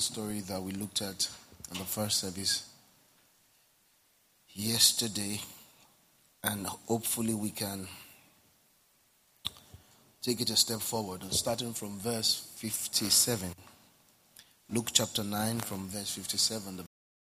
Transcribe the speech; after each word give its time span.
story 0.00 0.40
that 0.40 0.62
we 0.62 0.72
looked 0.72 1.02
at 1.02 1.28
in 1.70 1.78
the 1.78 1.84
first 1.84 2.18
service 2.18 2.68
yesterday, 4.52 5.40
and 6.42 6.66
hopefully 6.66 7.34
we 7.34 7.50
can 7.50 7.86
take 10.22 10.40
it 10.40 10.50
a 10.50 10.56
step 10.56 10.80
forward, 10.80 11.22
starting 11.32 11.72
from 11.72 11.98
verse 11.98 12.52
57. 12.56 13.52
Luke 14.72 14.88
chapter 14.92 15.24
9, 15.24 15.60
from 15.60 15.88
verse 15.88 16.14
57. 16.14 16.84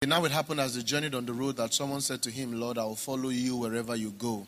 Now 0.06 0.24
it 0.24 0.32
happened 0.32 0.60
as 0.60 0.76
they 0.76 0.82
journeyed 0.82 1.14
on 1.14 1.26
the 1.26 1.32
road 1.32 1.56
that 1.56 1.74
someone 1.74 2.00
said 2.00 2.22
to 2.22 2.30
him, 2.30 2.58
Lord, 2.58 2.78
I 2.78 2.84
will 2.84 2.96
follow 2.96 3.28
you 3.28 3.56
wherever 3.56 3.94
you 3.94 4.10
go. 4.10 4.46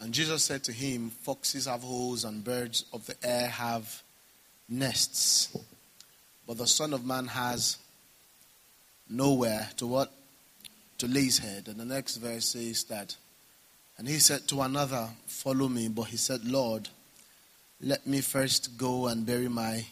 And 0.00 0.14
Jesus 0.14 0.44
said 0.44 0.62
to 0.64 0.72
him, 0.72 1.10
Foxes 1.10 1.66
have 1.66 1.82
holes 1.82 2.24
and 2.24 2.44
birds 2.44 2.84
of 2.92 3.06
the 3.06 3.16
air 3.22 3.48
have 3.48 4.02
nests. 4.68 5.56
But 6.48 6.56
the 6.56 6.66
Son 6.66 6.94
of 6.94 7.04
Man 7.04 7.26
has 7.26 7.76
nowhere 9.06 9.68
to 9.76 9.86
what? 9.86 10.10
To 10.96 11.06
lay 11.06 11.24
his 11.24 11.38
head. 11.38 11.68
And 11.68 11.76
the 11.76 11.84
next 11.84 12.16
verse 12.16 12.46
says 12.46 12.84
that, 12.84 13.14
and 13.98 14.08
he 14.08 14.18
said 14.18 14.48
to 14.48 14.62
another, 14.62 15.10
Follow 15.26 15.68
me. 15.68 15.88
But 15.88 16.04
he 16.04 16.16
said, 16.16 16.46
Lord, 16.46 16.88
let 17.82 18.06
me 18.06 18.22
first 18.22 18.78
go 18.78 19.08
and 19.08 19.26
bury 19.26 19.48
my, 19.48 19.84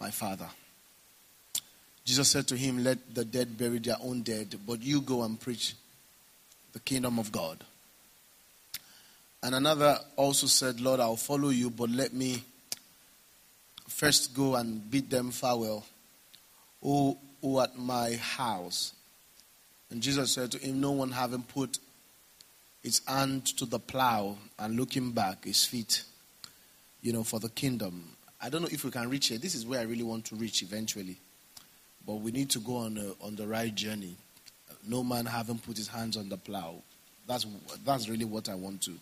my 0.00 0.10
father. 0.10 0.48
Jesus 2.04 2.28
said 2.28 2.48
to 2.48 2.56
him, 2.56 2.82
Let 2.82 3.14
the 3.14 3.24
dead 3.24 3.56
bury 3.56 3.78
their 3.78 3.98
own 4.02 4.22
dead, 4.22 4.58
but 4.66 4.82
you 4.82 5.00
go 5.00 5.22
and 5.22 5.38
preach 5.38 5.76
the 6.72 6.80
kingdom 6.80 7.20
of 7.20 7.30
God. 7.30 7.62
And 9.44 9.54
another 9.54 9.96
also 10.16 10.48
said, 10.48 10.80
Lord, 10.80 10.98
I'll 10.98 11.14
follow 11.14 11.50
you, 11.50 11.70
but 11.70 11.90
let 11.90 12.12
me 12.12 12.42
first 13.88 14.34
go 14.34 14.54
and 14.56 14.90
bid 14.90 15.10
them 15.10 15.30
farewell, 15.30 15.84
who, 16.80 17.16
who 17.40 17.60
at 17.60 17.78
my 17.78 18.14
house. 18.16 18.92
And 19.90 20.02
Jesus 20.02 20.32
said 20.32 20.52
to 20.52 20.58
him, 20.58 20.80
No 20.80 20.92
one 20.92 21.10
having 21.10 21.42
put 21.42 21.78
his 22.82 23.00
hand 23.06 23.46
to 23.58 23.66
the 23.66 23.78
plow 23.78 24.36
and 24.58 24.76
looking 24.76 25.12
back, 25.12 25.44
his 25.44 25.64
feet, 25.64 26.02
you 27.00 27.12
know, 27.12 27.22
for 27.22 27.38
the 27.38 27.50
kingdom. 27.50 28.16
I 28.40 28.48
don't 28.48 28.62
know 28.62 28.68
if 28.72 28.84
we 28.84 28.90
can 28.90 29.08
reach 29.08 29.30
it. 29.30 29.40
This 29.40 29.54
is 29.54 29.64
where 29.64 29.80
I 29.80 29.84
really 29.84 30.02
want 30.02 30.24
to 30.26 30.34
reach 30.34 30.62
eventually. 30.62 31.16
But 32.04 32.16
we 32.16 32.32
need 32.32 32.50
to 32.50 32.58
go 32.58 32.76
on, 32.76 32.98
a, 32.98 33.24
on 33.24 33.36
the 33.36 33.46
right 33.46 33.72
journey. 33.72 34.16
No 34.88 35.04
man 35.04 35.26
having 35.26 35.58
put 35.58 35.76
his 35.76 35.86
hands 35.86 36.16
on 36.16 36.28
the 36.28 36.36
plow. 36.36 36.74
That's, 37.28 37.46
that's 37.84 38.08
really 38.08 38.24
what 38.24 38.48
I 38.48 38.54
want 38.54 38.82
to 38.82 38.92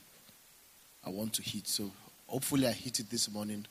I 1.05 1.11
want 1.11 1.33
to 1.35 1.43
hit. 1.43 1.67
So 1.67 1.91
hopefully 2.27 2.67
I 2.67 2.73
hit 2.73 3.01
it 3.01 3.11
this 3.11 3.31
morning 3.31 3.67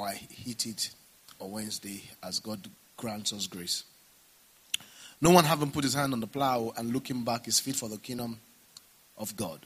or 0.00 0.08
I 0.08 0.14
hit 0.14 0.66
it 0.66 0.90
on 1.38 1.50
Wednesday 1.50 2.02
as 2.22 2.38
God 2.38 2.58
grants 2.96 3.32
us 3.32 3.46
grace. 3.46 3.84
No 5.20 5.30
one 5.30 5.44
having 5.44 5.70
put 5.70 5.84
his 5.84 5.92
hand 5.94 6.14
on 6.14 6.20
the 6.20 6.26
plow 6.26 6.72
and 6.76 6.92
looking 6.92 7.22
back 7.22 7.46
is 7.46 7.60
fit 7.60 7.76
for 7.76 7.88
the 7.88 7.98
kingdom 7.98 8.38
of 9.18 9.36
God. 9.36 9.60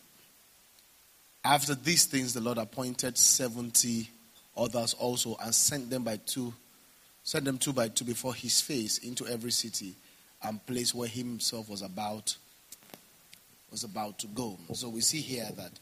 After 1.45 1.75
these 1.77 2.07
things, 2.07 2.35
the 2.35 2.41
Lord 2.41 2.59
appointed 2.59 3.17
70 3.17 4.09
others 4.57 4.95
also 4.95 5.37
and 5.41 5.55
sent 5.55 5.91
them 5.91 6.03
by 6.03 6.17
two, 6.17 6.53
sent 7.23 7.45
them 7.45 7.59
two 7.59 7.73
by 7.73 7.89
two 7.89 8.05
before 8.05 8.35
his 8.35 8.61
face 8.61 8.99
into 8.99 9.27
every 9.29 9.53
city 9.53 9.95
and 10.43 10.65
place 10.67 10.93
where 10.93 11.09
he 11.09 11.21
himself 11.21 11.69
was 11.69 11.83
about 11.83 12.37
was 13.71 13.85
about 13.85 14.19
to 14.21 14.27
go. 14.29 14.57
So 14.73 14.89
we 14.89 15.01
see 15.01 15.21
here 15.21 15.49
that 15.57 15.73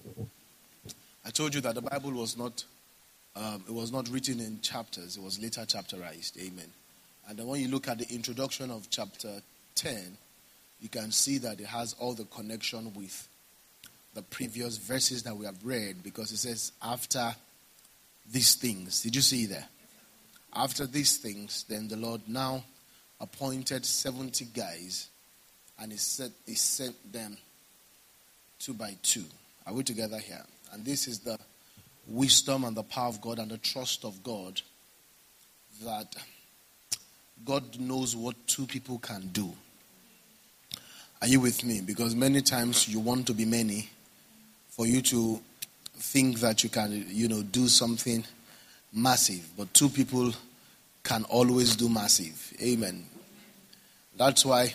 I 1.25 1.31
told 1.31 1.55
you 1.55 1.61
that 1.63 1.75
the 1.75 1.83
Bible 1.83 2.13
was 2.13 2.37
not 2.37 2.65
um, 3.35 3.65
it 3.67 3.73
was 3.73 3.93
not 3.93 4.09
written 4.09 4.41
in 4.41 4.61
chapters, 4.61 5.17
it 5.17 5.23
was 5.23 5.41
later 5.41 5.63
chapterized. 5.63 6.39
Amen. 6.39 6.71
And 7.29 7.39
then 7.39 7.47
when 7.47 7.61
you 7.61 7.69
look 7.69 7.89
at 7.89 7.99
the 7.99 8.15
introduction 8.15 8.71
of 8.71 8.91
chapter 8.91 9.41
10, 9.77 10.17
you 10.81 10.89
can 10.89 11.13
see 11.13 11.39
that 11.39 11.61
it 11.61 11.67
has 11.67 11.95
all 11.99 12.15
the 12.15 12.25
connection 12.25 12.93
with 12.95 13.29
the 14.15 14.23
previous 14.23 14.77
verses 14.77 15.23
that 15.23 15.37
we 15.37 15.47
have 15.47 15.65
read 15.65 16.03
because 16.03 16.33
it 16.33 16.39
says, 16.39 16.73
after 16.83 17.35
these 18.31 18.55
things. 18.55 19.03
Did 19.03 19.17
you 19.17 19.23
see 19.23 19.47
there? 19.47 19.67
After 20.55 20.87
these 20.87 21.17
things, 21.17 21.65
then 21.69 21.89
the 21.89 21.97
Lord 21.97 22.23
now 22.27 22.65
appointed 23.21 23.85
70 23.85 24.47
guys 24.47 25.09
and 25.79 25.93
he, 25.93 25.99
set, 25.99 26.31
he 26.47 26.55
sent 26.55 27.13
them 27.13 27.37
two 28.59 28.75
by 28.75 28.97
two. 29.03 29.25
Are 29.67 29.73
we 29.73 29.83
together 29.83 30.19
here? 30.19 30.43
And 30.73 30.85
this 30.85 31.09
is 31.09 31.21
the 31.21 31.39
wisdom 32.13 32.65
and 32.65 32.77
the 32.77 32.83
power 32.83 33.09
of 33.09 33.21
God 33.21 33.39
and 33.39 33.51
the 33.51 33.59
trust 33.59 34.05
of 34.05 34.23
God 34.23 34.61
that 35.83 36.15
God 37.45 37.81
knows 37.81 38.15
what 38.15 38.37
two 38.47 38.67
people 38.67 38.99
can 38.99 39.29
do. 39.29 39.53
Are 41.21 41.29
you 41.29 41.41
with 41.41 41.65
me? 41.65 41.81
Because 41.81 42.15
many 42.15 42.43
times 42.43 42.89
you 42.89 43.01
want 43.01 43.27
to 43.29 43.35
be 43.35 43.45
many 43.45 43.89
for 44.69 44.87
you 44.87 45.01
to 45.03 45.41
think 45.95 46.41
that 46.41 46.63
you 46.63 46.71
can, 46.71 47.07
you 47.09 47.29
know, 47.29 47.43
do 47.43 47.69
something 47.69 48.25
massive, 48.93 49.49
but 49.57 49.73
two 49.73 49.89
people 49.89 50.33
can 51.03 51.25
always 51.25 51.77
do 51.77 51.89
massive. 51.89 52.53
Amen. 52.61 53.07
That's 54.17 54.45
why 54.45 54.75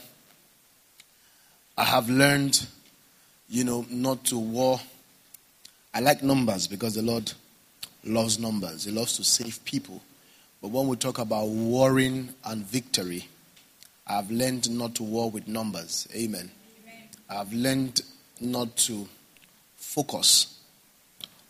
I 1.78 1.84
have 1.84 2.09
learned, 2.09 2.66
you 3.47 3.64
know, 3.64 3.86
not 3.90 4.24
to 4.26 4.38
war 4.38 4.80
I 5.97 6.00
like 6.00 6.22
numbers 6.22 6.68
because 6.68 6.94
the 6.94 7.02
Lord 7.02 7.34
loves 8.03 8.38
numbers. 8.38 8.84
He 8.84 8.91
loves 8.91 9.18
to 9.18 9.24
save 9.24 9.66
people. 9.66 10.00
But 10.62 10.68
when 10.68 10.88
we 10.88 10.96
talk 10.96 11.18
about 11.18 11.47
warring 11.47 12.35
and 12.46 12.63
victory, 12.63 13.28
I've 14.06 14.30
learned 14.30 14.69
not 14.69 14.94
to 14.96 15.03
war 15.03 15.31
with 15.31 15.47
numbers. 15.47 16.08
Amen. 16.13 16.52
Amen. 16.84 17.08
I've 17.28 17.52
learned 17.52 18.03
not 18.40 18.78
to 18.78 19.08
focus 19.75 20.59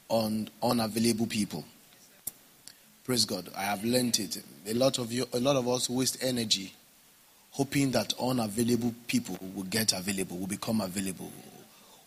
on 0.08 0.48
unavailable 0.64 1.28
people. 1.28 1.66
Praise 3.04 3.26
God. 3.26 3.50
I 3.54 3.64
have 3.64 3.84
learned 3.84 4.18
it. 4.18 4.42
A 4.66 4.74
lot 4.74 4.98
of 4.98 5.12
you, 5.12 5.28
a 5.34 5.42
lot 5.42 5.58
of 5.58 5.68
us 5.68 5.90
waste 5.90 6.24
energy 6.24 6.72
hoping 7.52 7.92
that 7.92 8.14
unavailable 8.18 8.96
people 9.08 9.38
will 9.54 9.64
get 9.64 9.92
available, 9.92 10.38
will 10.38 10.48
become 10.48 10.80
available, 10.80 11.34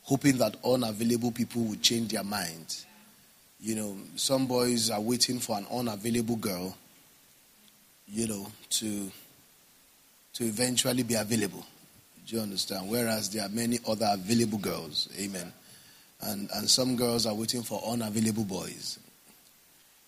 hoping 0.02 0.38
that 0.38 0.56
unavailable 0.64 1.32
people 1.32 1.62
will 1.62 1.76
change 1.76 2.12
their 2.12 2.24
minds. 2.24 2.86
You 3.60 3.74
know, 3.74 3.96
some 4.16 4.46
boys 4.46 4.90
are 4.90 5.00
waiting 5.00 5.38
for 5.38 5.58
an 5.58 5.66
unavailable 5.70 6.36
girl, 6.36 6.76
you 8.08 8.26
know, 8.26 8.46
to 8.70 9.10
to 10.34 10.44
eventually 10.44 11.02
be 11.02 11.14
available. 11.14 11.64
Do 12.26 12.36
you 12.36 12.42
understand? 12.42 12.88
Whereas 12.88 13.30
there 13.30 13.44
are 13.44 13.48
many 13.48 13.78
other 13.86 14.08
available 14.12 14.58
girls. 14.58 15.08
Amen. 15.18 15.52
And 16.22 16.48
and 16.54 16.68
some 16.68 16.96
girls 16.96 17.26
are 17.26 17.34
waiting 17.34 17.62
for 17.62 17.82
unavailable 17.86 18.44
boys. 18.44 18.98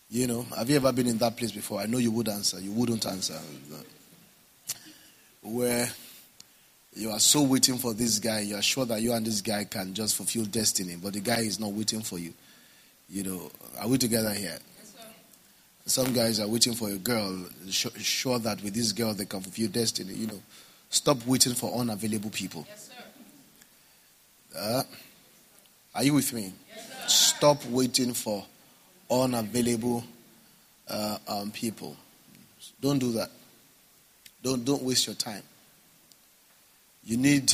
You 0.08 0.26
know, 0.26 0.42
have 0.56 0.68
you 0.68 0.76
ever 0.76 0.92
been 0.92 1.06
in 1.06 1.18
that 1.18 1.36
place 1.36 1.52
before? 1.52 1.80
I 1.80 1.86
know 1.86 1.98
you 1.98 2.10
would 2.10 2.28
answer. 2.28 2.60
You 2.60 2.72
wouldn't 2.72 3.06
answer. 3.06 3.38
Where 5.42 5.88
you 6.94 7.10
are 7.10 7.20
so 7.20 7.42
waiting 7.42 7.78
for 7.78 7.94
this 7.94 8.18
guy. 8.18 8.40
You 8.40 8.56
are 8.56 8.62
sure 8.62 8.84
that 8.86 9.00
you 9.00 9.12
and 9.12 9.24
this 9.24 9.40
guy 9.40 9.64
can 9.64 9.94
just 9.94 10.16
fulfill 10.16 10.44
destiny, 10.44 10.96
but 11.02 11.14
the 11.14 11.20
guy 11.20 11.40
is 11.40 11.58
not 11.58 11.72
waiting 11.72 12.02
for 12.02 12.18
you. 12.18 12.34
You 13.08 13.24
know, 13.24 13.50
are 13.80 13.88
we 13.88 13.98
together 13.98 14.32
here? 14.32 14.58
Yes, 14.78 14.94
Some 15.86 16.12
guys 16.12 16.40
are 16.40 16.48
waiting 16.48 16.74
for 16.74 16.90
a 16.90 16.96
girl, 16.96 17.46
sure 17.68 18.38
that 18.40 18.62
with 18.62 18.74
this 18.74 18.92
girl 18.92 19.14
they 19.14 19.24
can 19.24 19.40
fulfill 19.40 19.68
destiny. 19.68 20.14
You 20.14 20.26
know, 20.28 20.42
stop 20.90 21.24
waiting 21.26 21.54
for 21.54 21.72
unavailable 21.78 22.30
people. 22.30 22.66
Yes, 22.68 22.90
uh, 24.58 24.82
are 25.94 26.04
you 26.04 26.14
with 26.14 26.32
me? 26.32 26.52
Yes, 26.74 27.14
stop 27.14 27.64
waiting 27.66 28.12
for 28.12 28.44
unavailable 29.10 30.04
uh, 30.88 31.18
um, 31.26 31.50
people. 31.50 31.96
Don't 32.80 32.98
do 32.98 33.12
that. 33.12 33.30
Don't 34.42 34.64
don't 34.64 34.82
waste 34.82 35.06
your 35.06 35.16
time. 35.16 35.42
You 37.04 37.16
need, 37.16 37.52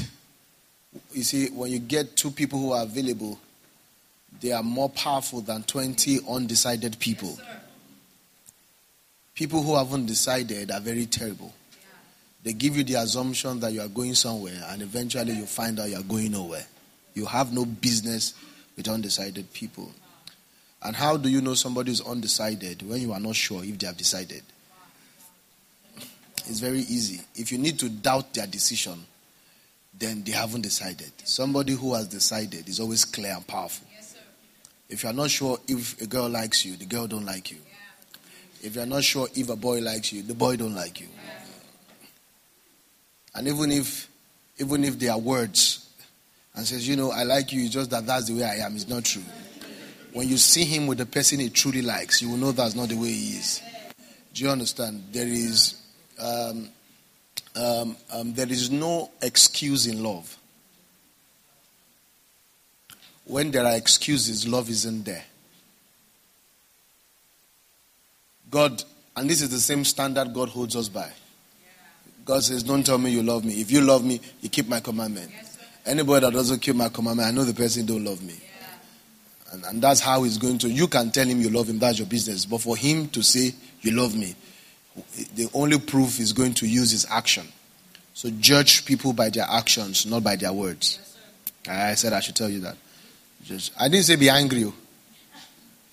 you 1.13 1.23
see, 1.23 1.49
when 1.51 1.71
you 1.71 1.79
get 1.79 2.17
two 2.17 2.31
people 2.31 2.59
who 2.59 2.73
are 2.73 2.83
available, 2.83 3.39
they 4.41 4.53
are 4.53 4.63
more 4.63 4.91
powerful 4.91 5.41
than 5.41 5.63
20 5.63 6.21
undecided 6.29 6.99
people. 6.99 7.39
Yes, 7.39 7.57
people 9.35 9.63
who 9.63 9.77
haven't 9.77 10.07
decided 10.07 10.71
are 10.71 10.81
very 10.81 11.07
terrible. 11.07 11.55
Yeah. 11.73 11.79
They 12.45 12.53
give 12.53 12.77
you 12.77 12.85
the 12.85 12.95
assumption 12.95 13.61
that 13.61 13.73
you 13.73 13.81
are 13.81 13.89
going 13.89 14.15
somewhere, 14.15 14.61
and 14.69 14.83
eventually 14.83 15.33
you 15.33 15.47
find 15.47 15.81
out 15.81 15.89
you 15.89 15.97
are 15.97 16.03
going 16.03 16.33
nowhere. 16.33 16.67
You 17.15 17.25
have 17.27 17.53
no 17.53 17.65
business 17.65 18.35
with 18.77 18.89
undecided 18.89 19.53
people. 19.53 19.91
And 20.83 20.95
how 20.95 21.17
do 21.17 21.29
you 21.29 21.41
know 21.41 21.55
somebody 21.55 21.91
is 21.91 22.01
undecided 22.01 22.83
when 22.83 23.01
you 23.01 23.13
are 23.13 23.21
not 23.21 23.35
sure 23.35 23.65
if 23.65 23.79
they 23.79 23.87
have 23.87 23.97
decided? 23.97 24.43
It's 26.47 26.61
very 26.61 26.81
easy. 26.81 27.21
If 27.35 27.51
you 27.51 27.59
need 27.59 27.79
to 27.81 27.89
doubt 27.89 28.35
their 28.35 28.47
decision, 28.47 29.05
then 29.99 30.23
they 30.25 30.33
haven't 30.33 30.63
decided. 30.63 31.13
Somebody 31.25 31.75
who 31.75 31.95
has 31.95 32.09
decided 32.09 32.69
is 32.69 32.81
always 32.81 33.05
clear 33.05 33.35
and 33.35 33.47
powerful. 33.47 33.87
Yes, 33.95 34.15
if 34.89 35.03
you 35.03 35.11
are 35.11 35.15
not 35.15 35.31
sure 35.31 35.59
if 35.67 36.01
a 36.01 36.07
girl 36.07 36.29
likes 36.29 36.65
you, 36.65 36.77
the 36.77 36.87
girl 36.87 37.07
don't 37.07 37.27
like 37.27 37.51
you. 37.51 37.59
If 38.63 38.75
you're 38.75 38.87
not 38.87 39.05
sure 39.05 39.29
if 39.35 39.49
a 39.49 39.57
boy 39.57 39.81
likes 39.81 40.13
you, 40.13 40.23
the 40.23 40.35
boy 40.35 40.57
don't 40.57 40.75
like 40.75 41.01
you. 41.01 41.09
And 43.35 43.47
even 43.47 43.71
if 43.71 44.09
even 44.59 44.85
if 44.85 44.99
they 44.99 45.09
are 45.09 45.19
words 45.19 45.89
and 46.55 46.67
says, 46.67 46.89
you 46.89 46.97
know, 46.97 47.13
I 47.13 47.23
like 47.23 47.53
you, 47.53 47.63
it's 47.63 47.73
just 47.73 47.91
that 47.91 48.05
that's 48.07 48.27
the 48.27 48.35
way 48.35 48.45
I 48.45 48.67
am, 48.67 48.75
it's 48.75 48.89
not 48.89 49.05
true. 49.05 49.23
When 50.13 50.29
you 50.29 50.37
see 50.37 50.65
him 50.65 50.89
with 50.89 50.99
the 50.99 51.07
person 51.07 51.39
he 51.39 51.49
truly 51.49 51.83
likes, 51.83 52.21
you 52.21 52.31
will 52.31 52.39
know 52.39 52.51
that's 52.51 52.75
not 52.75 52.89
the 52.89 52.97
way 52.97 53.13
he 53.13 53.37
is. 53.37 53.63
Do 54.35 54.45
you 54.45 54.51
understand? 54.51 55.05
There 55.13 55.27
is 55.27 55.81
um, 56.21 56.69
um, 57.57 57.97
um, 58.13 58.35
there 58.35 58.51
is 58.51 58.71
no 58.71 59.11
excuse 59.23 59.87
in 59.87 60.03
love. 60.03 60.37
When 63.25 63.51
there 63.51 63.65
are 63.65 63.77
excuses, 63.77 64.49
love 64.49 64.71
isn't 64.71 65.05
there. 65.05 65.25
God, 68.51 68.83
and 69.17 69.29
this 69.29 69.43
is 69.43 69.51
the 69.51 69.61
same 69.61 69.85
standard 69.85 70.33
God 70.33 70.49
holds 70.49 70.77
us 70.77 70.89
by. 70.89 71.11
God 72.25 72.43
says, 72.43 72.63
Don't 72.63 72.85
tell 72.85 72.99
me 72.99 73.11
you 73.11 73.23
love 73.23 73.45
me. 73.45 73.55
If 73.55 73.71
you 73.71 73.81
love 73.81 74.05
me, 74.05 74.21
you 74.41 74.49
keep 74.49 74.69
my 74.69 74.81
commandment. 74.81 75.31
Yes, 75.33 75.59
Anybody 75.87 76.27
that 76.27 76.33
doesn't 76.33 76.61
keep 76.61 76.77
my 76.77 76.91
commandment, 76.91 77.29
I 77.29 77.31
know 77.31 77.45
the 77.45 77.55
person 77.55 77.87
don't 77.87 78.05
love 78.05 78.23
me. 78.23 78.35
Yeah. 78.39 79.55
And, 79.55 79.65
and 79.65 79.83
that's 79.83 80.01
how 80.01 80.23
he's 80.25 80.37
going 80.37 80.59
to. 80.59 80.69
You 80.69 80.89
can 80.89 81.11
tell 81.11 81.27
him 81.27 81.41
you 81.41 81.49
love 81.49 81.69
him, 81.69 81.79
that's 81.79 81.99
your 81.99 82.07
business. 82.07 82.45
But 82.45 82.61
for 82.61 82.77
him 82.77 83.09
to 83.09 83.23
say, 83.23 83.55
You 83.81 83.93
love 83.93 84.15
me, 84.15 84.37
the 85.35 85.49
only 85.55 85.79
proof 85.79 86.21
is 86.21 86.33
going 86.33 86.55
to 86.55 86.67
use 86.67 86.91
his 86.91 87.07
action. 87.11 87.47
So 88.15 88.31
judge 88.31 88.85
people 88.85 89.13
by 89.13 89.31
their 89.31 89.47
actions, 89.49 90.05
not 90.05 90.25
by 90.25 90.37
their 90.37 90.53
words. 90.53 90.99
I 91.69 91.95
said 91.95 92.13
I 92.13 92.21
should 92.21 92.37
tell 92.37 92.49
you 92.49 92.61
that. 92.61 92.77
Just, 93.45 93.73
I 93.79 93.89
didn't 93.89 94.07
say 94.07 94.17
be 94.17 94.29
angry. 94.29 94.65
Oh. 94.65 94.75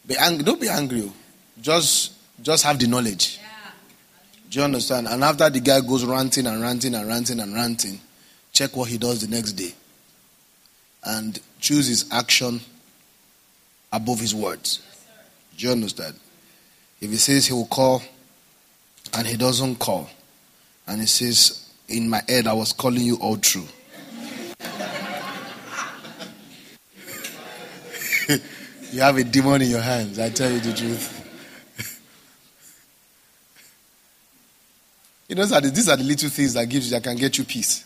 Be 0.07 0.17
angry. 0.17 0.43
Don't 0.43 0.59
be 0.59 0.69
angry. 0.69 1.03
Oh. 1.05 1.13
Just, 1.61 2.13
just 2.41 2.63
have 2.63 2.79
the 2.79 2.87
knowledge. 2.87 3.39
Do 4.49 4.59
you 4.59 4.65
understand? 4.65 5.07
And 5.07 5.23
after 5.23 5.49
the 5.49 5.59
guy 5.59 5.81
goes 5.81 6.05
ranting 6.05 6.47
and 6.47 6.61
ranting 6.61 6.95
and 6.95 7.07
ranting 7.07 7.39
and 7.39 7.53
ranting, 7.53 7.99
check 8.53 8.75
what 8.75 8.89
he 8.89 8.97
does 8.97 9.21
the 9.21 9.27
next 9.27 9.53
day. 9.53 9.73
And 11.03 11.39
choose 11.59 11.87
his 11.87 12.05
action 12.11 12.61
above 13.91 14.19
his 14.19 14.33
words. 14.33 14.81
Do 15.57 15.67
you 15.67 15.71
understand? 15.71 16.15
If 17.01 17.09
he 17.11 17.17
says 17.17 17.47
he 17.47 17.53
will 17.53 17.67
call 17.67 18.01
and 19.15 19.25
he 19.25 19.37
doesn't 19.37 19.77
call, 19.77 20.09
and 20.87 20.99
he 20.99 21.07
says, 21.07 21.71
In 21.87 22.09
my 22.09 22.21
head, 22.27 22.47
I 22.47 22.53
was 22.53 22.73
calling 22.73 23.03
you 23.03 23.15
all 23.15 23.37
true. 23.37 23.65
you 28.91 28.99
have 28.99 29.17
a 29.17 29.23
demon 29.23 29.61
in 29.61 29.69
your 29.69 29.81
hands, 29.81 30.19
I 30.19 30.29
tell 30.29 30.51
you 30.51 30.59
the 30.59 30.73
truth. 30.73 31.11
You 35.27 35.35
know, 35.35 35.43
these 35.43 35.89
are 35.89 35.97
the 35.97 36.03
little 36.03 36.29
things 36.29 36.53
that 36.53 36.69
gives 36.69 36.91
that 36.91 37.01
can 37.03 37.15
get 37.15 37.35
you 37.39 37.45
peace. 37.45 37.83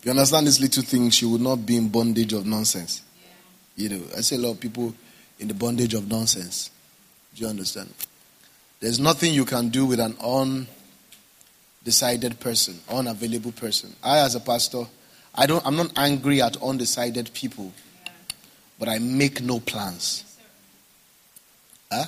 If 0.00 0.06
you 0.06 0.10
understand 0.10 0.48
these 0.48 0.60
little 0.60 0.82
things, 0.82 1.22
you 1.22 1.30
will 1.30 1.38
not 1.38 1.64
be 1.64 1.76
in 1.76 1.88
bondage 1.88 2.32
of 2.32 2.44
nonsense. 2.44 3.00
You 3.76 3.90
know, 3.90 4.00
I 4.16 4.22
see 4.22 4.34
a 4.34 4.38
lot 4.40 4.50
of 4.50 4.60
people 4.60 4.92
in 5.38 5.46
the 5.46 5.54
bondage 5.54 5.94
of 5.94 6.08
nonsense. 6.08 6.72
Do 7.36 7.44
you 7.44 7.48
understand? 7.48 7.94
There's 8.80 8.98
nothing 9.00 9.32
you 9.32 9.44
can 9.44 9.68
do 9.70 9.86
with 9.86 10.00
an 10.00 10.16
undecided 11.86 12.38
person, 12.40 12.80
unavailable 12.90 13.52
person. 13.52 13.94
I, 14.02 14.18
as 14.18 14.34
a 14.34 14.40
pastor, 14.40 14.84
I 15.34 15.46
don't. 15.46 15.64
I'm 15.66 15.76
not 15.76 15.92
angry 15.96 16.42
at 16.42 16.62
undecided 16.62 17.32
people, 17.34 17.72
but 18.78 18.88
I 18.88 18.98
make 18.98 19.40
no 19.40 19.60
plans. 19.60 20.24
Huh? 21.90 22.06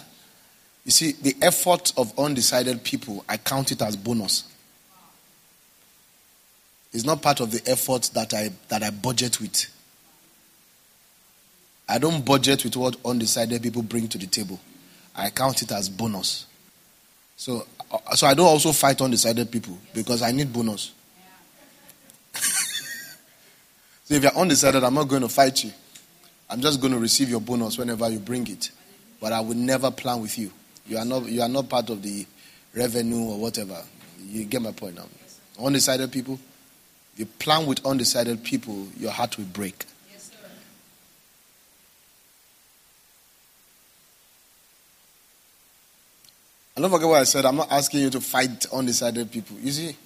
You 0.84 0.92
see, 0.92 1.12
the 1.12 1.34
effort 1.42 1.92
of 1.96 2.16
undecided 2.18 2.84
people, 2.84 3.24
I 3.28 3.38
count 3.38 3.72
it 3.72 3.82
as 3.82 3.96
bonus. 3.96 4.44
It's 6.92 7.04
not 7.04 7.20
part 7.20 7.40
of 7.40 7.50
the 7.50 7.60
effort 7.69 8.10
that 8.14 8.32
I 8.32 8.52
that 8.69 8.82
I 8.82 8.90
budget 8.90 9.40
with. 9.40 9.66
I 11.88 11.98
don't 11.98 12.24
budget 12.24 12.64
with 12.64 12.76
what 12.76 12.96
undecided 13.04 13.62
people 13.62 13.82
bring 13.82 14.08
to 14.08 14.19
the 14.19 14.26
table. 14.26 14.60
I 15.14 15.30
count 15.30 15.62
it 15.62 15.72
as 15.72 15.88
bonus. 15.88 16.46
So, 17.36 17.66
uh, 17.90 18.14
so 18.14 18.26
I 18.26 18.34
don't 18.34 18.46
also 18.46 18.72
fight 18.72 19.00
undecided 19.00 19.50
people 19.50 19.78
because 19.94 20.22
I 20.22 20.32
need 20.32 20.52
bonus. 20.52 20.92
so 22.34 24.14
if 24.14 24.22
you're 24.22 24.36
undecided, 24.36 24.82
I'm 24.82 24.94
not 24.94 25.08
going 25.08 25.22
to 25.22 25.28
fight 25.28 25.62
you. 25.64 25.70
I'm 26.48 26.60
just 26.60 26.80
going 26.80 26.92
to 26.92 26.98
receive 26.98 27.28
your 27.28 27.40
bonus 27.40 27.76
whenever 27.76 28.08
you 28.08 28.18
bring 28.18 28.46
it. 28.48 28.70
But 29.20 29.32
I 29.32 29.40
will 29.40 29.56
never 29.56 29.90
plan 29.90 30.22
with 30.22 30.38
you. 30.38 30.50
You 30.86 30.98
are 30.98 31.04
not 31.04 31.26
you 31.26 31.42
are 31.42 31.48
not 31.48 31.68
part 31.68 31.90
of 31.90 32.02
the 32.02 32.26
revenue 32.74 33.24
or 33.24 33.38
whatever. 33.38 33.82
You 34.24 34.44
get 34.44 34.62
my 34.62 34.72
point 34.72 34.96
now. 34.96 35.06
Undecided 35.58 36.12
people, 36.12 36.38
if 37.14 37.20
you 37.20 37.26
plan 37.26 37.66
with 37.66 37.84
undecided 37.84 38.44
people, 38.44 38.86
your 38.98 39.10
heart 39.10 39.36
will 39.38 39.46
break. 39.46 39.84
And 46.76 46.82
don't 46.82 46.90
forget 46.90 47.08
what 47.08 47.23
I 47.23 47.25
said. 47.25 47.46
I'm 47.46 47.56
not 47.56 47.73
asking 47.73 48.00
you 48.00 48.11
to 48.11 48.20
fight 48.20 48.67
undecided 48.70 49.32
people. 49.32 49.56
You 49.58 49.73
see, 49.73 49.96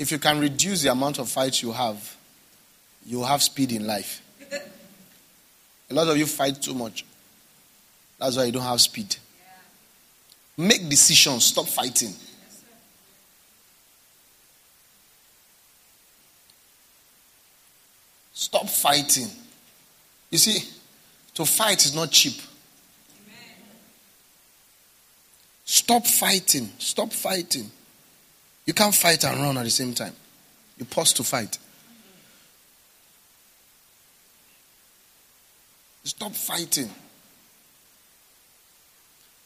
if 0.00 0.10
you 0.10 0.18
can 0.18 0.40
reduce 0.40 0.82
the 0.82 0.90
amount 0.90 1.20
of 1.20 1.28
fights 1.28 1.62
you 1.62 1.70
have, 1.70 2.16
you 3.06 3.22
have 3.22 3.40
speed 3.40 3.70
in 3.70 3.86
life. 3.86 4.20
A 5.90 5.94
lot 5.94 6.08
of 6.08 6.18
you 6.18 6.26
fight 6.26 6.60
too 6.60 6.74
much. 6.74 7.04
That's 8.18 8.36
why 8.36 8.44
you 8.44 8.52
don't 8.52 8.62
have 8.62 8.80
speed. 8.80 9.14
Make 10.56 10.88
decisions. 10.88 11.44
Stop 11.44 11.66
fighting. 11.66 12.12
Stop 18.32 18.68
fighting. 18.68 19.28
You 20.30 20.38
see, 20.38 20.68
to 21.34 21.44
fight 21.44 21.84
is 21.84 21.94
not 21.94 22.10
cheap. 22.10 22.40
Stop 25.70 26.06
fighting. 26.06 26.70
Stop 26.78 27.12
fighting. 27.12 27.70
You 28.64 28.72
can't 28.72 28.94
fight 28.94 29.22
and 29.24 29.38
run 29.38 29.58
at 29.58 29.64
the 29.64 29.70
same 29.70 29.92
time. 29.92 30.14
You 30.78 30.86
pause 30.86 31.12
to 31.12 31.22
fight. 31.22 31.58
Stop 36.04 36.32
fighting. 36.32 36.88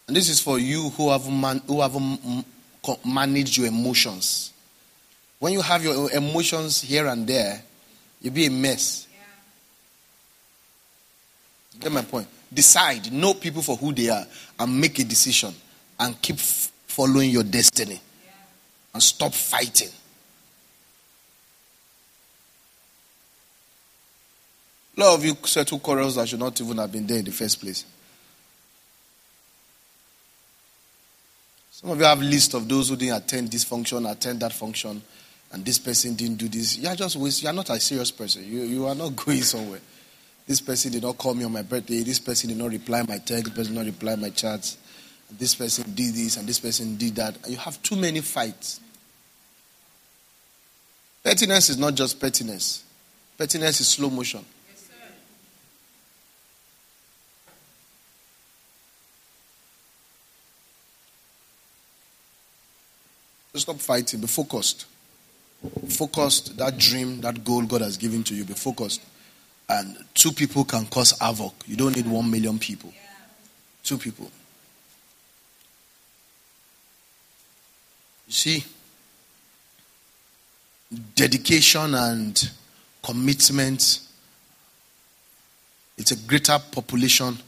And 0.06 0.16
this 0.16 0.28
is 0.28 0.38
for 0.38 0.60
you 0.60 0.90
who 0.90 1.10
have, 1.10 1.28
man, 1.28 1.60
who 1.66 1.80
have 1.80 1.96
managed 3.04 3.56
your 3.56 3.66
emotions. 3.66 4.52
When 5.40 5.52
you 5.52 5.60
have 5.60 5.82
your 5.82 6.08
emotions 6.12 6.82
here 6.82 7.08
and 7.08 7.26
there, 7.26 7.64
you'll 8.20 8.32
be 8.32 8.46
a 8.46 8.50
mess. 8.50 9.08
Yeah. 9.12 9.24
Get 11.80 11.90
my 11.90 12.02
point? 12.02 12.28
Decide, 12.54 13.12
know 13.12 13.34
people 13.34 13.62
for 13.62 13.76
who 13.76 13.92
they 13.92 14.08
are, 14.08 14.24
and 14.60 14.80
make 14.80 15.00
a 15.00 15.04
decision, 15.04 15.52
and 16.02 16.20
keep 16.20 16.38
following 16.38 17.30
your 17.30 17.44
destiny, 17.44 18.00
and 18.92 19.02
stop 19.02 19.32
fighting. 19.32 19.88
A 24.96 25.00
lot 25.00 25.14
of 25.14 25.24
you 25.24 25.36
settle 25.44 25.78
quarrels 25.78 26.16
that 26.16 26.28
should 26.28 26.40
not 26.40 26.60
even 26.60 26.76
have 26.78 26.92
been 26.92 27.06
there 27.06 27.20
in 27.20 27.24
the 27.24 27.30
first 27.30 27.60
place. 27.60 27.84
Some 31.70 31.90
of 31.90 31.98
you 31.98 32.04
have 32.04 32.20
a 32.20 32.24
list 32.24 32.54
of 32.54 32.68
those 32.68 32.90
who 32.90 32.96
didn't 32.96 33.16
attend 33.16 33.50
this 33.50 33.64
function, 33.64 34.04
attend 34.04 34.40
that 34.40 34.52
function, 34.52 35.00
and 35.52 35.64
this 35.64 35.78
person 35.78 36.14
didn't 36.14 36.36
do 36.36 36.48
this. 36.48 36.78
You 36.78 36.88
are 36.88 36.96
just 36.96 37.16
waste. 37.16 37.42
You 37.42 37.48
are 37.48 37.54
not 37.54 37.70
a 37.70 37.78
serious 37.80 38.10
person. 38.10 38.44
You, 38.44 38.62
you 38.62 38.86
are 38.86 38.94
not 38.94 39.14
going 39.24 39.42
somewhere. 39.42 39.80
This 40.46 40.60
person 40.60 40.92
did 40.92 41.02
not 41.02 41.16
call 41.16 41.34
me 41.34 41.44
on 41.44 41.52
my 41.52 41.62
birthday. 41.62 42.02
This 42.02 42.18
person 42.18 42.48
did 42.48 42.58
not 42.58 42.70
reply 42.70 43.02
my 43.08 43.18
text. 43.18 43.44
This 43.44 43.54
person 43.54 43.74
did 43.74 43.78
not 43.78 43.86
reply 43.86 44.16
my 44.16 44.30
chats. 44.30 44.76
This 45.38 45.54
person 45.54 45.92
did 45.94 46.14
this 46.14 46.36
and 46.36 46.46
this 46.46 46.60
person 46.60 46.96
did 46.96 47.16
that. 47.16 47.36
You 47.48 47.56
have 47.56 47.82
too 47.82 47.96
many 47.96 48.20
fights. 48.20 48.80
Pettiness 51.24 51.70
is 51.70 51.78
not 51.78 51.94
just 51.94 52.20
pettiness. 52.20 52.84
Pettiness 53.38 53.80
is 53.80 53.88
slow 53.88 54.10
motion. 54.10 54.44
Stop 63.54 63.76
fighting. 63.76 64.20
Be 64.20 64.26
focused. 64.26 64.86
Focused. 65.88 66.56
That 66.56 66.78
dream, 66.78 67.20
that 67.20 67.44
goal 67.44 67.62
God 67.62 67.82
has 67.82 67.96
given 67.96 68.24
to 68.24 68.34
you, 68.34 68.44
be 68.44 68.54
focused. 68.54 69.02
And 69.68 69.96
two 70.14 70.32
people 70.32 70.64
can 70.64 70.86
cause 70.86 71.16
havoc. 71.20 71.54
You 71.66 71.76
don't 71.76 71.94
need 71.94 72.06
one 72.06 72.30
million 72.30 72.58
people. 72.58 72.92
Two 73.84 73.98
people. 73.98 74.30
You 78.26 78.32
see, 78.32 78.64
dedication 81.14 81.94
and 81.94 82.50
commitment, 83.02 84.00
it's 85.98 86.10
a 86.10 86.16
greater 86.16 86.58
population 86.70 87.38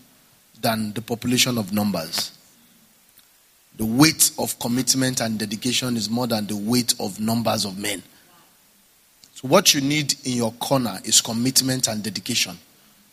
than 0.61 0.93
the 0.93 1.03
population 1.03 1.59
of 1.59 1.73
numbers. 1.73 2.33
the 3.77 3.85
weight 3.85 4.31
of 4.39 4.59
commitment 4.59 5.21
and 5.21 5.39
dedication 5.39 5.97
is 5.97 6.09
more 6.09 6.27
than 6.27 6.47
the 6.47 6.57
weight 6.57 6.95
of 7.01 7.19
numbers 7.19 7.65
of 7.65 7.79
men. 7.79 8.03
So 9.35 9.49
what 9.49 9.75
you 9.75 9.81
need 9.81 10.15
in 10.25 10.35
your 10.37 10.53
corner 10.53 10.99
is 11.05 11.21
commitment 11.21 11.89
and 11.89 12.03
dedication, 12.03 12.57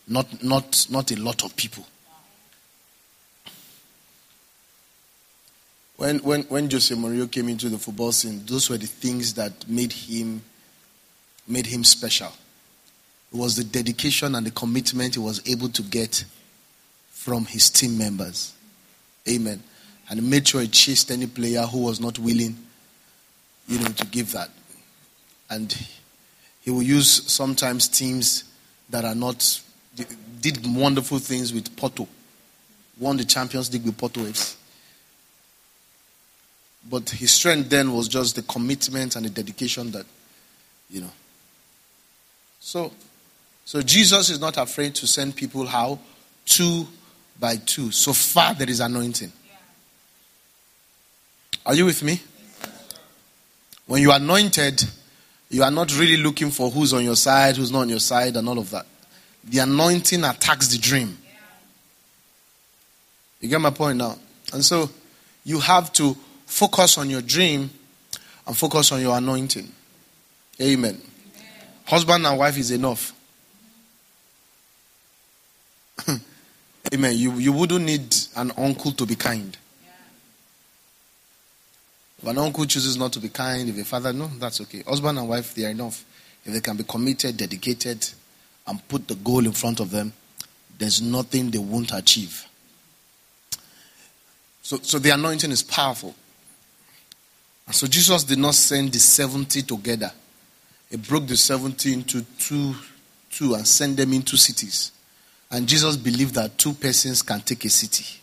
not 0.07 0.43
not 0.43 0.85
not 0.89 1.11
a 1.11 1.19
lot 1.19 1.43
of 1.43 1.55
people. 1.55 1.85
When 6.01 6.17
when 6.23 6.41
when 6.45 6.67
Jose 6.67 6.95
Mourinho 6.95 7.31
came 7.31 7.47
into 7.47 7.69
the 7.69 7.77
football 7.77 8.11
scene, 8.11 8.41
those 8.47 8.71
were 8.71 8.77
the 8.79 8.87
things 8.87 9.35
that 9.35 9.69
made 9.69 9.93
him 9.93 10.41
made 11.47 11.67
him 11.67 11.83
special. 11.83 12.31
It 13.31 13.37
was 13.37 13.55
the 13.55 13.63
dedication 13.63 14.33
and 14.33 14.43
the 14.43 14.49
commitment 14.49 15.13
he 15.13 15.19
was 15.19 15.47
able 15.47 15.69
to 15.69 15.83
get 15.83 16.25
from 17.11 17.45
his 17.45 17.69
team 17.69 17.99
members. 17.99 18.51
Amen. 19.29 19.61
And 20.09 20.19
he 20.19 20.27
made 20.27 20.47
sure 20.47 20.61
he 20.61 20.69
chased 20.69 21.11
any 21.11 21.27
player 21.27 21.61
who 21.67 21.83
was 21.83 21.99
not 21.99 22.17
willing, 22.17 22.57
you 23.67 23.77
know, 23.77 23.85
to 23.85 24.07
give 24.07 24.31
that. 24.31 24.49
And 25.51 25.71
he 26.61 26.71
will 26.71 26.81
use 26.81 27.31
sometimes 27.31 27.87
teams 27.87 28.45
that 28.89 29.05
are 29.05 29.13
not 29.13 29.61
did 30.41 30.65
wonderful 30.65 31.19
things 31.19 31.53
with 31.53 31.75
Porto. 31.77 32.07
Won 32.99 33.17
the 33.17 33.23
Champions 33.23 33.71
League 33.71 33.85
with 33.85 33.99
Porto 33.99 34.21
FC. 34.21 34.55
But 36.91 37.09
his 37.09 37.31
strength 37.31 37.69
then 37.69 37.93
was 37.93 38.09
just 38.09 38.35
the 38.35 38.41
commitment 38.41 39.15
and 39.15 39.25
the 39.25 39.29
dedication 39.29 39.91
that, 39.91 40.05
you 40.89 40.99
know. 40.99 41.11
So, 42.59 42.91
so 43.63 43.81
Jesus 43.81 44.29
is 44.29 44.41
not 44.41 44.57
afraid 44.57 44.93
to 44.95 45.07
send 45.07 45.37
people 45.37 45.65
how? 45.65 45.99
Two 46.45 46.85
by 47.39 47.55
two. 47.55 47.91
So 47.91 48.11
far 48.11 48.53
there 48.53 48.69
is 48.69 48.81
anointing. 48.81 49.31
Are 51.65 51.73
you 51.73 51.85
with 51.85 52.03
me? 52.03 52.21
When 53.85 54.01
you 54.01 54.11
are 54.11 54.17
anointed, 54.17 54.83
you 55.49 55.63
are 55.63 55.71
not 55.71 55.97
really 55.97 56.17
looking 56.17 56.51
for 56.51 56.69
who's 56.69 56.93
on 56.93 57.05
your 57.05 57.15
side, 57.15 57.55
who's 57.55 57.71
not 57.71 57.81
on 57.81 57.89
your 57.89 57.99
side, 57.99 58.35
and 58.35 58.49
all 58.49 58.59
of 58.59 58.69
that. 58.71 58.85
The 59.45 59.59
anointing 59.59 60.25
attacks 60.25 60.67
the 60.67 60.77
dream. 60.77 61.17
You 63.39 63.47
get 63.47 63.61
my 63.61 63.69
point 63.69 63.97
now? 63.97 64.17
And 64.51 64.63
so 64.63 64.89
you 65.45 65.59
have 65.61 65.93
to 65.93 66.17
focus 66.51 66.97
on 66.97 67.09
your 67.09 67.21
dream 67.21 67.69
and 68.45 68.57
focus 68.57 68.91
on 68.91 69.01
your 69.01 69.17
anointing. 69.17 69.71
Amen. 70.61 70.89
Amen. 70.89 71.01
Husband 71.85 72.27
and 72.27 72.37
wife 72.37 72.57
is 72.57 72.71
enough. 72.71 73.13
Amen. 76.93 77.15
You, 77.15 77.31
you 77.33 77.53
wouldn't 77.53 77.85
need 77.85 78.13
an 78.35 78.51
uncle 78.57 78.91
to 78.91 79.05
be 79.05 79.15
kind. 79.15 79.57
If 82.21 82.27
an 82.27 82.37
uncle 82.37 82.65
chooses 82.65 82.97
not 82.97 83.13
to 83.13 83.19
be 83.19 83.29
kind, 83.29 83.69
if 83.69 83.77
a 83.79 83.85
father, 83.85 84.11
no, 84.13 84.27
that's 84.37 84.59
okay. 84.61 84.83
Husband 84.85 85.17
and 85.17 85.29
wife, 85.29 85.55
they 85.55 85.65
are 85.65 85.71
enough. 85.71 86.03
If 86.45 86.53
they 86.53 86.59
can 86.59 86.75
be 86.75 86.83
committed, 86.83 87.37
dedicated, 87.37 88.07
and 88.67 88.85
put 88.89 89.07
the 89.07 89.15
goal 89.15 89.45
in 89.45 89.53
front 89.53 89.79
of 89.79 89.89
them, 89.89 90.11
there's 90.77 91.01
nothing 91.01 91.49
they 91.49 91.57
won't 91.57 91.93
achieve. 91.93 92.45
So, 94.61 94.77
so 94.81 94.99
the 94.99 95.11
anointing 95.11 95.51
is 95.51 95.63
powerful. 95.63 96.13
And 97.67 97.75
so 97.75 97.87
Jesus 97.87 98.23
did 98.23 98.39
not 98.39 98.55
send 98.55 98.91
the 98.91 98.99
70 98.99 99.61
together. 99.63 100.11
He 100.89 100.97
broke 100.97 101.27
the 101.27 101.37
70 101.37 101.93
into 101.93 102.21
two, 102.37 102.75
two 103.29 103.53
and 103.53 103.65
sent 103.65 103.97
them 103.97 104.11
into 104.13 104.35
cities. 104.37 104.91
And 105.49 105.67
Jesus 105.67 105.97
believed 105.97 106.35
that 106.35 106.57
two 106.57 106.73
persons 106.73 107.21
can 107.21 107.41
take 107.41 107.65
a 107.65 107.69
city. 107.69 108.19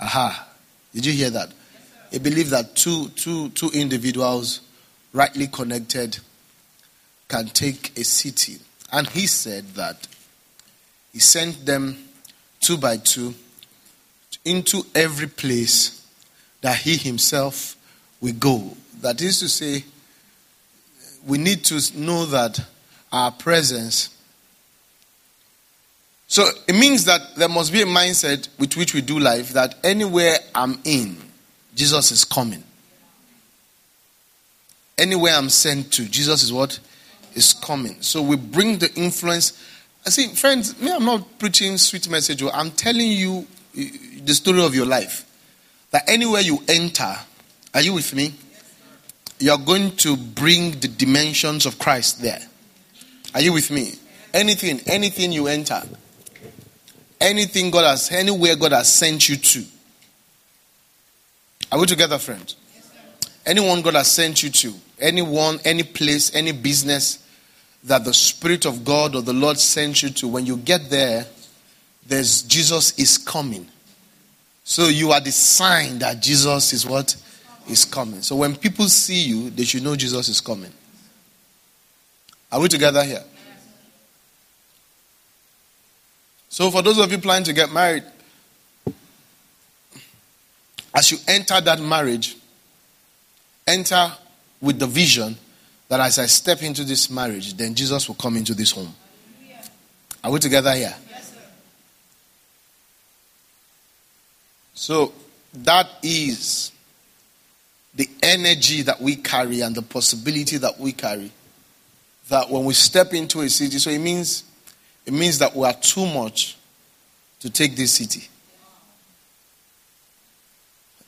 Aha. 0.00 0.48
Did 0.94 1.06
you 1.06 1.12
hear 1.12 1.30
that? 1.30 1.50
He 2.10 2.18
believed 2.18 2.50
that 2.50 2.74
two, 2.76 3.08
two, 3.10 3.50
two 3.50 3.70
individuals, 3.74 4.60
rightly 5.12 5.46
connected, 5.48 6.18
can 7.28 7.46
take 7.46 7.98
a 7.98 8.04
city. 8.04 8.58
And 8.92 9.08
he 9.08 9.26
said 9.26 9.64
that 9.74 10.06
he 11.12 11.18
sent 11.18 11.66
them 11.66 11.96
two 12.60 12.76
by 12.76 12.98
two 12.98 13.34
into 14.44 14.84
every 14.94 15.26
place 15.26 16.06
that 16.60 16.78
he 16.78 16.96
himself 16.96 17.76
will 18.20 18.34
go. 18.34 18.76
That 19.00 19.20
is 19.20 19.40
to 19.40 19.48
say, 19.48 19.84
we 21.26 21.38
need 21.38 21.64
to 21.64 21.80
know 21.98 22.26
that 22.26 22.60
our 23.12 23.30
presence. 23.30 24.10
So 26.28 26.48
it 26.66 26.74
means 26.74 27.04
that 27.04 27.36
there 27.36 27.48
must 27.48 27.72
be 27.72 27.82
a 27.82 27.86
mindset 27.86 28.48
with 28.58 28.76
which 28.76 28.94
we 28.94 29.00
do 29.00 29.18
life 29.18 29.50
that 29.50 29.76
anywhere 29.84 30.36
I'm 30.54 30.78
in, 30.84 31.16
Jesus 31.74 32.10
is 32.10 32.24
coming. 32.24 32.62
Anywhere 34.98 35.34
I'm 35.34 35.50
sent 35.50 35.92
to, 35.94 36.06
Jesus 36.06 36.42
is 36.42 36.52
what? 36.52 36.78
Is 37.34 37.52
coming. 37.52 38.00
So 38.00 38.22
we 38.22 38.36
bring 38.36 38.78
the 38.78 38.92
influence. 38.94 39.62
I 40.06 40.10
see, 40.10 40.28
friends, 40.28 40.80
me, 40.80 40.90
I'm 40.90 41.04
not 41.04 41.38
preaching 41.38 41.76
sweet 41.76 42.08
message. 42.08 42.42
Oh, 42.42 42.50
I'm 42.50 42.70
telling 42.70 43.12
you 43.12 43.46
eh, 43.76 43.90
the 44.24 44.34
story 44.34 44.64
of 44.64 44.74
your 44.74 44.86
life. 44.86 45.24
That 45.90 46.08
anywhere 46.08 46.40
you 46.40 46.62
enter, 46.66 47.14
are 47.76 47.82
you 47.82 47.92
with 47.92 48.14
me? 48.14 48.32
You're 49.38 49.58
going 49.58 49.94
to 49.96 50.16
bring 50.16 50.80
the 50.80 50.88
dimensions 50.88 51.66
of 51.66 51.78
Christ 51.78 52.22
there. 52.22 52.40
Are 53.34 53.42
you 53.42 53.52
with 53.52 53.70
me? 53.70 53.92
Anything, 54.32 54.80
anything 54.86 55.30
you 55.30 55.46
enter, 55.46 55.82
anything 57.20 57.70
God 57.70 57.84
has, 57.84 58.10
anywhere 58.10 58.56
God 58.56 58.72
has 58.72 58.90
sent 58.90 59.28
you 59.28 59.36
to, 59.36 59.64
are 61.70 61.78
we 61.78 61.84
together, 61.84 62.16
friends? 62.16 62.56
Anyone 63.44 63.82
God 63.82 63.94
has 63.94 64.10
sent 64.10 64.42
you 64.42 64.48
to, 64.48 64.72
anyone, 64.98 65.60
any 65.66 65.82
place, 65.82 66.34
any 66.34 66.52
business 66.52 67.28
that 67.84 68.06
the 68.06 68.14
Spirit 68.14 68.64
of 68.64 68.86
God 68.86 69.14
or 69.14 69.20
the 69.20 69.34
Lord 69.34 69.58
sent 69.58 70.02
you 70.02 70.08
to, 70.08 70.28
when 70.28 70.46
you 70.46 70.56
get 70.56 70.88
there, 70.88 71.26
there's 72.06 72.40
Jesus 72.40 72.98
is 72.98 73.18
coming. 73.18 73.68
So 74.64 74.88
you 74.88 75.12
are 75.12 75.20
the 75.20 75.30
sign 75.30 75.98
that 75.98 76.22
Jesus 76.22 76.72
is 76.72 76.86
what? 76.86 77.16
Is 77.68 77.84
coming. 77.84 78.22
So 78.22 78.36
when 78.36 78.54
people 78.54 78.86
see 78.88 79.24
you, 79.24 79.50
they 79.50 79.64
should 79.64 79.82
know 79.82 79.96
Jesus 79.96 80.28
is 80.28 80.40
coming. 80.40 80.70
Are 82.52 82.60
we 82.60 82.68
together 82.68 83.02
here? 83.02 83.24
So 86.48 86.70
for 86.70 86.80
those 86.80 86.98
of 86.98 87.10
you 87.10 87.18
planning 87.18 87.44
to 87.44 87.52
get 87.52 87.72
married, 87.72 88.04
as 90.94 91.10
you 91.10 91.18
enter 91.26 91.60
that 91.60 91.80
marriage, 91.80 92.36
enter 93.66 94.12
with 94.60 94.78
the 94.78 94.86
vision 94.86 95.36
that 95.88 96.00
as 96.00 96.18
I 96.18 96.26
step 96.26 96.62
into 96.62 96.84
this 96.84 97.10
marriage, 97.10 97.54
then 97.54 97.74
Jesus 97.74 98.08
will 98.08 98.14
come 98.14 98.36
into 98.36 98.54
this 98.54 98.70
home. 98.70 98.94
Are 100.24 100.30
we 100.30 100.38
together 100.38 100.72
here? 100.72 100.94
Yes, 101.10 101.30
sir. 101.30 101.40
so 104.74 105.12
that 105.52 105.88
is 106.02 106.72
the 107.96 108.08
energy 108.22 108.82
that 108.82 109.00
we 109.00 109.16
carry 109.16 109.62
and 109.62 109.74
the 109.74 109.82
possibility 109.82 110.58
that 110.58 110.78
we 110.78 110.92
carry. 110.92 111.32
That 112.28 112.50
when 112.50 112.64
we 112.64 112.74
step 112.74 113.14
into 113.14 113.40
a 113.40 113.48
city, 113.48 113.78
so 113.78 113.90
it 113.90 113.98
means 113.98 114.44
it 115.06 115.12
means 115.12 115.38
that 115.38 115.54
we 115.54 115.64
are 115.64 115.72
too 115.72 116.06
much 116.06 116.56
to 117.40 117.50
take 117.50 117.76
this 117.76 117.92
city. 117.92 118.28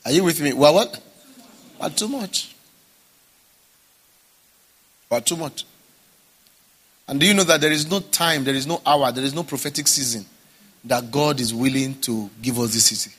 Are 0.05 0.13
you 0.13 0.25
with 0.25 0.41
me? 0.41 0.53
Well, 0.53 0.75
what? 0.75 1.01
What 1.77 1.97
too 1.97 2.09
much? 2.09 2.55
What 5.09 5.27
too 5.27 5.37
much? 5.37 5.65
And 7.09 7.19
do 7.19 7.27
you 7.27 7.35
know 7.35 7.45
that 7.45 7.61
there 7.61 7.73
is 7.73 7.91
no 7.91 8.01
time, 8.01 8.45
there 8.45 8.55
is 8.55 8.67
no 8.67 8.81
hour, 8.87 9.11
there 9.11 9.25
is 9.25 9.35
no 9.35 9.43
prophetic 9.43 9.89
season 9.89 10.25
that 10.85 11.11
God 11.11 11.41
is 11.41 11.53
willing 11.53 11.95
to 12.03 12.31
give 12.41 12.59
us 12.59 12.75
this 12.75 12.87
city? 12.87 13.15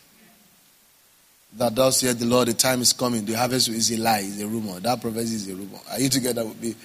That 1.58 1.76
does 1.76 2.02
hear 2.02 2.14
the 2.14 2.26
Lord, 2.26 2.48
the 2.48 2.54
time 2.54 2.82
is 2.82 2.94
coming. 2.94 3.26
The 3.26 3.34
harvest 3.34 3.70
is 3.70 3.92
a 3.92 3.98
lie, 3.98 4.20
is 4.20 4.42
a 4.42 4.48
rumor. 4.48 4.80
That 4.80 5.02
prophecy 5.02 5.36
is 5.36 5.50
a 5.50 5.56
rumor. 5.56 5.80
Are 5.90 6.00
you 6.00 6.10
together 6.10 6.46
with 6.46 6.62
me? 6.62 6.76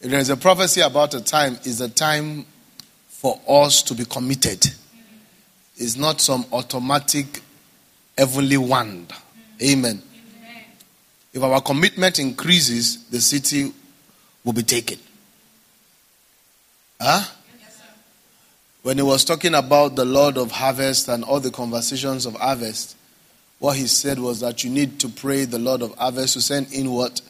If 0.00 0.10
there 0.10 0.20
is 0.20 0.30
a 0.30 0.36
prophecy 0.36 0.80
about 0.80 1.14
a 1.14 1.20
time, 1.20 1.58
is 1.64 1.80
a 1.80 1.88
time 1.88 2.46
for 3.08 3.40
us 3.48 3.82
to 3.82 3.94
be 3.94 4.04
committed. 4.04 4.64
It's 5.76 5.96
not 5.96 6.20
some 6.20 6.46
automatic 6.52 7.42
heavenly 8.16 8.56
wand. 8.56 9.12
Amen. 9.62 10.02
If 11.32 11.42
our 11.42 11.60
commitment 11.60 12.18
increases, 12.18 13.04
the 13.06 13.20
city 13.20 13.72
will 14.44 14.52
be 14.52 14.62
taken. 14.62 14.98
Huh? 17.00 17.24
When 18.82 18.96
he 18.96 19.02
was 19.02 19.24
talking 19.24 19.54
about 19.54 19.96
the 19.96 20.04
Lord 20.04 20.38
of 20.38 20.52
harvest 20.52 21.08
and 21.08 21.24
all 21.24 21.40
the 21.40 21.50
conversations 21.50 22.26
of 22.26 22.34
harvest, 22.34 22.96
what 23.58 23.76
he 23.76 23.86
said 23.86 24.18
was 24.18 24.40
that 24.40 24.62
you 24.62 24.70
need 24.70 25.00
to 25.00 25.08
pray 25.08 25.44
the 25.44 25.58
Lord 25.58 25.82
of 25.82 25.96
harvest 25.96 26.34
to 26.34 26.40
send 26.40 26.72
in 26.72 26.90
what? 26.90 27.20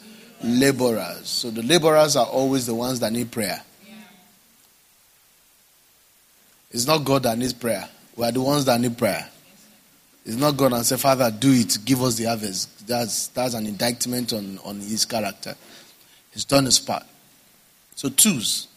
Laborers. 0.43 1.27
So 1.27 1.49
the 1.49 1.63
laborers 1.63 2.15
are 2.15 2.25
always 2.25 2.65
the 2.65 2.75
ones 2.75 2.99
that 2.99 3.11
need 3.11 3.31
prayer. 3.31 3.61
It's 6.71 6.85
not 6.85 7.03
God 7.03 7.23
that 7.23 7.37
needs 7.37 7.53
prayer. 7.53 7.89
We 8.15 8.25
are 8.25 8.31
the 8.31 8.41
ones 8.41 8.65
that 8.65 8.79
need 8.79 8.97
prayer. 8.97 9.27
It's 10.25 10.37
not 10.37 10.55
God 10.57 10.73
and 10.73 10.85
say, 10.85 10.97
Father, 10.97 11.31
do 11.31 11.51
it, 11.51 11.79
give 11.83 12.03
us 12.03 12.15
the 12.15 12.25
harvest. 12.25 12.87
That's, 12.87 13.27
that's 13.29 13.55
an 13.55 13.65
indictment 13.65 14.31
on, 14.33 14.59
on 14.63 14.79
his 14.79 15.05
character. 15.05 15.55
He's 16.31 16.45
done 16.45 16.65
his 16.65 16.79
part. 16.79 17.03
So, 17.95 18.09
twos. 18.09 18.67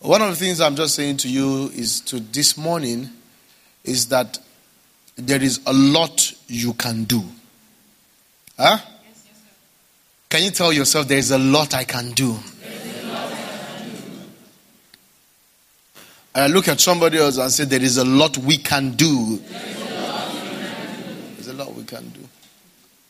One 0.00 0.22
of 0.22 0.30
the 0.30 0.36
things 0.36 0.60
I'm 0.60 0.76
just 0.76 0.94
saying 0.94 1.18
to 1.18 1.28
you 1.28 1.66
is 1.74 2.00
to 2.02 2.20
this 2.20 2.56
morning 2.56 3.10
is 3.84 4.06
that 4.08 4.38
there 5.18 5.42
is 5.42 5.60
a 5.66 5.72
lot 5.72 6.32
you 6.46 6.72
can 6.74 7.04
do. 7.04 7.22
Huh? 8.56 8.78
Yes, 8.78 8.84
yes, 9.04 9.44
can 10.28 10.42
you 10.44 10.50
tell 10.50 10.72
yourself 10.72 11.08
there 11.08 11.18
is 11.18 11.32
a 11.32 11.38
lot 11.38 11.74
I 11.74 11.84
can 11.84 12.12
do? 12.12 12.36
I 16.34 16.46
look 16.46 16.68
at 16.68 16.80
somebody 16.80 17.18
else 17.18 17.36
and 17.38 17.50
say, 17.50 17.64
There 17.64 17.82
is 17.82 17.96
a 17.96 18.04
lot 18.04 18.38
we 18.38 18.58
can 18.58 18.92
do. 18.92 19.38
There's 21.34 21.48
a 21.48 21.52
lot 21.52 21.74
we 21.74 21.82
can 21.82 22.08
do. 22.10 22.20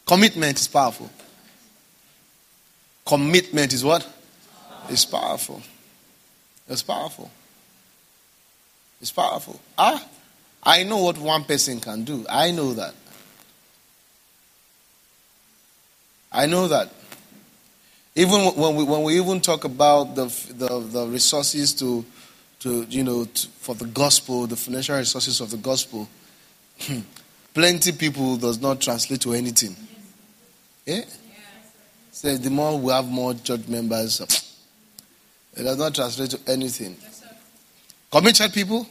Commitment 0.06 0.58
is 0.58 0.66
powerful. 0.66 1.10
Commitment 3.04 3.74
is 3.74 3.84
what? 3.84 4.06
It's 4.88 5.04
powerful. 5.04 5.60
It's 6.68 6.82
powerful. 6.82 7.30
It's 9.02 9.10
powerful. 9.10 9.60
Ah, 9.76 10.02
I 10.68 10.82
know 10.82 10.98
what 10.98 11.16
one 11.16 11.44
person 11.44 11.80
can 11.80 12.04
do. 12.04 12.26
I 12.28 12.50
know 12.50 12.74
that. 12.74 12.94
I 16.30 16.44
know 16.44 16.68
that. 16.68 16.92
Even 18.14 18.42
when 18.54 18.76
we, 18.76 18.84
when 18.84 19.02
we 19.02 19.18
even 19.18 19.40
talk 19.40 19.64
about 19.64 20.14
the, 20.14 20.26
the, 20.26 20.78
the 20.80 21.06
resources 21.06 21.72
to, 21.76 22.04
to 22.58 22.82
you 22.82 23.02
know, 23.02 23.24
to, 23.24 23.48
for 23.48 23.76
the 23.76 23.86
gospel, 23.86 24.46
the 24.46 24.56
financial 24.56 24.94
resources 24.98 25.40
of 25.40 25.50
the 25.50 25.56
gospel, 25.56 26.06
hmm, 26.80 26.98
plenty 27.54 27.92
people 27.92 28.36
does 28.36 28.60
not 28.60 28.78
translate 28.78 29.22
to 29.22 29.32
anything. 29.32 29.74
Eh? 30.86 30.96
Yeah? 30.96 31.04
Says 32.12 32.36
so 32.36 32.42
the 32.44 32.50
more 32.50 32.78
we 32.78 32.92
have 32.92 33.08
more 33.08 33.32
church 33.32 33.66
members, 33.68 34.20
it 35.56 35.62
does 35.62 35.78
not 35.78 35.94
translate 35.94 36.28
to 36.32 36.40
anything. 36.46 36.94
Committed 38.10 38.52
people? 38.52 38.86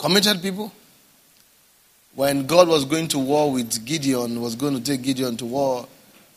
Committed 0.00 0.40
people? 0.40 0.72
When 2.14 2.46
God 2.46 2.68
was 2.68 2.86
going 2.86 3.08
to 3.08 3.18
war 3.18 3.52
with 3.52 3.84
Gideon, 3.84 4.40
was 4.40 4.56
going 4.56 4.74
to 4.74 4.80
take 4.80 5.02
Gideon 5.02 5.36
to 5.36 5.44
war, 5.44 5.86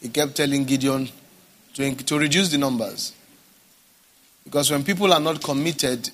he 0.02 0.10
kept 0.10 0.36
telling 0.36 0.66
Gideon 0.66 1.08
to, 1.76 1.96
to 1.96 2.20
reduce 2.20 2.50
the 2.50 2.58
numbers. 2.58 3.14
Because 4.44 4.70
when 4.70 4.84
people 4.84 5.14
are 5.14 5.20
not 5.22 5.42
committed, 5.42 6.10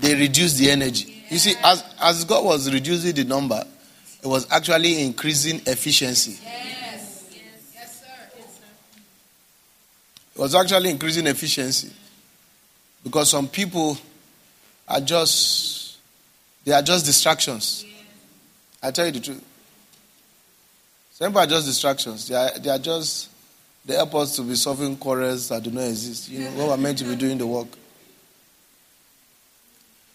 they 0.00 0.16
reduce 0.16 0.54
the 0.54 0.68
energy. 0.68 1.24
You 1.30 1.38
see, 1.38 1.54
as, 1.62 1.84
as 2.00 2.24
God 2.24 2.44
was 2.44 2.72
reducing 2.72 3.14
the 3.14 3.22
number, 3.22 3.64
it 4.20 4.26
was 4.26 4.50
actually 4.50 5.00
increasing 5.00 5.60
efficiency. 5.64 6.40
Yes. 6.42 7.28
Yes. 7.30 7.72
Yes, 7.72 8.00
sir. 8.00 8.50
It 10.34 10.40
was 10.40 10.56
actually 10.56 10.90
increasing 10.90 11.28
efficiency. 11.28 11.92
Because 13.04 13.30
some 13.30 13.46
people 13.46 13.96
are 14.88 15.00
just, 15.00 15.98
they 16.64 16.72
are 16.72 16.82
just 16.82 17.04
distractions. 17.04 17.84
I 18.82 18.90
tell 18.90 19.06
you 19.06 19.12
the 19.12 19.20
truth. 19.20 19.44
Some 21.12 21.32
people 21.32 21.42
are 21.42 21.46
just 21.46 21.66
distractions. 21.66 22.28
They 22.28 22.34
are, 22.34 22.58
they 22.58 22.70
are 22.70 22.78
just, 22.78 23.28
they 23.84 23.94
help 23.94 24.14
us 24.14 24.36
to 24.36 24.42
be 24.42 24.54
solving 24.54 24.96
quarrels 24.96 25.48
that 25.48 25.62
do 25.62 25.70
not 25.70 25.84
exist. 25.84 26.28
You 26.28 26.44
know, 26.44 26.50
what 26.66 26.68
we're 26.68 26.76
meant 26.76 26.98
to 26.98 27.04
be 27.04 27.16
doing 27.16 27.38
the 27.38 27.46
work. 27.46 27.68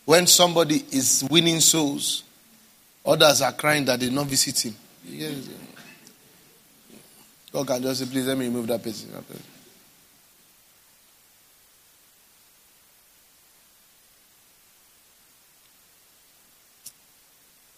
When 0.06 0.28
somebody 0.28 0.84
is 0.91 1.26
winning 1.30 1.60
souls, 1.60 2.24
others 3.06 3.41
are 3.41 3.54
crying 3.54 3.86
that 3.86 4.00
they 4.00 4.10
not 4.10 4.28
visit 4.28 4.65
him. 4.65 4.76
God 7.52 7.67
can 7.67 7.82
just 7.82 8.00
say, 8.00 8.06
please 8.08 8.28
let 8.28 8.38
me 8.38 8.45
remove 8.45 8.67
that 8.67 8.82
person. 8.82 9.10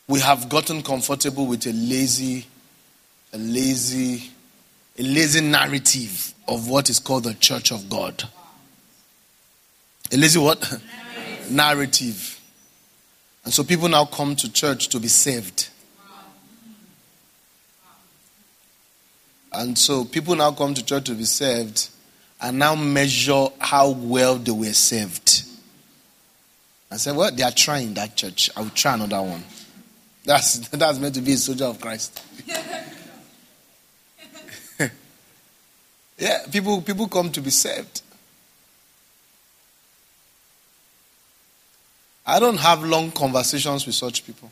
We 0.07 0.19
have 0.19 0.49
gotten 0.49 0.81
comfortable 0.81 1.47
with 1.47 1.65
a 1.65 1.73
lazy, 1.73 2.45
a 3.33 3.37
lazy, 3.37 4.31
a 4.97 5.03
lazy 5.03 5.41
narrative 5.41 6.33
of 6.47 6.69
what 6.69 6.89
is 6.89 6.99
called 6.99 7.23
the 7.23 7.33
church 7.33 7.71
of 7.71 7.89
God. 7.89 8.23
A 10.11 10.17
lazy 10.17 10.39
what? 10.39 10.61
Narrative. 10.61 11.51
narrative. 11.51 12.41
And 13.43 13.53
so 13.53 13.63
people 13.63 13.87
now 13.87 14.05
come 14.05 14.35
to 14.37 14.51
church 14.51 14.89
to 14.89 14.99
be 14.99 15.07
saved. 15.07 15.69
And 19.53 19.77
so 19.77 20.03
people 20.03 20.35
now 20.35 20.51
come 20.51 20.73
to 20.73 20.83
church 20.83 21.05
to 21.05 21.13
be 21.13 21.23
saved 21.23 21.89
and 22.41 22.59
now 22.59 22.75
measure 22.75 23.47
how 23.59 23.91
well 23.91 24.35
they 24.35 24.51
were 24.51 24.73
saved. 24.73 25.43
I 26.91 26.97
said, 26.97 27.15
Well, 27.15 27.31
they 27.31 27.43
are 27.43 27.51
trying 27.51 27.93
that 27.93 28.15
church. 28.15 28.49
I 28.55 28.61
will 28.61 28.69
try 28.69 28.95
another 28.95 29.21
one. 29.21 29.43
That's, 30.25 30.57
that's 30.69 30.99
meant 30.99 31.15
to 31.15 31.21
be 31.21 31.33
a 31.33 31.37
soldier 31.37 31.65
of 31.65 31.79
Christ. 31.79 32.21
yeah, 36.17 36.39
people, 36.51 36.81
people 36.81 37.07
come 37.07 37.31
to 37.31 37.41
be 37.41 37.51
saved. 37.51 38.01
I 42.25 42.39
don't 42.39 42.57
have 42.57 42.83
long 42.83 43.11
conversations 43.11 43.85
with 43.85 43.93
such 43.93 44.25
people. 44.25 44.51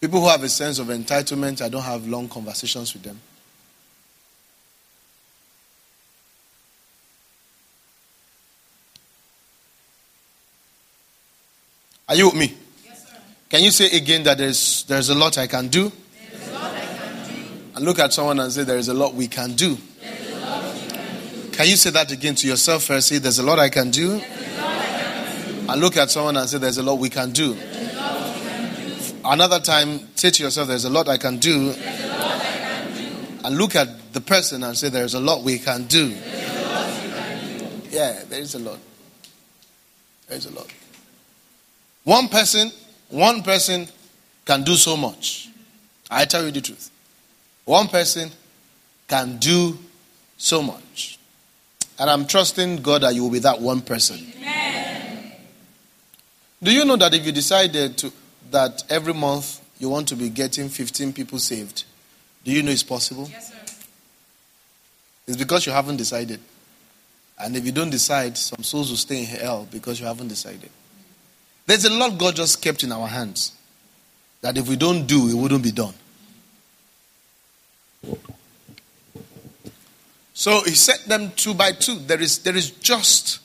People 0.00 0.20
who 0.20 0.28
have 0.28 0.42
a 0.44 0.48
sense 0.48 0.78
of 0.78 0.86
entitlement, 0.86 1.60
I 1.60 1.68
don't 1.68 1.82
have 1.82 2.06
long 2.06 2.28
conversations 2.28 2.94
with 2.94 3.02
them. 3.02 3.20
Are 12.08 12.14
you 12.14 12.26
with 12.26 12.36
me? 12.36 12.56
Yes, 12.84 13.06
sir. 13.06 13.16
Can 13.50 13.62
you 13.62 13.70
say 13.70 13.94
again 13.94 14.22
that 14.22 14.38
there's, 14.38 14.84
there's 14.84 15.10
a 15.10 15.14
lot 15.14 15.36
I 15.36 15.46
can 15.46 15.68
do? 15.68 15.86
I 15.86 15.90
can 15.90 17.28
do. 17.28 17.42
And 17.76 17.84
look 17.84 17.98
at 17.98 18.14
someone 18.14 18.40
and 18.40 18.50
say, 18.50 18.64
There 18.64 18.78
is 18.78 18.88
a 18.88 18.94
lot 18.94 19.12
we 19.14 19.28
can 19.28 19.52
do. 19.52 19.76
Can, 20.00 20.16
do. 20.24 21.50
can 21.52 21.66
you 21.68 21.76
say 21.76 21.90
that 21.90 22.10
again 22.10 22.34
to 22.36 22.46
yourself 22.46 22.84
first? 22.84 23.08
Say, 23.08 23.18
There's 23.18 23.38
a 23.38 23.42
lot 23.42 23.58
I 23.58 23.68
can 23.68 23.90
do. 23.90 24.16
I 24.16 24.20
can 24.20 25.54
do. 25.66 25.70
And 25.70 25.80
look 25.82 25.98
at 25.98 26.10
someone 26.10 26.38
and 26.38 26.48
say, 26.48 26.56
There's 26.56 26.78
a 26.78 26.82
lot 26.82 26.98
we 26.98 27.10
can 27.10 27.30
do. 27.32 27.54
Another 29.22 29.60
time, 29.60 30.00
say 30.16 30.30
to 30.30 30.42
yourself, 30.44 30.68
There's 30.68 30.86
a 30.86 30.90
lot 30.90 31.08
I 31.08 31.18
can 31.18 31.36
do. 31.36 31.74
And 33.44 33.58
look 33.58 33.76
at 33.76 34.14
the 34.14 34.22
person 34.22 34.62
and 34.62 34.78
say, 34.78 34.88
There's 34.88 35.12
a 35.12 35.20
lot 35.20 35.42
we 35.42 35.58
can 35.58 35.84
do. 35.84 36.08
Yeah, 37.90 38.22
there 38.30 38.40
is 38.40 38.54
a 38.54 38.58
lot. 38.60 38.78
There 40.26 40.38
is 40.38 40.46
a 40.46 40.54
lot. 40.54 40.72
One 42.08 42.28
person, 42.28 42.72
one 43.10 43.42
person 43.42 43.86
can 44.46 44.64
do 44.64 44.76
so 44.76 44.96
much. 44.96 45.50
I 46.10 46.24
tell 46.24 46.42
you 46.42 46.50
the 46.50 46.62
truth. 46.62 46.90
One 47.66 47.86
person 47.88 48.30
can 49.06 49.36
do 49.36 49.78
so 50.38 50.62
much. 50.62 51.18
And 51.98 52.08
I'm 52.08 52.26
trusting 52.26 52.76
God 52.76 53.02
that 53.02 53.14
you 53.14 53.24
will 53.24 53.30
be 53.30 53.40
that 53.40 53.60
one 53.60 53.82
person. 53.82 54.16
Amen. 54.38 55.32
Do 56.62 56.72
you 56.72 56.86
know 56.86 56.96
that 56.96 57.12
if 57.12 57.26
you 57.26 57.30
decided 57.30 57.98
to, 57.98 58.10
that 58.52 58.84
every 58.88 59.12
month 59.12 59.60
you 59.78 59.90
want 59.90 60.08
to 60.08 60.16
be 60.16 60.30
getting 60.30 60.70
15 60.70 61.12
people 61.12 61.38
saved, 61.38 61.84
do 62.42 62.50
you 62.50 62.62
know 62.62 62.70
it's 62.70 62.82
possible? 62.82 63.28
Yes, 63.30 63.50
sir. 63.50 63.76
It's 65.26 65.36
because 65.36 65.66
you 65.66 65.72
haven't 65.72 65.98
decided. 65.98 66.40
And 67.38 67.54
if 67.54 67.66
you 67.66 67.72
don't 67.72 67.90
decide, 67.90 68.38
some 68.38 68.62
souls 68.62 68.88
will 68.88 68.96
stay 68.96 69.18
in 69.18 69.26
hell 69.26 69.68
because 69.70 70.00
you 70.00 70.06
haven't 70.06 70.28
decided. 70.28 70.70
There's 71.68 71.84
a 71.84 71.92
lot 71.92 72.16
God 72.16 72.34
just 72.34 72.62
kept 72.62 72.82
in 72.82 72.92
our 72.92 73.06
hands 73.06 73.52
that 74.40 74.56
if 74.56 74.70
we 74.70 74.76
don't 74.76 75.06
do, 75.06 75.28
it 75.28 75.34
wouldn't 75.34 75.62
be 75.62 75.70
done. 75.70 75.92
So 80.32 80.62
he 80.64 80.70
set 80.70 81.04
them 81.04 81.30
two 81.36 81.52
by 81.52 81.72
two. 81.72 81.98
There 81.98 82.22
is, 82.22 82.38
there 82.38 82.56
is 82.56 82.70
just 82.70 83.40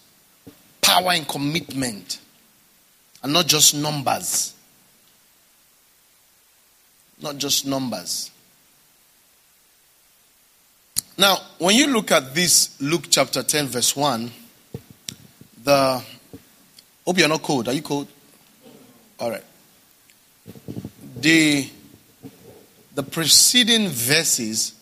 power 0.79 1.11
and 1.11 1.27
commitment, 1.27 2.21
and 3.21 3.33
not 3.33 3.45
just 3.45 3.75
numbers. 3.75 4.53
Not 7.21 7.37
just 7.37 7.65
numbers. 7.65 8.31
Now, 11.17 11.39
when 11.57 11.75
you 11.75 11.87
look 11.87 12.09
at 12.11 12.33
this, 12.33 12.79
Luke 12.79 13.07
chapter 13.09 13.43
10, 13.43 13.67
verse 13.67 13.97
1, 13.97 14.31
the 15.65 16.01
Hope 17.05 17.17
you're 17.17 17.27
not 17.27 17.41
cold. 17.41 17.67
Are 17.67 17.73
you 17.73 17.81
cold? 17.81 18.07
All 19.19 19.29
right. 19.29 19.43
The, 21.15 21.69
the 22.95 23.03
preceding 23.03 23.87
verses, 23.87 24.73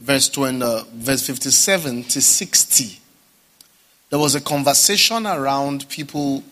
verse 0.00 0.28
20, 0.28 0.62
uh, 0.62 0.84
verse 0.94 1.26
57 1.26 2.04
to 2.04 2.20
60, 2.20 3.00
there 4.10 4.18
was 4.18 4.34
a 4.34 4.40
conversation 4.40 5.26
around 5.26 5.88
people 5.88 6.42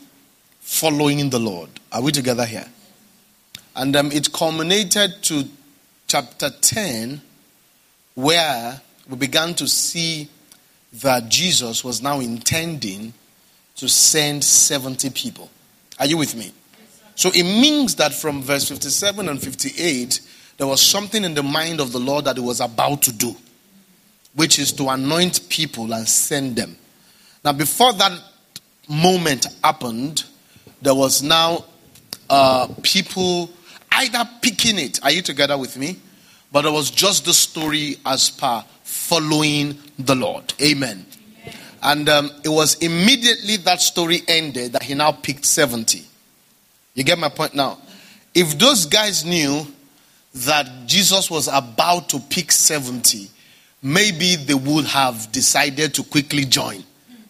following 0.60 1.30
the 1.30 1.38
Lord. 1.38 1.70
Are 1.90 2.02
we 2.02 2.12
together 2.12 2.44
here? 2.44 2.66
And 3.74 3.96
um, 3.96 4.12
it 4.12 4.32
culminated 4.32 5.22
to 5.22 5.44
chapter 6.06 6.50
10, 6.50 7.20
where 8.14 8.80
we 9.08 9.16
began 9.16 9.54
to 9.54 9.66
see 9.66 10.28
that 10.92 11.28
Jesus 11.28 11.82
was 11.82 12.02
now 12.02 12.20
intending 12.20 13.14
to 13.76 13.88
send 13.88 14.44
70 14.44 15.10
people. 15.10 15.50
Are 16.02 16.06
you 16.06 16.16
with 16.16 16.34
me? 16.34 16.50
So 17.14 17.28
it 17.32 17.44
means 17.44 17.94
that 17.94 18.12
from 18.12 18.42
verse 18.42 18.68
57 18.68 19.28
and 19.28 19.40
58, 19.40 20.20
there 20.56 20.66
was 20.66 20.82
something 20.82 21.22
in 21.22 21.34
the 21.34 21.44
mind 21.44 21.78
of 21.78 21.92
the 21.92 22.00
Lord 22.00 22.24
that 22.24 22.36
he 22.36 22.42
was 22.42 22.60
about 22.60 23.02
to 23.02 23.12
do, 23.12 23.36
which 24.34 24.58
is 24.58 24.72
to 24.72 24.88
anoint 24.88 25.48
people 25.48 25.94
and 25.94 26.08
send 26.08 26.56
them. 26.56 26.76
Now, 27.44 27.52
before 27.52 27.92
that 27.92 28.20
moment 28.88 29.46
happened, 29.62 30.24
there 30.80 30.96
was 30.96 31.22
now 31.22 31.66
uh, 32.28 32.66
people 32.82 33.48
either 33.92 34.28
picking 34.40 34.80
it. 34.80 34.98
Are 35.04 35.12
you 35.12 35.22
together 35.22 35.56
with 35.56 35.78
me? 35.78 35.98
But 36.50 36.64
it 36.64 36.72
was 36.72 36.90
just 36.90 37.26
the 37.26 37.32
story 37.32 37.98
as 38.04 38.28
per 38.28 38.64
following 38.82 39.78
the 40.00 40.16
Lord. 40.16 40.52
Amen. 40.60 41.06
And 41.82 42.08
um, 42.08 42.30
it 42.44 42.48
was 42.48 42.76
immediately 42.76 43.56
that 43.58 43.80
story 43.80 44.22
ended 44.28 44.72
that 44.72 44.84
he 44.84 44.94
now 44.94 45.12
picked 45.12 45.44
70. 45.44 46.04
You 46.94 47.04
get 47.04 47.18
my 47.18 47.28
point 47.28 47.54
now? 47.54 47.78
If 48.34 48.58
those 48.58 48.86
guys 48.86 49.24
knew 49.24 49.66
that 50.34 50.86
Jesus 50.86 51.30
was 51.30 51.48
about 51.48 52.08
to 52.10 52.20
pick 52.20 52.52
70, 52.52 53.28
maybe 53.82 54.36
they 54.36 54.54
would 54.54 54.86
have 54.86 55.30
decided 55.32 55.94
to 55.94 56.04
quickly 56.04 56.44
join. 56.44 56.84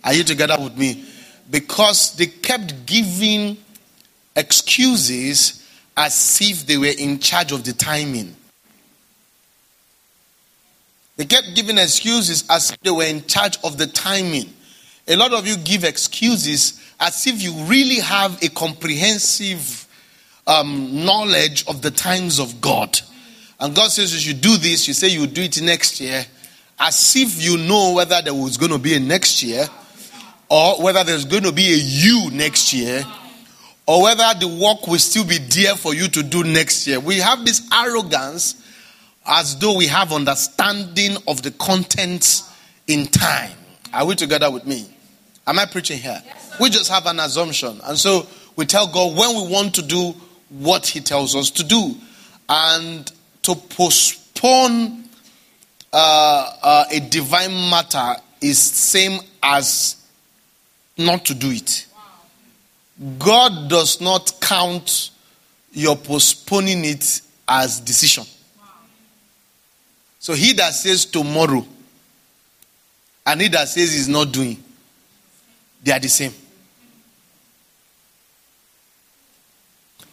Are 0.05 0.12
you 0.12 0.23
together 0.23 0.57
with 0.62 0.77
me? 0.77 1.05
Because 1.51 2.15
they 2.17 2.27
kept 2.27 2.87
giving 2.87 3.57
excuses 4.37 5.67
as 5.97 6.38
if 6.41 6.67
they 6.67 6.77
were 6.77 6.87
in 6.87 7.19
charge 7.19 7.53
of 7.53 7.65
the 7.65 7.73
timing. 7.73 8.37
They 11.16 11.25
kept 11.27 11.55
giving 11.55 11.79
excuses 11.79 12.44
as 12.48 12.70
if 12.70 12.81
they 12.81 12.90
were 12.90 13.05
in 13.05 13.25
charge 13.27 13.59
of 13.64 13.77
the 13.77 13.87
timing. 13.87 14.53
A 15.09 15.16
lot 15.16 15.33
of 15.33 15.46
you 15.46 15.57
give 15.57 15.85
excuses 15.85 16.81
as 16.98 17.27
if 17.27 17.42
you 17.42 17.53
really 17.64 17.96
have 17.96 18.42
a 18.42 18.48
comprehensive 18.48 19.87
um, 20.46 21.05
knowledge 21.05 21.66
of 21.66 21.83
the 21.83 21.90
times 21.90 22.38
of 22.38 22.61
God. 22.61 22.98
And 23.61 23.75
God 23.75 23.90
says 23.90 24.12
you 24.14 24.33
should 24.33 24.40
do 24.40 24.57
this, 24.57 24.88
you 24.88 24.94
say 24.94 25.09
you 25.09 25.20
will 25.20 25.27
do 25.27 25.42
it 25.42 25.61
next 25.61 26.01
year, 26.01 26.25
as 26.79 27.14
if 27.16 27.42
you 27.42 27.59
know 27.59 27.92
whether 27.94 28.20
there 28.22 28.35
was 28.35 28.57
going 28.57 28.72
to 28.72 28.79
be 28.79 28.94
a 28.94 29.01
next 29.01 29.42
year 29.42 29.66
or 30.48 30.83
whether 30.83 31.05
there's 31.05 31.25
going 31.25 31.44
to 31.44 31.53
be 31.53 31.72
a 31.72 31.77
you 31.77 32.31
next 32.33 32.72
year 32.72 33.05
or 33.87 34.03
whether 34.03 34.25
the 34.38 34.48
work 34.48 34.87
will 34.87 34.98
still 34.98 35.25
be 35.25 35.38
there 35.38 35.77
for 35.77 35.94
you 35.94 36.09
to 36.09 36.22
do 36.22 36.42
next 36.44 36.87
year. 36.87 37.01
We 37.01 37.18
have 37.18 37.44
this 37.44 37.68
arrogance 37.72 38.62
as 39.27 39.59
though 39.59 39.77
we 39.77 39.87
have 39.87 40.13
understanding 40.13 41.17
of 41.29 41.43
the 41.43 41.51
contents 41.53 42.51
in 42.87 43.07
time. 43.07 43.57
Are 43.93 44.07
we 44.07 44.15
together 44.15 44.51
with 44.51 44.67
me? 44.67 44.89
Am 45.47 45.59
I 45.59 45.67
preaching 45.67 45.99
here? 45.99 46.21
Yes, 46.25 46.61
we 46.61 46.71
just 46.71 46.91
have 46.91 47.07
an 47.07 47.21
assumption. 47.21 47.81
And 47.85 47.99
so 47.99 48.27
we 48.57 48.67
tell 48.67 48.87
God 48.87 49.17
when 49.17 49.37
we 49.37 49.53
want 49.53 49.75
to 49.77 49.83
do 49.83 50.15
what 50.49 50.87
He 50.87 51.01
tells 51.01 51.35
us 51.35 51.51
to 51.53 51.65
do. 51.65 51.97
And 52.49 53.11
to 53.43 53.55
postpone 53.55 55.05
uh, 55.93 56.57
uh, 56.63 56.85
a 56.91 57.01
divine 57.01 57.71
matter 57.71 58.17
is 58.41 58.59
same 58.59 59.21
as 59.43 59.97
not 60.97 61.25
to 61.27 61.35
do 61.35 61.51
it. 61.51 61.87
God 63.19 63.69
does 63.69 64.01
not 64.01 64.33
count 64.41 65.11
your 65.73 65.97
postponing 65.97 66.85
it 66.85 67.21
as 67.49 67.81
decision. 67.81 68.25
So 70.23 70.35
he 70.35 70.53
that 70.53 70.73
says 70.73 71.05
tomorrow 71.05 71.67
and 73.27 73.41
he 73.41 73.49
that 73.49 73.69
says 73.69 73.93
he's 73.93 74.09
not 74.09 74.31
doing, 74.31 74.63
they 75.83 75.91
are 75.91 75.99
the 75.99 76.09
same. 76.09 76.33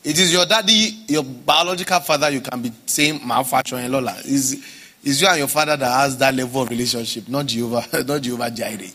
It 0.04 0.18
is 0.18 0.34
your 0.34 0.48
daddy, 0.48 1.04
your 1.08 1.24
biological 1.24 2.00
father, 2.00 2.32
you 2.32 2.42
can 2.42 2.60
be 2.60 2.72
saying 2.88 3.22
manufacturing 3.24 3.92
Lola. 3.92 4.16
Is 4.26 4.66
is 5.04 5.22
you 5.22 5.28
and 5.28 5.38
your 5.38 5.48
father 5.48 5.78
that 5.78 5.92
has 5.92 6.18
that 6.18 6.34
level 6.34 6.64
of 6.64 6.70
relationship, 6.72 7.30
not 7.30 7.46
Jehovah, 7.46 8.04
not 8.04 8.20
Jehovah 8.20 8.50
Jireh. 8.50 8.90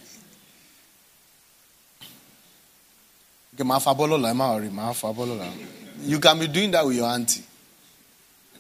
You 6.03 6.19
can 6.19 6.41
be 6.41 6.49
doing 6.49 6.73
that 6.73 6.85
with 6.85 6.97
your 6.97 7.07
auntie. 7.07 7.45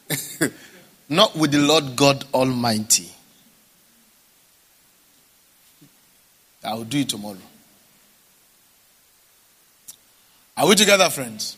Not 1.08 1.36
with 1.36 1.52
the 1.52 1.58
Lord 1.58 1.96
God 1.96 2.24
Almighty. 2.32 3.10
I 6.62 6.74
will 6.74 6.84
do 6.84 7.00
it 7.00 7.08
tomorrow. 7.10 7.36
Are 10.56 10.68
we 10.68 10.74
together, 10.74 11.10
friends? 11.10 11.56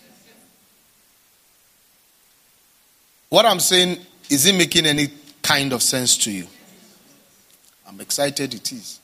What 3.29 3.45
I'm 3.45 3.61
saying, 3.61 3.99
is 4.31 4.47
it 4.47 4.57
making 4.57 4.87
any 4.87 5.09
kind 5.43 5.73
of 5.73 5.83
sense 5.83 6.17
to 6.19 6.33
you? 6.33 6.47
I'm 7.87 8.01
excited 8.01 8.55
it 8.55 8.73
is. 8.73 9.01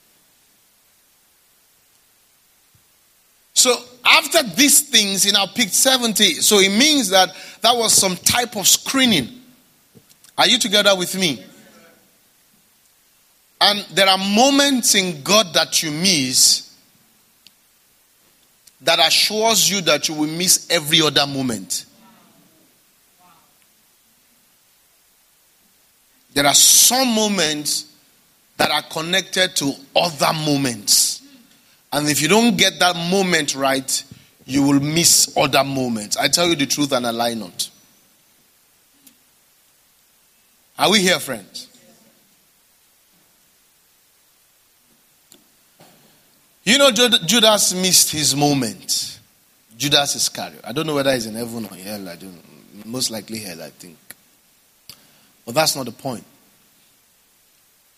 So 3.54 3.76
after 4.04 4.42
these 4.42 4.80
things, 4.88 5.22
he 5.22 5.30
now 5.30 5.46
picked 5.46 5.74
70. 5.74 6.34
So 6.40 6.58
it 6.58 6.70
means 6.70 7.10
that 7.10 7.28
that 7.60 7.76
was 7.76 7.92
some 7.92 8.16
type 8.16 8.56
of 8.56 8.66
screening. 8.66 9.41
Are 10.36 10.48
you 10.48 10.58
together 10.58 10.96
with 10.96 11.16
me? 11.16 11.44
And 13.60 13.80
there 13.92 14.08
are 14.08 14.18
moments 14.18 14.94
in 14.94 15.22
God 15.22 15.54
that 15.54 15.82
you 15.82 15.90
miss 15.90 16.72
that 18.82 18.98
assures 18.98 19.70
you 19.70 19.80
that 19.82 20.08
you 20.08 20.14
will 20.14 20.28
miss 20.28 20.68
every 20.70 21.00
other 21.00 21.26
moment. 21.26 21.86
There 26.34 26.46
are 26.46 26.54
some 26.54 27.14
moments 27.14 27.92
that 28.56 28.70
are 28.70 28.82
connected 28.82 29.54
to 29.56 29.72
other 29.94 30.32
moments. 30.32 31.22
And 31.92 32.08
if 32.08 32.22
you 32.22 32.28
don't 32.28 32.56
get 32.56 32.78
that 32.80 32.96
moment 32.96 33.54
right, 33.54 34.04
you 34.46 34.62
will 34.62 34.80
miss 34.80 35.36
other 35.36 35.62
moments. 35.62 36.16
I 36.16 36.28
tell 36.28 36.48
you 36.48 36.56
the 36.56 36.66
truth 36.66 36.92
and 36.92 37.06
I 37.06 37.10
lie 37.10 37.34
not. 37.34 37.70
Are 40.78 40.90
we 40.90 41.00
here, 41.00 41.18
friends? 41.18 41.68
You 46.64 46.78
know, 46.78 46.90
Judas 46.90 47.74
missed 47.74 48.12
his 48.12 48.36
moment. 48.36 49.18
Judas 49.76 50.14
Iscariot. 50.14 50.60
I 50.64 50.72
don't 50.72 50.86
know 50.86 50.94
whether 50.94 51.12
he's 51.12 51.26
in 51.26 51.34
heaven 51.34 51.64
or 51.64 51.74
hell. 51.76 52.08
I 52.08 52.16
don't. 52.16 52.40
Most 52.86 53.10
likely 53.10 53.38
hell, 53.38 53.60
I 53.62 53.70
think. 53.70 53.98
But 55.44 55.56
that's 55.56 55.74
not 55.74 55.86
the 55.86 55.92
point. 55.92 56.24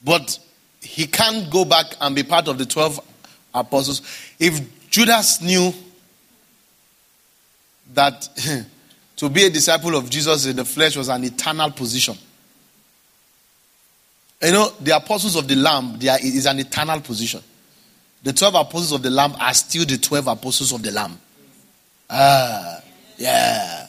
But 0.02 0.38
he 0.80 1.06
can't 1.06 1.50
go 1.50 1.64
back 1.64 1.86
and 2.00 2.14
be 2.14 2.22
part 2.22 2.48
of 2.48 2.58
the 2.58 2.66
12 2.66 3.00
apostles. 3.54 4.02
If 4.38 4.88
Judas 4.90 5.40
knew 5.42 5.72
that 7.92 8.28
to 9.16 9.28
be 9.28 9.44
a 9.44 9.50
disciple 9.50 9.94
of 9.96 10.08
Jesus 10.08 10.46
in 10.46 10.56
the 10.56 10.64
flesh 10.64 10.96
was 10.96 11.08
an 11.08 11.24
eternal 11.24 11.70
position, 11.70 12.16
you 14.44 14.52
know, 14.52 14.70
the 14.80 14.96
apostles 14.96 15.36
of 15.36 15.48
the 15.48 15.56
Lamb 15.56 15.98
they 15.98 16.08
are, 16.08 16.18
is 16.20 16.46
an 16.46 16.58
eternal 16.58 17.00
position. 17.00 17.40
The 18.22 18.32
12 18.32 18.54
apostles 18.54 18.92
of 18.92 19.02
the 19.02 19.10
Lamb 19.10 19.34
are 19.38 19.54
still 19.54 19.84
the 19.84 19.98
12 19.98 20.26
apostles 20.26 20.72
of 20.72 20.82
the 20.82 20.90
Lamb. 20.90 21.18
Ah, 22.08 22.80
yeah. 23.16 23.86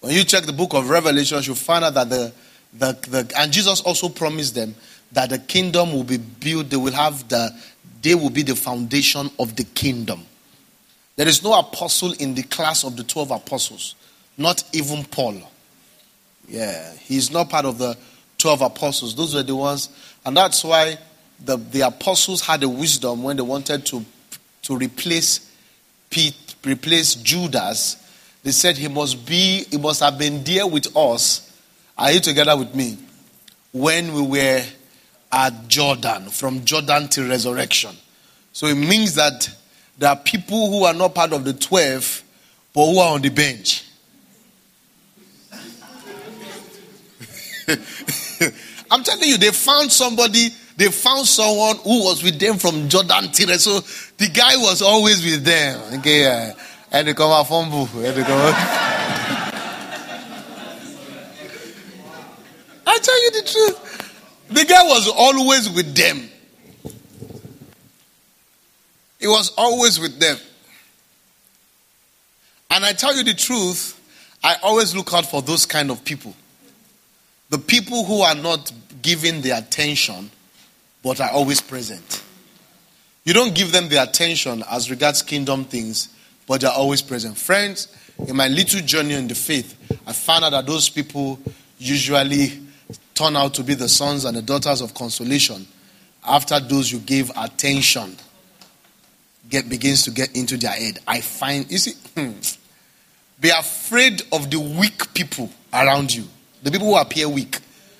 When 0.00 0.14
you 0.14 0.24
check 0.24 0.44
the 0.44 0.52
book 0.52 0.74
of 0.74 0.88
Revelation, 0.88 1.40
you'll 1.42 1.56
find 1.56 1.84
out 1.84 1.94
that 1.94 2.08
the, 2.08 2.32
the, 2.72 2.92
the 3.08 3.32
and 3.38 3.52
Jesus 3.52 3.80
also 3.80 4.08
promised 4.08 4.54
them 4.54 4.74
that 5.12 5.30
the 5.30 5.38
kingdom 5.38 5.92
will 5.92 6.04
be 6.04 6.18
built, 6.18 6.70
they 6.70 6.76
will 6.76 6.92
have 6.92 7.28
the 7.28 7.50
they 8.02 8.14
will 8.14 8.30
be 8.30 8.42
the 8.42 8.54
foundation 8.54 9.30
of 9.38 9.56
the 9.56 9.64
kingdom. 9.64 10.26
There 11.16 11.26
is 11.26 11.42
no 11.42 11.58
apostle 11.58 12.12
in 12.12 12.34
the 12.34 12.42
class 12.42 12.84
of 12.84 12.96
the 12.96 13.02
12 13.02 13.30
apostles, 13.30 13.94
not 14.36 14.62
even 14.74 15.04
Paul. 15.04 15.40
Yeah, 16.46 16.92
he's 16.96 17.30
not 17.30 17.48
part 17.48 17.64
of 17.64 17.78
the 17.78 17.96
12 18.44 18.60
apostles. 18.60 19.14
Those 19.14 19.34
were 19.34 19.42
the 19.42 19.56
ones. 19.56 19.88
And 20.26 20.36
that's 20.36 20.62
why 20.62 20.98
the, 21.42 21.56
the 21.56 21.80
apostles 21.80 22.42
had 22.46 22.60
the 22.60 22.68
wisdom 22.68 23.22
when 23.22 23.38
they 23.38 23.42
wanted 23.42 23.86
to, 23.86 24.04
to 24.64 24.76
replace 24.76 25.50
Pete, 26.10 26.54
replace 26.66 27.14
Judas. 27.14 27.96
They 28.42 28.50
said 28.50 28.76
he 28.76 28.88
must 28.88 29.24
be, 29.24 29.64
he 29.70 29.78
must 29.78 30.00
have 30.00 30.18
been 30.18 30.44
there 30.44 30.66
with 30.66 30.94
us. 30.94 31.58
Are 31.96 32.12
you 32.12 32.20
together 32.20 32.54
with 32.54 32.74
me? 32.74 32.98
When 33.72 34.12
we 34.12 34.20
were 34.20 34.62
at 35.32 35.66
Jordan, 35.66 36.28
from 36.28 36.66
Jordan 36.66 37.08
to 37.08 37.26
resurrection. 37.26 37.96
So 38.52 38.66
it 38.66 38.74
means 38.74 39.14
that 39.14 39.48
there 39.96 40.10
are 40.10 40.16
people 40.16 40.68
who 40.68 40.84
are 40.84 40.92
not 40.92 41.14
part 41.14 41.32
of 41.32 41.46
the 41.46 41.54
12, 41.54 42.22
but 42.74 42.92
who 42.92 42.98
are 42.98 43.14
on 43.14 43.22
the 43.22 43.30
bench. 43.30 43.86
I'm 48.90 49.02
telling 49.02 49.28
you, 49.28 49.38
they 49.38 49.50
found 49.50 49.90
somebody, 49.90 50.48
they 50.76 50.88
found 50.88 51.26
someone 51.26 51.76
who 51.78 52.04
was 52.04 52.22
with 52.22 52.38
them 52.38 52.58
from 52.58 52.88
Jordan 52.88 53.30
to 53.32 53.58
So 53.58 53.80
the 54.18 54.28
guy 54.28 54.56
was 54.56 54.82
always 54.82 55.24
with 55.24 55.44
them. 55.44 55.98
Okay, 56.00 56.52
and 56.92 57.08
they 57.08 57.14
come 57.14 57.30
out 57.30 57.48
from 57.48 57.70
I 62.86 62.98
tell 62.98 63.22
you 63.24 63.30
the 63.30 63.42
truth. 63.42 64.46
The 64.48 64.64
guy 64.64 64.82
was 64.84 65.08
always 65.08 65.70
with 65.70 65.94
them. 65.96 66.28
He 69.18 69.26
was 69.26 69.52
always 69.56 69.98
with 69.98 70.20
them. 70.20 70.36
And 72.70 72.84
I 72.84 72.92
tell 72.92 73.16
you 73.16 73.24
the 73.24 73.34
truth, 73.34 74.00
I 74.42 74.56
always 74.62 74.94
look 74.94 75.14
out 75.14 75.26
for 75.26 75.40
those 75.40 75.64
kind 75.64 75.90
of 75.90 76.04
people. 76.04 76.34
The 77.54 77.60
people 77.60 78.02
who 78.02 78.22
are 78.22 78.34
not 78.34 78.72
giving 79.00 79.40
the 79.40 79.50
attention, 79.50 80.28
but 81.04 81.20
are 81.20 81.30
always 81.30 81.60
present. 81.60 82.24
You 83.22 83.32
don't 83.32 83.54
give 83.54 83.70
them 83.70 83.88
the 83.88 84.02
attention 84.02 84.64
as 84.68 84.90
regards 84.90 85.22
kingdom 85.22 85.64
things, 85.64 86.08
but 86.48 86.62
they're 86.62 86.72
always 86.72 87.00
present. 87.00 87.38
Friends, 87.38 87.86
in 88.26 88.34
my 88.34 88.48
little 88.48 88.80
journey 88.80 89.14
in 89.14 89.28
the 89.28 89.36
faith, 89.36 89.76
I 90.04 90.12
found 90.12 90.46
out 90.46 90.50
that 90.50 90.66
those 90.66 90.88
people 90.88 91.38
usually 91.78 92.60
turn 93.14 93.36
out 93.36 93.54
to 93.54 93.62
be 93.62 93.74
the 93.74 93.88
sons 93.88 94.24
and 94.24 94.36
the 94.36 94.42
daughters 94.42 94.80
of 94.80 94.92
consolation 94.92 95.64
after 96.26 96.58
those 96.58 96.90
you 96.90 96.98
gave 96.98 97.30
attention 97.36 98.16
get 99.48 99.68
begins 99.68 100.02
to 100.06 100.10
get 100.10 100.34
into 100.36 100.56
their 100.56 100.72
head. 100.72 100.98
I 101.06 101.20
find 101.20 101.70
you 101.70 101.78
see 101.78 101.92
hmm, 102.16 102.32
be 103.40 103.50
afraid 103.50 104.22
of 104.32 104.50
the 104.50 104.58
weak 104.58 105.14
people 105.14 105.50
around 105.72 106.12
you. 106.12 106.24
The 106.64 106.70
people 106.70 106.88
who 106.88 106.96
appear 106.96 107.28
weak. 107.28 107.58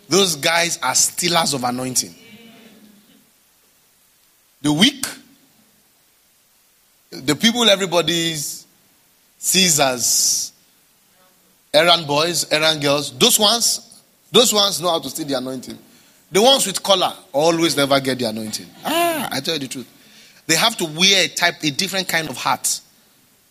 Those 0.09 0.37
guys 0.37 0.79
are 0.83 0.95
stealers 0.95 1.55
of 1.55 1.63
anointing. 1.65 2.15
The 4.63 4.73
weak, 4.73 5.07
the 7.11 7.37
people 7.37 7.69
everybody 7.69 8.35
sees 9.39 9.79
as 9.79 10.53
errand 11.73 12.07
boys, 12.07 12.51
errand 12.51 12.81
girls, 12.81 13.17
those 13.19 13.39
ones 13.39 14.03
those 14.33 14.53
ones 14.53 14.81
know 14.81 14.91
how 14.91 14.99
to 14.99 15.09
steal 15.09 15.27
the 15.27 15.35
anointing. 15.35 15.79
The 16.33 16.43
ones 16.43 16.67
with 16.67 16.83
collar 16.83 17.13
always 17.33 17.77
never 17.77 18.01
get 18.01 18.19
the 18.19 18.25
anointing. 18.25 18.67
Ah, 18.85 19.29
I 19.31 19.39
tell 19.39 19.55
you 19.55 19.61
the 19.61 19.69
truth. 19.69 20.43
They 20.49 20.57
have 20.57 20.77
to 20.79 20.87
wear 20.87 21.27
a 21.27 21.29
type, 21.29 21.63
a 21.63 21.71
different 21.71 22.09
kind 22.09 22.29
of 22.29 22.37
hat 22.37 22.81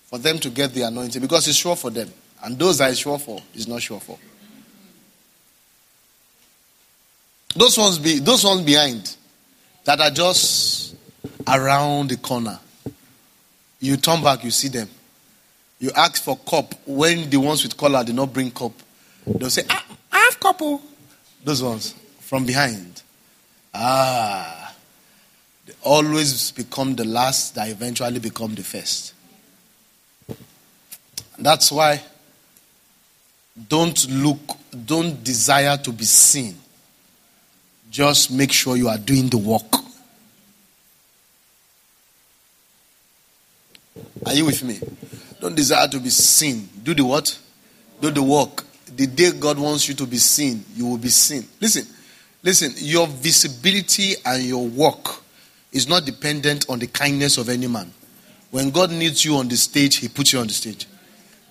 for 0.07 0.17
them 0.19 0.39
to 0.39 0.49
get 0.49 0.73
the 0.73 0.81
anointing 0.81 1.21
because 1.21 1.47
it's 1.47 1.57
sure 1.57 1.77
for 1.77 1.89
them. 1.89 2.11
And 2.43 2.59
those 2.59 2.79
that 2.79 2.91
is 2.91 2.99
sure 2.99 3.17
for 3.17 3.41
is 3.55 3.65
not 3.65 3.81
sure 3.81 4.01
for. 4.01 4.19
Those 7.55 7.77
ones 7.77 7.99
be 7.99 8.19
those 8.19 8.43
ones 8.43 8.61
behind 8.61 9.15
that 9.85 9.99
are 9.99 10.09
just 10.09 10.95
around 11.47 12.09
the 12.09 12.17
corner. 12.17 12.59
You 13.79 13.97
turn 13.97 14.23
back, 14.23 14.43
you 14.43 14.51
see 14.51 14.69
them. 14.69 14.89
You 15.79 15.91
ask 15.95 16.23
for 16.23 16.37
cup 16.37 16.73
when 16.85 17.29
the 17.29 17.37
ones 17.37 17.63
with 17.63 17.75
collar 17.75 18.03
did 18.03 18.15
not 18.15 18.31
bring 18.31 18.49
cup. 18.51 18.71
They'll 19.27 19.49
say, 19.49 19.63
ah, 19.69 19.85
I 20.11 20.19
have 20.19 20.39
couple. 20.39 20.81
Those 21.43 21.61
ones 21.61 21.93
from 22.21 22.45
behind. 22.45 23.01
Ah. 23.73 24.73
They 25.65 25.73
always 25.81 26.51
become 26.51 26.95
the 26.95 27.05
last 27.05 27.55
that 27.55 27.69
eventually 27.69 28.19
become 28.19 28.55
the 28.55 28.63
first. 28.63 29.13
That's 31.37 31.71
why 31.71 32.01
don't 33.67 34.09
look, 34.09 34.39
don't 34.85 35.23
desire 35.23 35.77
to 35.77 35.91
be 35.91 36.05
seen. 36.05 36.55
Just 37.93 38.31
make 38.31 38.51
sure 38.51 38.75
you 38.75 38.89
are 38.89 38.97
doing 38.97 39.29
the 39.29 39.37
work. 39.37 39.71
Are 44.25 44.33
you 44.33 44.45
with 44.45 44.63
me? 44.63 44.79
Don't 45.39 45.55
desire 45.55 45.87
to 45.87 45.99
be 45.99 46.09
seen. 46.09 46.67
Do 46.83 46.93
the 46.93 47.05
what? 47.05 47.37
Do 48.01 48.09
the 48.11 48.23
work 48.23 48.65
the 48.95 49.07
day 49.07 49.31
God 49.31 49.57
wants 49.57 49.87
you 49.87 49.95
to 49.95 50.05
be 50.05 50.17
seen, 50.17 50.63
you 50.75 50.85
will 50.85 50.97
be 50.97 51.09
seen. 51.09 51.45
Listen, 51.59 51.85
listen, 52.43 52.73
your 52.77 53.07
visibility 53.07 54.13
and 54.25 54.43
your 54.43 54.65
work 54.67 55.21
is 55.71 55.87
not 55.87 56.05
dependent 56.05 56.69
on 56.69 56.79
the 56.79 56.87
kindness 56.87 57.37
of 57.37 57.49
any 57.49 57.67
man. 57.67 57.91
When 58.51 58.69
God 58.69 58.91
needs 58.91 59.25
you 59.25 59.37
on 59.37 59.47
the 59.47 59.57
stage, 59.57 59.97
He 59.97 60.07
puts 60.07 60.33
you 60.33 60.39
on 60.39 60.47
the 60.47 60.53
stage. 60.53 60.87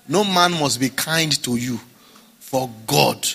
No 0.09 0.24
man 0.24 0.52
must 0.52 0.78
be 0.78 0.88
kind 0.88 1.33
to 1.42 1.57
you 1.57 1.81
for 2.38 2.70
God 2.87 3.26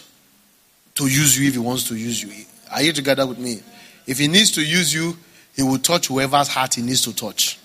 to 0.96 1.04
use 1.04 1.38
you 1.38 1.48
if 1.48 1.54
He 1.54 1.60
wants 1.60 1.88
to 1.90 1.96
use 1.96 2.24
you. 2.24 2.46
Are 2.72 2.82
you 2.82 2.94
together 2.94 3.26
with 3.26 3.38
me? 3.40 3.62
If 4.06 4.20
He 4.20 4.28
needs 4.28 4.52
to 4.52 4.62
use 4.62 4.94
you, 4.94 5.18
He 5.56 5.64
will 5.64 5.80
touch 5.80 6.08
whoever's 6.08 6.48
heart 6.48 6.76
He 6.76 6.82
needs 6.82 7.02
to 7.04 7.16
touch. 7.16 7.60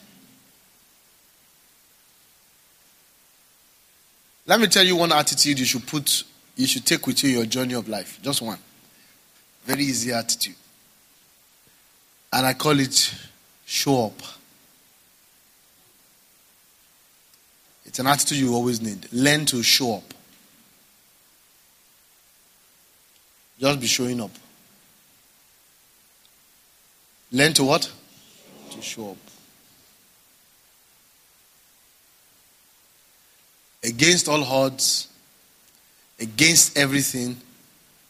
Let 4.47 4.61
me 4.61 4.67
tell 4.67 4.85
you 4.85 4.97
one 4.97 5.13
attitude 5.13 5.59
you 5.59 5.65
should 5.65 5.87
put 5.87 6.25
you 6.57 6.67
should 6.67 6.85
take 6.85 7.07
with 7.07 7.23
you 7.25 7.31
your 7.31 7.47
journey 7.47 7.75
of 7.75 7.89
life. 7.89 8.21
Just 8.23 8.43
one. 8.43 8.59
Very 9.65 9.85
easy 9.85 10.13
attitude. 10.13 10.55
And 12.33 12.47
I 12.47 12.55
call 12.55 12.79
it 12.79 13.15
show 13.65 14.07
up. 14.07 14.21
It's 17.87 17.99
an 17.99 18.07
attitude 18.07 18.39
you 18.39 18.55
always 18.55 18.81
need. 18.81 19.09
Learn 19.13 19.47
to 19.47 19.63
show 19.63 19.97
up. 19.97 20.15
Just 23.59 23.81
be 23.81 23.87
showing 23.87 24.21
up. 24.21 24.31
Learn 27.33 27.55
to 27.55 27.65
what? 27.65 27.91
To 28.71 28.83
show 28.83 29.13
up. 29.13 29.17
Against 33.83 34.29
all 34.29 34.45
odds, 34.45 35.09
against 36.21 36.77
everything, 36.77 37.37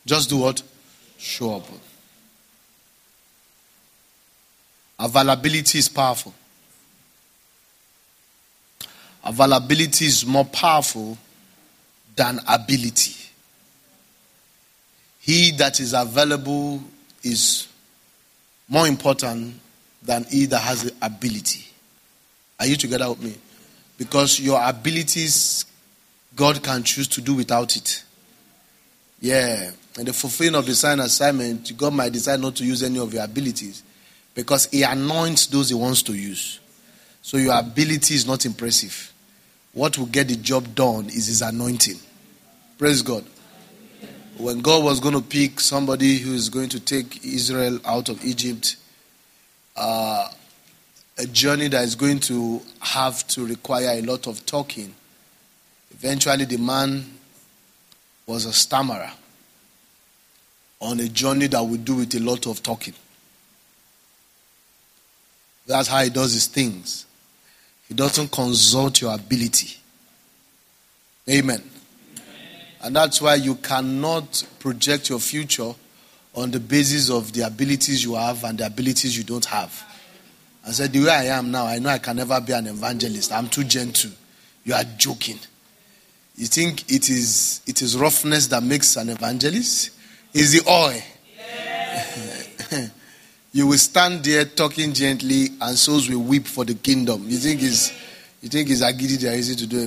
just 0.05 0.29
do 0.29 0.39
what? 0.39 0.63
Show 1.19 1.57
up. 1.57 1.67
Availability 4.99 5.79
is 5.79 5.89
powerful. 5.89 6.35
Availability 9.25 10.07
is 10.07 10.27
more 10.27 10.45
powerful 10.45 11.17
than 12.17 12.41
ability. 12.49 13.15
He 15.21 15.53
that 15.53 15.79
is 15.79 15.95
available 15.95 16.83
is 17.23 17.69
more 18.73 18.89
important 18.89 19.55
than 20.03 20.25
he 20.25 20.47
that 20.47 20.61
has 20.61 20.85
the 20.85 20.95
ability. 21.03 21.67
Are 22.59 22.67
you 22.67 22.77
together 22.77 23.11
with 23.11 23.23
me? 23.23 23.35
Because 23.99 24.41
your 24.41 24.59
abilities 24.67 25.67
God 26.35 26.63
can 26.63 26.83
choose 26.83 27.07
to 27.09 27.21
do 27.21 27.35
without 27.35 27.77
it. 27.77 28.03
Yeah. 29.21 29.73
And 29.99 30.09
the 30.09 30.15
fulfilling 30.15 30.55
of 30.55 30.65
the 30.65 30.75
sign 30.75 31.01
assignment, 31.01 31.77
God 31.77 31.93
might 31.93 32.15
decide 32.15 32.41
not 32.41 32.57
to 32.57 32.65
use 32.65 32.83
any 32.83 32.99
of 32.99 33.13
your 33.13 33.23
abilities 33.23 33.83
because 34.35 34.67
He 34.71 34.83
anoints 34.83 35.49
those 35.49 35.69
He 35.69 35.75
wants 35.75 36.03
to 36.05 36.15
use. 36.15 36.59
So 37.21 37.37
your 37.37 37.59
ability 37.59 38.15
is 38.15 38.27
not 38.27 38.47
impressive. 38.47 39.13
What 39.75 39.99
will 39.99 40.07
get 40.07 40.29
the 40.29 40.37
job 40.37 40.75
done 40.75 41.07
is 41.07 41.27
His 41.27 41.43
anointing. 41.43 41.99
Praise 42.79 43.03
God. 43.03 43.27
When 44.43 44.61
God 44.61 44.85
was 44.85 45.01
going 45.01 45.15
to 45.15 45.23
pick 45.23 45.61
somebody 45.61 46.19
who 46.19 46.35
is 46.35 46.49
going 46.49 46.69
to 46.71 46.81
take 46.81 47.25
Israel 47.25 47.79
out 47.85 48.09
of 48.09 48.25
Egypt, 48.25 48.77
uh, 49.77 50.29
a 51.19 51.27
journey 51.27 51.69
that 51.69 51.85
is 51.85 51.95
going 51.95 52.19
to 52.21 52.61
have 52.81 53.27
to 53.29 53.47
require 53.47 53.99
a 53.99 54.03
lot 54.03 54.27
of 54.27 54.45
talking, 54.45 54.95
Eventually, 56.03 56.45
the 56.47 56.57
man 56.57 57.05
was 58.27 58.45
a 58.45 58.53
stammerer 58.53 59.13
on 60.81 60.99
a 60.99 61.09
journey 61.09 61.47
that 61.47 61.63
would 61.63 61.85
do 61.85 61.95
with 61.95 62.13
a 62.17 62.19
lot 62.19 62.47
of 62.49 62.61
talking. 62.61 62.95
That's 65.65 65.87
how 65.87 66.03
he 66.03 66.11
does 66.11 66.33
his 66.33 66.49
things. 66.49 67.07
He 67.87 67.95
doesn't 67.95 68.33
consult 68.33 69.01
your 69.01 69.15
ability. 69.15 69.77
Amen. 71.31 71.63
And 72.83 72.97
that's 72.97 73.23
why 73.23 73.37
you 73.37 73.55
cannot 73.57 74.45
project 74.59 75.09
your 75.09 75.21
future 75.21 75.73
on 76.35 76.51
the 76.51 76.61
basis 76.61 77.11
of 77.11 77.33
the 77.33 77.43
abilities 77.43 78.03
you 78.03 78.15
have 78.15 78.43
and 78.45 78.59
the 78.59 78.67
abilities 78.67 79.17
you 79.17 79.25
don't 79.25 79.45
have. 79.45 79.85
I 80.67 80.71
said, 80.71 80.93
The 80.93 81.01
way 81.01 81.11
I 81.11 81.25
am 81.39 81.51
now, 81.51 81.67
I 81.67 81.79
know 81.79 81.91
I 81.91 81.99
can 81.99 82.17
never 82.17 82.41
be 82.41 82.53
an 82.53 82.67
evangelist. 82.67 83.33
I'm 83.33 83.49
too 83.49 83.65
gentle. 83.65 84.11
You 84.65 84.75
are 84.75 84.85
joking. 84.97 85.39
You 86.37 86.47
think 86.47 86.91
it 86.91 87.11
is 87.11 87.61
it 87.67 87.83
is 87.83 87.97
roughness 87.97 88.47
that 88.49 88.63
makes 88.63 88.97
an 88.97 89.11
evangelist? 89.11 89.91
Is 90.33 90.53
the 90.53 90.71
oil. 90.71 91.01
you 93.53 93.67
will 93.67 93.79
stand 93.79 94.25
there 94.25 94.45
talking 94.47 94.95
gently, 94.95 95.49
and 95.61 95.77
souls 95.77 96.09
will 96.09 96.23
weep 96.23 96.47
for 96.47 96.65
the 96.65 96.75
kingdom. 96.75 97.25
You 97.27 97.37
think 97.37 97.63
it's 97.63 97.93
you 98.41 98.49
think 98.49 98.71
it's 98.71 98.83
agidi 98.83 99.31
are 99.31 99.35
easy 99.35 99.55
to 99.55 99.67
do 99.67 99.81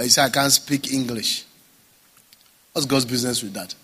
I 0.00 0.06
say 0.08 0.22
I 0.22 0.30
can't 0.30 0.50
speak 0.50 0.92
English. 0.92 1.44
What's 2.72 2.86
God's 2.86 3.04
business 3.04 3.42
with 3.42 3.52
that? 3.52 3.74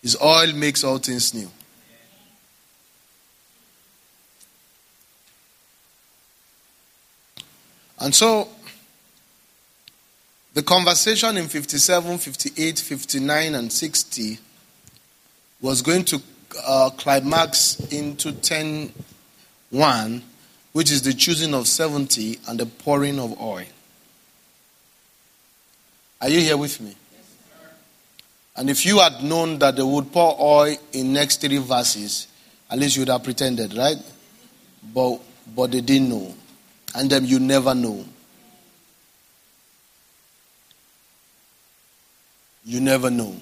His 0.00 0.16
oil 0.22 0.52
makes 0.52 0.84
all 0.84 0.98
things 0.98 1.34
new. 1.34 1.50
And 8.00 8.14
so, 8.14 8.48
the 10.54 10.62
conversation 10.62 11.36
in 11.36 11.48
57, 11.48 12.18
58, 12.18 12.78
59, 12.78 13.54
and 13.56 13.72
60 13.72 14.38
was 15.60 15.82
going 15.82 16.04
to 16.04 16.22
uh, 16.64 16.90
climax 16.90 17.80
into 17.90 18.30
10 18.30 18.92
1, 19.70 20.22
which 20.72 20.92
is 20.92 21.02
the 21.02 21.12
choosing 21.12 21.52
of 21.52 21.66
70 21.66 22.38
and 22.46 22.60
the 22.60 22.66
pouring 22.66 23.18
of 23.18 23.40
oil. 23.40 23.64
Are 26.20 26.28
you 26.28 26.40
here 26.40 26.56
with 26.56 26.80
me? 26.80 26.94
And 28.56 28.68
if 28.68 28.84
you 28.84 28.98
had 28.98 29.22
known 29.22 29.58
that 29.60 29.76
they 29.76 29.82
would 29.82 30.10
pour 30.12 30.36
oil 30.40 30.76
in 30.92 31.12
next 31.12 31.40
three 31.40 31.58
verses, 31.58 32.26
at 32.68 32.78
least 32.78 32.96
you 32.96 33.02
would 33.02 33.08
have 33.08 33.22
pretended, 33.22 33.74
right? 33.74 33.96
But 34.92 35.20
but 35.54 35.70
they 35.70 35.80
didn't 35.80 36.08
know. 36.08 36.34
And 36.94 37.08
then 37.08 37.24
you 37.24 37.38
never 37.38 37.74
know. 37.74 38.04
You 42.64 42.80
never 42.80 43.10
know. 43.10 43.34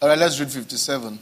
All 0.00 0.08
right, 0.08 0.18
let's 0.18 0.38
read 0.38 0.50
57. 0.50 1.18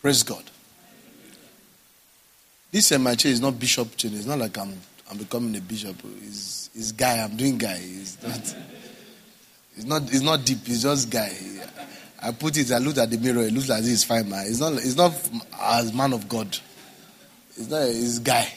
Praise 0.00 0.22
God. 0.22 0.42
This 2.70 2.90
MIC 2.90 3.26
is 3.26 3.40
not 3.42 3.58
bishop 3.58 3.94
training. 3.96 4.18
It's 4.18 4.26
not 4.26 4.38
like 4.38 4.56
I'm, 4.56 4.72
I'm 5.10 5.18
becoming 5.18 5.54
a 5.54 5.60
bishop. 5.60 5.96
It's, 6.26 6.70
it's 6.74 6.92
guy. 6.92 7.18
I'm 7.22 7.36
doing 7.36 7.58
guy. 7.58 7.78
It's 7.78 8.22
not, 8.22 8.56
it's 9.76 9.84
not, 9.84 10.02
it's 10.04 10.22
not 10.22 10.44
deep. 10.46 10.60
It's 10.64 10.82
just 10.82 11.10
guy. 11.10 11.30
I 12.22 12.32
put 12.32 12.56
it, 12.56 12.72
I 12.72 12.78
looked 12.78 12.98
at 12.98 13.10
the 13.10 13.18
mirror. 13.18 13.42
It 13.42 13.52
looks 13.52 13.68
like 13.68 13.82
this 13.82 13.90
is 13.90 14.04
fine, 14.04 14.30
man. 14.30 14.46
It's 14.46 14.60
not, 14.60 14.72
it's 14.74 14.96
not 14.96 15.12
as 15.60 15.92
man 15.92 16.14
of 16.14 16.26
God. 16.26 16.56
It's 17.50 17.68
not, 17.68 17.82
it's 17.82 18.18
guy. 18.18 18.50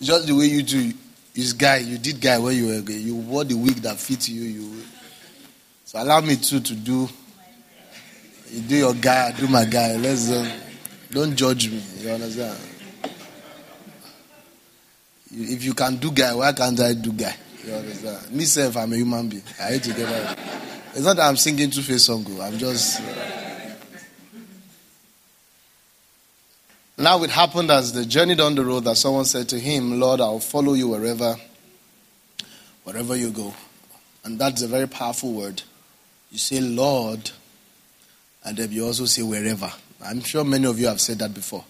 Just 0.00 0.26
the 0.26 0.34
way 0.34 0.46
you 0.46 0.62
do 0.62 0.92
is 1.34 1.52
guy. 1.52 1.78
You 1.78 1.98
did 1.98 2.20
guy 2.20 2.38
when 2.38 2.56
you 2.56 2.66
were 2.66 2.90
you 2.90 3.16
wore 3.16 3.44
the 3.44 3.54
wig 3.54 3.76
that 3.76 3.98
fits 3.98 4.28
you. 4.28 4.42
You 4.42 4.82
so 5.84 6.02
allow 6.02 6.20
me 6.20 6.36
too 6.36 6.60
to 6.60 6.74
do. 6.74 7.08
You 8.50 8.62
do 8.62 8.76
your 8.76 8.94
guy, 8.94 9.28
I 9.28 9.32
do 9.32 9.46
my 9.46 9.64
guy. 9.64 9.96
Let's 9.96 10.30
uh, 10.30 10.50
don't 11.10 11.36
judge 11.36 11.68
me. 11.70 11.82
You 11.98 12.10
understand? 12.10 12.58
If 15.32 15.64
you 15.64 15.74
can 15.74 15.96
do 15.96 16.10
guy, 16.10 16.34
why 16.34 16.52
can't 16.52 16.80
I 16.80 16.94
do 16.94 17.12
guy? 17.12 17.36
You 17.64 17.74
understand? 17.74 18.32
Me 18.32 18.44
self, 18.44 18.76
I'm 18.76 18.92
a 18.92 18.96
human 18.96 19.28
being. 19.28 19.42
I 19.60 19.64
hate 19.72 19.82
to 19.84 19.92
get 19.92 20.08
that. 20.08 20.38
It's 20.94 21.04
not 21.04 21.16
that 21.16 21.28
I'm 21.28 21.36
singing 21.36 21.70
two 21.70 21.82
face 21.82 22.04
song. 22.04 22.24
Oh. 22.28 22.40
I'm 22.40 22.58
just. 22.58 23.00
Uh, 23.00 23.39
Now 27.00 27.22
it 27.22 27.30
happened 27.30 27.70
as 27.70 27.94
they 27.94 28.04
journeyed 28.04 28.40
on 28.40 28.54
the 28.54 28.62
road 28.62 28.84
that 28.84 28.96
someone 28.96 29.24
said 29.24 29.48
to 29.48 29.58
him, 29.58 29.98
Lord, 29.98 30.20
I'll 30.20 30.38
follow 30.38 30.74
you 30.74 30.88
wherever, 30.88 31.34
wherever 32.84 33.16
you 33.16 33.30
go. 33.30 33.54
And 34.22 34.38
that's 34.38 34.60
a 34.60 34.68
very 34.68 34.86
powerful 34.86 35.32
word. 35.32 35.62
You 36.30 36.36
say 36.36 36.60
Lord, 36.60 37.30
and 38.44 38.54
then 38.54 38.70
you 38.70 38.84
also 38.84 39.06
say 39.06 39.22
wherever. 39.22 39.72
I'm 40.04 40.20
sure 40.20 40.44
many 40.44 40.66
of 40.66 40.78
you 40.78 40.88
have 40.88 41.00
said 41.00 41.20
that 41.20 41.32
before. 41.32 41.64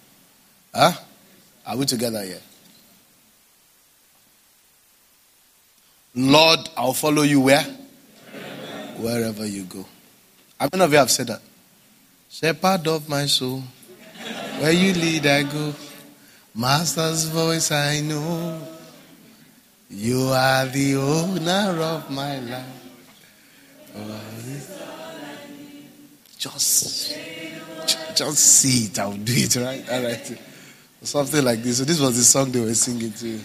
Huh? 0.75 0.95
Are 1.65 1.77
we 1.77 1.87
together 1.87 2.25
here? 2.25 2.41
Lord, 6.17 6.59
I'll 6.77 6.93
follow 6.93 7.23
you 7.23 7.41
where? 7.43 7.63
Wherever 8.97 9.47
you 9.47 9.63
go. 9.63 9.87
How 10.59 10.69
many 10.73 10.83
of 10.83 10.91
you 10.91 10.99
have 10.99 11.11
said 11.13 11.29
that? 11.29 11.41
Shepherd 12.29 12.89
of 12.89 13.09
my 13.09 13.27
soul. 13.27 13.63
Where 14.61 14.73
you 14.73 14.93
lead, 14.93 15.27
I 15.27 15.43
go. 15.45 15.73
Master's 16.55 17.25
voice, 17.25 17.73
I 17.73 18.01
know. 18.01 18.61
You 19.89 20.29
are 20.35 20.67
the 20.67 20.97
owner 20.97 21.81
of 21.81 22.11
my 22.11 22.39
life. 22.41 22.67
Oh, 23.97 24.21
just, 26.37 27.17
just 28.15 28.39
see 28.39 28.85
it. 28.85 28.99
I'll 28.99 29.13
do 29.13 29.33
it, 29.35 29.57
right? 29.57 29.91
All 29.91 30.03
right. 30.03 30.39
Something 31.05 31.43
like 31.43 31.63
this. 31.63 31.79
So, 31.79 31.85
this 31.85 31.99
was 31.99 32.19
the 32.19 32.23
song 32.23 32.53
they 32.53 32.61
were 32.61 32.75
singing 32.75 33.13
too. 33.15 33.41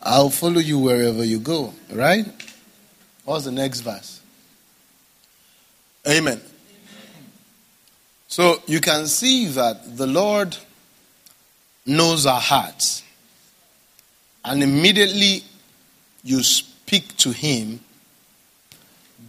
I'll 0.00 0.30
follow 0.30 0.60
you 0.60 0.78
wherever 0.78 1.24
you 1.24 1.40
go, 1.40 1.74
right? 1.92 2.24
What's 3.26 3.44
the 3.44 3.52
next 3.52 3.80
verse? 3.80 4.22
Amen. 6.08 6.40
So 8.28 8.62
you 8.66 8.80
can 8.80 9.06
see 9.06 9.46
that 9.46 9.96
the 9.96 10.06
Lord 10.06 10.56
knows 11.86 12.26
our 12.26 12.40
hearts. 12.40 13.02
And 14.44 14.62
immediately 14.62 15.42
you 16.22 16.42
speak 16.42 17.16
to 17.18 17.30
Him, 17.30 17.80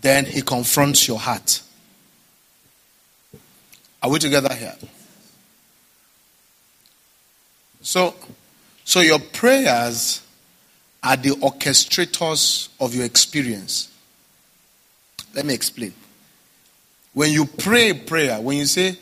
then 0.01 0.25
He 0.25 0.41
confronts 0.41 1.07
your 1.07 1.19
heart. 1.19 1.61
Are 4.01 4.09
we 4.09 4.19
together 4.19 4.53
here? 4.53 4.75
So, 7.81 8.15
so 8.83 8.99
your 8.99 9.19
prayers 9.19 10.21
are 11.03 11.17
the 11.17 11.29
orchestrators 11.29 12.69
of 12.79 12.93
your 12.93 13.05
experience. 13.05 13.91
Let 15.33 15.45
me 15.45 15.53
explain. 15.53 15.93
When 17.17 17.31
you 17.31 17.45
pray 17.45 17.93
prayer, 17.93 18.39
when 18.39 18.57
you 18.57 18.67
say, 18.67 18.95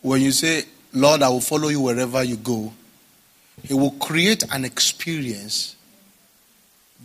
when 0.00 0.20
you 0.20 0.30
say, 0.30 0.62
Lord, 0.92 1.22
I 1.22 1.28
will 1.28 1.40
follow 1.40 1.66
you 1.66 1.80
wherever 1.80 2.22
you 2.22 2.36
go, 2.36 2.72
He 3.64 3.74
will 3.74 3.90
create 3.90 4.44
an 4.52 4.64
experience 4.64 5.74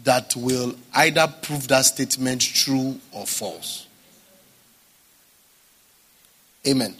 that 0.03 0.35
will 0.35 0.75
either 0.93 1.27
prove 1.41 1.67
that 1.69 1.85
statement 1.85 2.41
true 2.41 2.99
or 3.11 3.25
false. 3.25 3.87
Amen. 6.67 6.93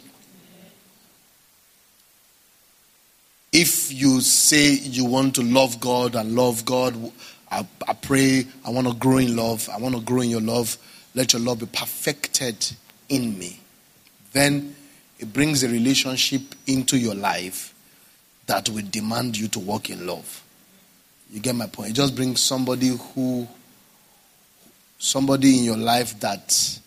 If 3.52 3.92
you 3.92 4.20
say 4.20 4.72
you 4.72 5.04
want 5.04 5.36
to 5.36 5.42
love 5.42 5.78
God 5.78 6.16
and 6.16 6.34
love 6.34 6.64
God, 6.64 6.96
I, 7.52 7.64
I 7.86 7.92
pray, 7.92 8.48
I 8.66 8.70
want 8.70 8.88
to 8.88 8.94
grow 8.94 9.18
in 9.18 9.36
love, 9.36 9.68
I 9.72 9.78
want 9.78 9.94
to 9.94 10.00
grow 10.00 10.22
in 10.22 10.30
your 10.30 10.40
love, 10.40 10.76
let 11.14 11.34
your 11.34 11.42
love 11.42 11.60
be 11.60 11.66
perfected 11.66 12.72
in 13.12 13.38
me, 13.38 13.60
then 14.32 14.74
it 15.18 15.32
brings 15.32 15.62
a 15.62 15.68
relationship 15.68 16.42
into 16.66 16.98
your 16.98 17.14
life 17.14 17.74
that 18.46 18.68
will 18.70 18.84
demand 18.90 19.38
you 19.38 19.46
to 19.48 19.60
walk 19.60 19.90
in 19.90 20.06
love. 20.06 20.42
You 21.30 21.40
get 21.40 21.54
my 21.54 21.66
point? 21.66 21.90
It 21.90 21.92
just 21.92 22.16
brings 22.16 22.40
somebody 22.40 22.88
who, 22.88 23.46
somebody 24.98 25.58
in 25.58 25.64
your 25.64 25.76
life 25.76 26.18
that 26.20 26.80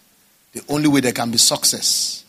the 0.51 0.63
only 0.67 0.88
way 0.88 0.99
there 0.99 1.11
can 1.11 1.32
be 1.32 1.38
success 1.38 2.23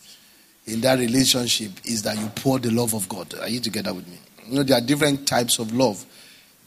in 0.65 0.81
that 0.81 0.99
relationship 0.99 1.71
is 1.85 2.03
that 2.03 2.17
you 2.17 2.27
pour 2.35 2.59
the 2.59 2.71
love 2.71 2.93
of 2.93 3.09
God. 3.09 3.33
Are 3.39 3.49
you 3.49 3.59
together 3.59 3.93
with 3.93 4.07
me? 4.07 4.17
You 4.47 4.57
know, 4.57 4.63
there 4.63 4.77
are 4.77 4.81
different 4.81 5.27
types 5.27 5.59
of 5.59 5.73
love. 5.73 6.05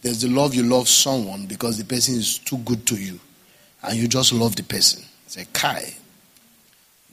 There's 0.03 0.23
the 0.23 0.29
love 0.29 0.55
you 0.55 0.63
love 0.63 0.89
someone 0.89 1.47
because 1.47 1.79
the 1.79 1.85
person 1.85 2.15
is 2.15 2.39
too 2.39 2.59
good 2.59 2.87
to 2.87 2.97
you, 2.97 3.21
and 3.83 3.97
you 3.97 4.09
just 4.09 4.33
love 4.33 4.57
the 4.57 4.63
person. 4.63 5.05
It's 5.27 5.37
a 5.37 5.45
kai. 5.47 5.95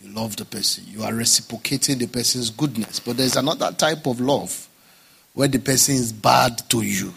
You 0.01 0.13
love 0.13 0.35
the 0.35 0.45
person. 0.45 0.83
You 0.87 1.03
are 1.03 1.13
reciprocating 1.13 1.97
the 1.97 2.07
person's 2.07 2.49
goodness. 2.49 2.99
But 2.99 3.17
there's 3.17 3.35
another 3.35 3.71
type 3.71 4.05
of 4.05 4.19
love 4.19 4.67
where 5.33 5.47
the 5.47 5.59
person 5.59 5.95
is 5.95 6.13
bad 6.13 6.57
to 6.69 6.81
you. 6.81 7.13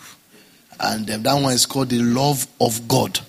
And 0.78 1.10
um, 1.10 1.22
that 1.22 1.34
one 1.34 1.52
is 1.52 1.66
called 1.66 1.90
the 1.90 2.00
love 2.00 2.46
of 2.60 2.88
God. 2.88 3.20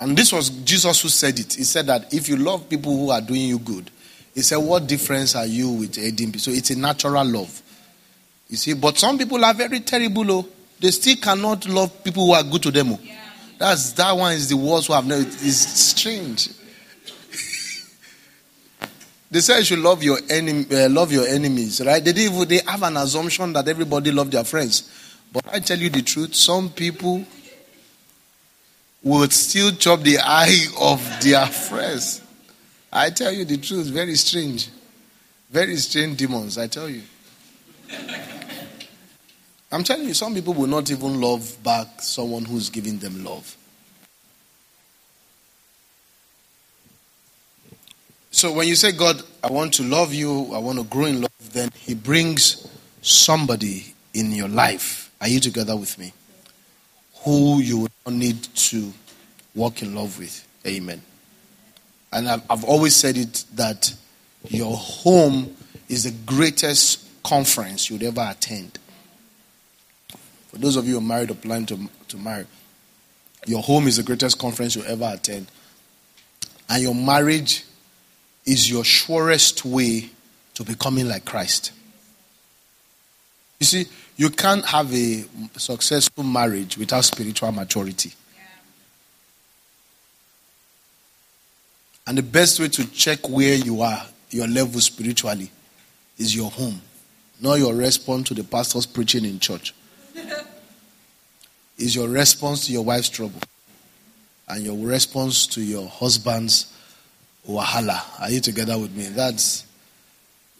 And 0.00 0.16
this 0.16 0.32
was 0.32 0.50
Jesus 0.50 1.00
who 1.02 1.08
said 1.08 1.38
it. 1.38 1.54
He 1.54 1.64
said 1.64 1.86
that 1.86 2.12
if 2.14 2.28
you 2.28 2.36
love 2.36 2.68
people 2.68 2.96
who 2.96 3.10
are 3.10 3.20
doing 3.20 3.42
you 3.42 3.58
good, 3.58 3.90
he 4.34 4.42
said, 4.42 4.58
What 4.58 4.86
difference 4.86 5.34
are 5.34 5.46
you 5.46 5.70
with 5.70 5.98
aiding 5.98 6.36
So 6.38 6.52
it's 6.52 6.70
a 6.70 6.78
natural 6.78 7.24
love. 7.24 7.62
You 8.48 8.56
see, 8.56 8.74
but 8.74 8.96
some 8.98 9.18
people 9.18 9.44
are 9.44 9.54
very 9.54 9.80
terrible, 9.80 10.30
oh. 10.30 10.48
They 10.80 10.92
still 10.92 11.16
cannot 11.16 11.68
love 11.68 12.04
people 12.04 12.26
who 12.26 12.32
are 12.32 12.44
good 12.44 12.62
to 12.62 12.70
them. 12.70 12.92
Oh. 12.92 13.00
That's 13.58 13.92
that 13.92 14.16
one 14.16 14.34
is 14.34 14.48
the 14.48 14.56
worst 14.56 14.88
one 14.88 14.98
I've 14.98 15.06
never. 15.06 15.22
It's 15.22 15.56
strange. 15.56 16.48
they 19.30 19.40
say 19.40 19.58
you 19.58 19.64
should 19.64 19.80
love 19.80 20.02
your 20.02 20.18
enemy, 20.30 20.64
uh, 20.72 20.88
love 20.88 21.10
your 21.12 21.26
enemies, 21.26 21.82
right? 21.84 22.02
They 22.04 22.12
even, 22.12 22.46
they 22.46 22.60
have 22.64 22.82
an 22.84 22.96
assumption 22.96 23.52
that 23.54 23.66
everybody 23.66 24.12
love 24.12 24.30
their 24.30 24.44
friends, 24.44 25.18
but 25.32 25.44
I 25.52 25.58
tell 25.58 25.78
you 25.78 25.90
the 25.90 26.02
truth, 26.02 26.36
some 26.36 26.70
people 26.70 27.24
would 29.02 29.32
still 29.32 29.72
chop 29.72 30.00
the 30.00 30.18
eye 30.18 30.66
of 30.80 31.02
their 31.20 31.46
friends. 31.46 32.22
I 32.92 33.10
tell 33.10 33.32
you 33.32 33.44
the 33.44 33.58
truth, 33.58 33.88
very 33.88 34.14
strange, 34.14 34.68
very 35.50 35.76
strange 35.76 36.16
demons. 36.16 36.56
I 36.58 36.68
tell 36.68 36.88
you. 36.88 37.02
I'm 39.70 39.84
telling 39.84 40.08
you, 40.08 40.14
some 40.14 40.34
people 40.34 40.54
will 40.54 40.66
not 40.66 40.90
even 40.90 41.20
love 41.20 41.62
back 41.62 42.00
someone 42.00 42.44
who's 42.44 42.70
giving 42.70 42.98
them 42.98 43.22
love. 43.22 43.54
So 48.30 48.52
when 48.52 48.68
you 48.68 48.76
say, 48.76 48.92
God, 48.92 49.22
I 49.42 49.50
want 49.50 49.74
to 49.74 49.82
love 49.82 50.14
you, 50.14 50.54
I 50.54 50.58
want 50.58 50.78
to 50.78 50.84
grow 50.84 51.06
in 51.06 51.20
love, 51.20 51.52
then 51.52 51.70
He 51.74 51.94
brings 51.94 52.68
somebody 53.02 53.94
in 54.14 54.32
your 54.32 54.48
life. 54.48 55.10
Are 55.20 55.28
you 55.28 55.40
together 55.40 55.76
with 55.76 55.98
me? 55.98 56.12
Who 57.24 57.60
you 57.60 57.88
need 58.06 58.42
to 58.42 58.92
walk 59.54 59.82
in 59.82 59.94
love 59.94 60.18
with. 60.18 60.46
Amen. 60.66 61.02
And 62.12 62.28
I've 62.28 62.64
always 62.64 62.94
said 62.96 63.16
it 63.16 63.44
that 63.54 63.92
your 64.48 64.76
home 64.76 65.54
is 65.88 66.04
the 66.04 66.12
greatest 66.24 67.04
conference 67.22 67.90
you'd 67.90 68.02
ever 68.02 68.26
attend. 68.30 68.78
For 70.48 70.56
those 70.56 70.76
of 70.76 70.86
you 70.86 70.94
who 70.94 70.98
are 70.98 71.02
married 71.02 71.30
or 71.30 71.34
plan 71.34 71.66
to, 71.66 71.78
to 72.08 72.16
marry, 72.16 72.46
your 73.46 73.62
home 73.62 73.86
is 73.86 73.98
the 73.98 74.02
greatest 74.02 74.38
conference 74.38 74.74
you'll 74.74 74.86
ever 74.86 75.10
attend. 75.14 75.46
And 76.68 76.82
your 76.82 76.94
marriage 76.94 77.64
is 78.44 78.70
your 78.70 78.84
surest 78.84 79.64
way 79.64 80.10
to 80.54 80.64
becoming 80.64 81.06
like 81.06 81.24
Christ. 81.24 81.72
You 83.60 83.66
see, 83.66 83.86
you 84.16 84.30
can't 84.30 84.64
have 84.64 84.92
a 84.92 85.24
successful 85.56 86.24
marriage 86.24 86.78
without 86.78 87.04
spiritual 87.04 87.52
maturity. 87.52 88.12
And 92.06 92.16
the 92.16 92.22
best 92.22 92.58
way 92.58 92.68
to 92.68 92.90
check 92.90 93.28
where 93.28 93.54
you 93.54 93.82
are, 93.82 94.02
your 94.30 94.48
level 94.48 94.80
spiritually, 94.80 95.50
is 96.16 96.34
your 96.34 96.50
home, 96.50 96.80
not 97.40 97.56
your 97.56 97.74
response 97.74 98.28
to 98.28 98.34
the 98.34 98.44
pastor's 98.44 98.86
preaching 98.86 99.26
in 99.26 99.38
church 99.38 99.74
is 101.78 101.94
your 101.94 102.08
response 102.08 102.66
to 102.66 102.72
your 102.72 102.84
wife's 102.84 103.08
trouble 103.08 103.40
and 104.48 104.64
your 104.64 104.76
response 104.76 105.46
to 105.46 105.62
your 105.62 105.88
husband's 105.88 106.72
wahala. 107.46 108.02
Are 108.20 108.30
you 108.30 108.40
together 108.40 108.78
with 108.78 108.94
me? 108.96 109.08
That's, 109.08 109.64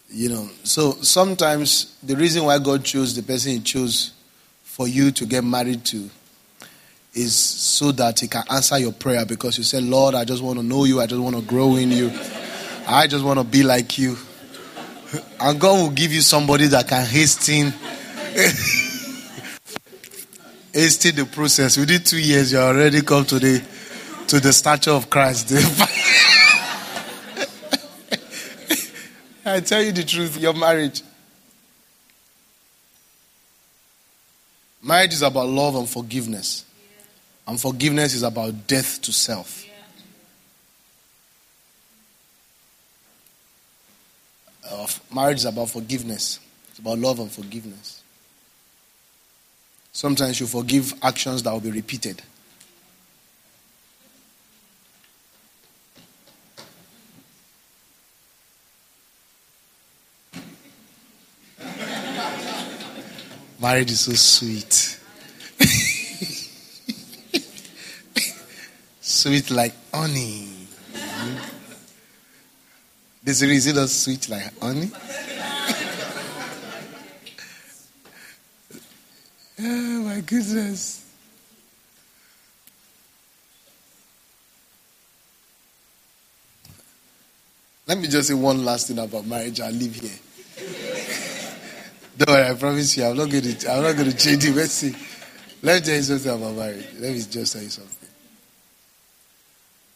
you 0.09 0.29
know, 0.29 0.49
so 0.63 0.91
sometimes 1.01 1.97
the 2.03 2.15
reason 2.15 2.43
why 2.43 2.59
God 2.59 2.83
chose 2.83 3.15
the 3.15 3.23
person 3.23 3.53
He 3.53 3.59
chose 3.59 4.13
for 4.63 4.87
you 4.87 5.11
to 5.11 5.25
get 5.25 5.43
married 5.43 5.83
to 5.85 6.09
is 7.13 7.35
so 7.35 7.91
that 7.93 8.19
He 8.19 8.27
can 8.27 8.43
answer 8.49 8.77
your 8.77 8.93
prayer 8.93 9.25
because 9.25 9.57
you 9.57 9.63
say, 9.63 9.81
Lord, 9.81 10.15
I 10.15 10.23
just 10.23 10.43
want 10.43 10.59
to 10.59 10.63
know 10.63 10.85
you, 10.85 11.01
I 11.01 11.07
just 11.07 11.21
want 11.21 11.35
to 11.35 11.41
grow 11.41 11.75
in 11.75 11.91
you, 11.91 12.11
I 12.87 13.07
just 13.07 13.25
want 13.25 13.39
to 13.39 13.45
be 13.45 13.63
like 13.63 13.97
you. 13.97 14.17
And 15.39 15.59
God 15.59 15.81
will 15.81 15.89
give 15.89 16.13
you 16.13 16.21
somebody 16.21 16.67
that 16.67 16.87
can 16.87 17.03
hasten. 17.03 17.73
hasting 20.73 21.15
the 21.15 21.25
process. 21.25 21.77
Within 21.77 22.03
two 22.03 22.19
years, 22.19 22.51
you 22.51 22.59
already 22.59 23.01
come 23.01 23.25
to 23.25 23.39
the 23.39 23.63
to 24.27 24.39
the 24.39 24.53
stature 24.53 24.91
of 24.91 25.09
Christ. 25.09 25.51
I 29.45 29.59
tell 29.61 29.81
you 29.81 29.91
the 29.91 30.03
truth, 30.03 30.37
your 30.37 30.53
marriage. 30.53 31.01
Marriage 34.83 35.13
is 35.13 35.23
about 35.23 35.47
love 35.49 35.75
and 35.75 35.89
forgiveness. 35.89 36.65
And 37.47 37.59
forgiveness 37.59 38.13
is 38.13 38.21
about 38.23 38.67
death 38.67 39.01
to 39.01 39.11
self. 39.11 39.65
Uh, 44.69 44.85
marriage 45.13 45.37
is 45.39 45.45
about 45.45 45.69
forgiveness. 45.69 46.39
It's 46.69 46.79
about 46.79 46.99
love 46.99 47.19
and 47.19 47.31
forgiveness. 47.31 47.98
Sometimes 49.91 50.39
you 50.39 50.47
forgive 50.47 50.93
actions 51.01 51.43
that 51.43 51.51
will 51.51 51.59
be 51.59 51.71
repeated. 51.71 52.21
Marriage 63.59 63.91
is 63.91 63.99
so 64.01 64.13
sweet. 64.13 64.99
sweet 69.01 69.51
like 69.51 69.73
honey. 69.93 70.47
This 73.21 73.41
is 73.41 73.67
it 73.67 73.75
not 73.75 73.89
sweet 73.89 74.29
like 74.29 74.57
honey? 74.59 74.89
Oh 79.61 80.01
my 80.03 80.21
goodness. 80.21 81.05
Let 87.85 87.97
me 87.97 88.07
just 88.07 88.27
say 88.29 88.35
one 88.35 88.63
last 88.63 88.87
thing 88.87 88.99
about 88.99 89.25
marriage. 89.25 89.59
I'll 89.59 89.71
leave 89.71 89.95
here. 89.95 90.11
Don't 92.17 92.29
worry, 92.29 92.47
I 92.47 92.53
promise 92.53 92.95
you, 92.95 93.03
I'm 93.03 93.17
not 93.17 93.29
going 93.29 93.43
to. 93.43 93.71
I'm 93.71 93.83
not 93.83 93.95
going 93.95 94.11
to 94.11 94.15
change 94.15 94.45
it. 94.45 94.55
Let's 94.55 94.73
see. 94.73 94.95
Let 95.61 95.81
me 95.81 95.85
tell 95.85 95.95
you 95.95 96.03
something 96.03 96.31
about 96.31 96.55
marriage. 96.55 96.85
Let 96.99 97.13
me 97.13 97.21
just 97.21 97.53
tell 97.53 97.61
you 97.61 97.69
something. 97.69 98.09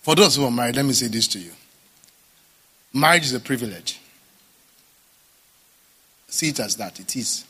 For 0.01 0.15
those 0.15 0.35
who 0.35 0.43
are 0.43 0.51
married, 0.51 0.75
let 0.75 0.85
me 0.85 0.93
say 0.93 1.07
this 1.07 1.27
to 1.29 1.39
you. 1.39 1.51
Marriage 2.93 3.25
is 3.25 3.33
a 3.33 3.39
privilege. 3.39 4.01
See 6.27 6.49
it 6.49 6.59
as 6.59 6.75
that. 6.75 6.99
It 6.99 7.15
is. 7.15 7.45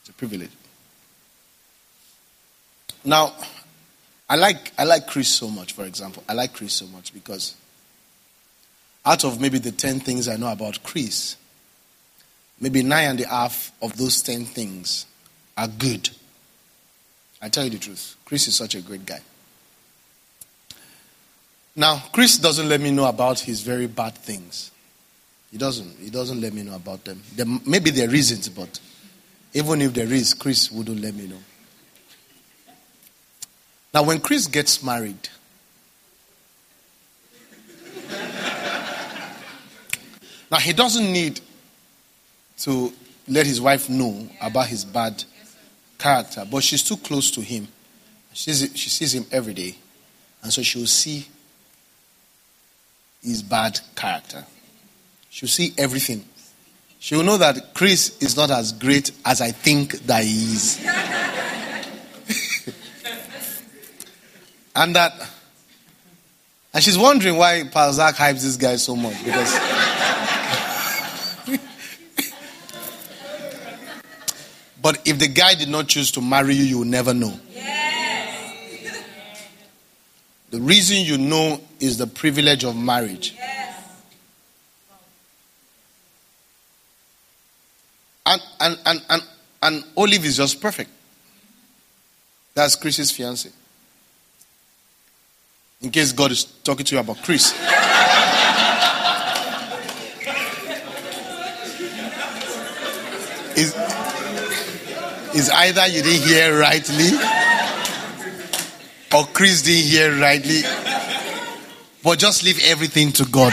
It's 0.00 0.08
a 0.10 0.12
privilege. 0.12 0.50
Now, 3.04 3.34
I 4.28 4.36
like 4.36 4.72
I 4.78 4.84
like 4.84 5.06
Chris 5.06 5.28
so 5.28 5.48
much, 5.48 5.72
for 5.72 5.84
example. 5.84 6.22
I 6.28 6.34
like 6.34 6.54
Chris 6.54 6.72
so 6.72 6.86
much 6.86 7.12
because 7.12 7.54
out 9.04 9.24
of 9.24 9.40
maybe 9.40 9.58
the 9.58 9.72
ten 9.72 10.00
things 10.00 10.28
I 10.28 10.36
know 10.36 10.50
about 10.50 10.82
Chris, 10.82 11.36
maybe 12.60 12.82
nine 12.82 13.10
and 13.10 13.20
a 13.20 13.28
half 13.28 13.72
of 13.82 13.96
those 13.96 14.22
ten 14.22 14.44
things 14.44 15.06
are 15.56 15.68
good. 15.68 16.08
I 17.40 17.48
tell 17.48 17.64
you 17.64 17.70
the 17.70 17.78
truth. 17.78 18.16
Chris 18.24 18.46
is 18.46 18.56
such 18.56 18.74
a 18.74 18.80
great 18.80 19.04
guy. 19.04 19.20
Now, 21.74 22.02
Chris 22.12 22.38
doesn't 22.38 22.68
let 22.68 22.80
me 22.80 22.90
know 22.90 23.06
about 23.06 23.40
his 23.40 23.62
very 23.62 23.86
bad 23.86 24.14
things. 24.14 24.70
He 25.50 25.58
doesn't. 25.58 25.98
He 25.98 26.10
doesn't 26.10 26.40
let 26.40 26.52
me 26.52 26.62
know 26.62 26.76
about 26.76 27.04
them. 27.04 27.22
There, 27.34 27.46
maybe 27.66 27.90
there 27.90 28.08
are 28.08 28.10
reasons, 28.10 28.48
but 28.48 28.78
even 29.52 29.82
if 29.82 29.92
there 29.92 30.10
is, 30.10 30.34
Chris 30.34 30.70
wouldn't 30.70 31.00
let 31.00 31.14
me 31.14 31.26
know. 31.26 31.38
Now, 33.94 34.04
when 34.04 34.20
Chris 34.20 34.46
gets 34.46 34.82
married, 34.82 35.28
now 40.50 40.58
he 40.58 40.72
doesn't 40.72 41.12
need 41.12 41.40
to 42.60 42.92
let 43.28 43.46
his 43.46 43.60
wife 43.60 43.90
know 43.90 44.28
about 44.40 44.68
his 44.68 44.84
bad 44.84 45.24
character, 45.98 46.46
but 46.50 46.62
she's 46.62 46.82
too 46.82 46.96
close 46.96 47.30
to 47.32 47.42
him. 47.42 47.68
She's, 48.32 48.70
she 48.74 48.88
sees 48.88 49.14
him 49.14 49.26
every 49.30 49.52
day, 49.52 49.76
and 50.42 50.50
so 50.50 50.62
she'll 50.62 50.86
see 50.86 51.26
his 53.22 53.42
bad 53.42 53.78
character. 53.94 54.44
She'll 55.28 55.48
see 55.48 55.74
everything. 55.76 56.24
She'll 56.98 57.22
know 57.22 57.36
that 57.36 57.74
Chris 57.74 58.16
is 58.22 58.36
not 58.36 58.50
as 58.50 58.72
great 58.72 59.10
as 59.24 59.40
I 59.40 59.50
think 59.50 59.92
that 60.06 60.24
he 60.24 60.54
is. 60.54 60.80
And 64.74 64.96
that, 64.96 65.12
and 66.72 66.82
she's 66.82 66.96
wondering 66.96 67.36
why 67.36 67.62
Zach 67.64 68.14
hypes 68.14 68.42
this 68.42 68.56
guy 68.56 68.76
so 68.76 68.96
much 68.96 69.22
because. 69.24 69.52
but 74.82 75.06
if 75.06 75.18
the 75.18 75.28
guy 75.28 75.54
did 75.54 75.68
not 75.68 75.88
choose 75.88 76.10
to 76.12 76.22
marry 76.22 76.54
you, 76.54 76.64
you 76.64 76.78
will 76.78 76.86
never 76.86 77.12
know. 77.12 77.38
Yes. 77.52 78.94
The 80.50 80.60
reason 80.60 80.98
you 80.98 81.18
know 81.18 81.60
is 81.80 81.98
the 81.98 82.06
privilege 82.06 82.64
of 82.64 82.74
marriage. 82.74 83.34
Yes. 83.36 84.02
And, 88.24 88.40
and, 88.60 88.78
and, 88.86 89.02
and, 89.10 89.22
and 89.62 89.84
Olive 89.96 90.24
is 90.24 90.38
just 90.38 90.60
perfect. 90.60 90.90
That's 92.54 92.76
Chris's 92.76 93.10
fiance. 93.10 93.50
In 95.82 95.90
case 95.90 96.12
God 96.12 96.30
is 96.30 96.44
talking 96.44 96.84
to 96.86 96.94
you 96.94 97.00
about 97.00 97.22
Chris. 97.22 97.52
is, 103.56 103.74
is 105.34 105.50
either 105.50 105.86
you 105.88 106.02
didn't 106.02 106.28
hear 106.28 106.58
rightly 106.58 107.10
or 109.14 109.24
Chris 109.32 109.62
didn't 109.62 109.88
hear 109.88 110.20
rightly. 110.20 110.62
But 112.02 112.18
just 112.18 112.44
leave 112.44 112.60
everything 112.64 113.12
to 113.12 113.24
God. 113.26 113.52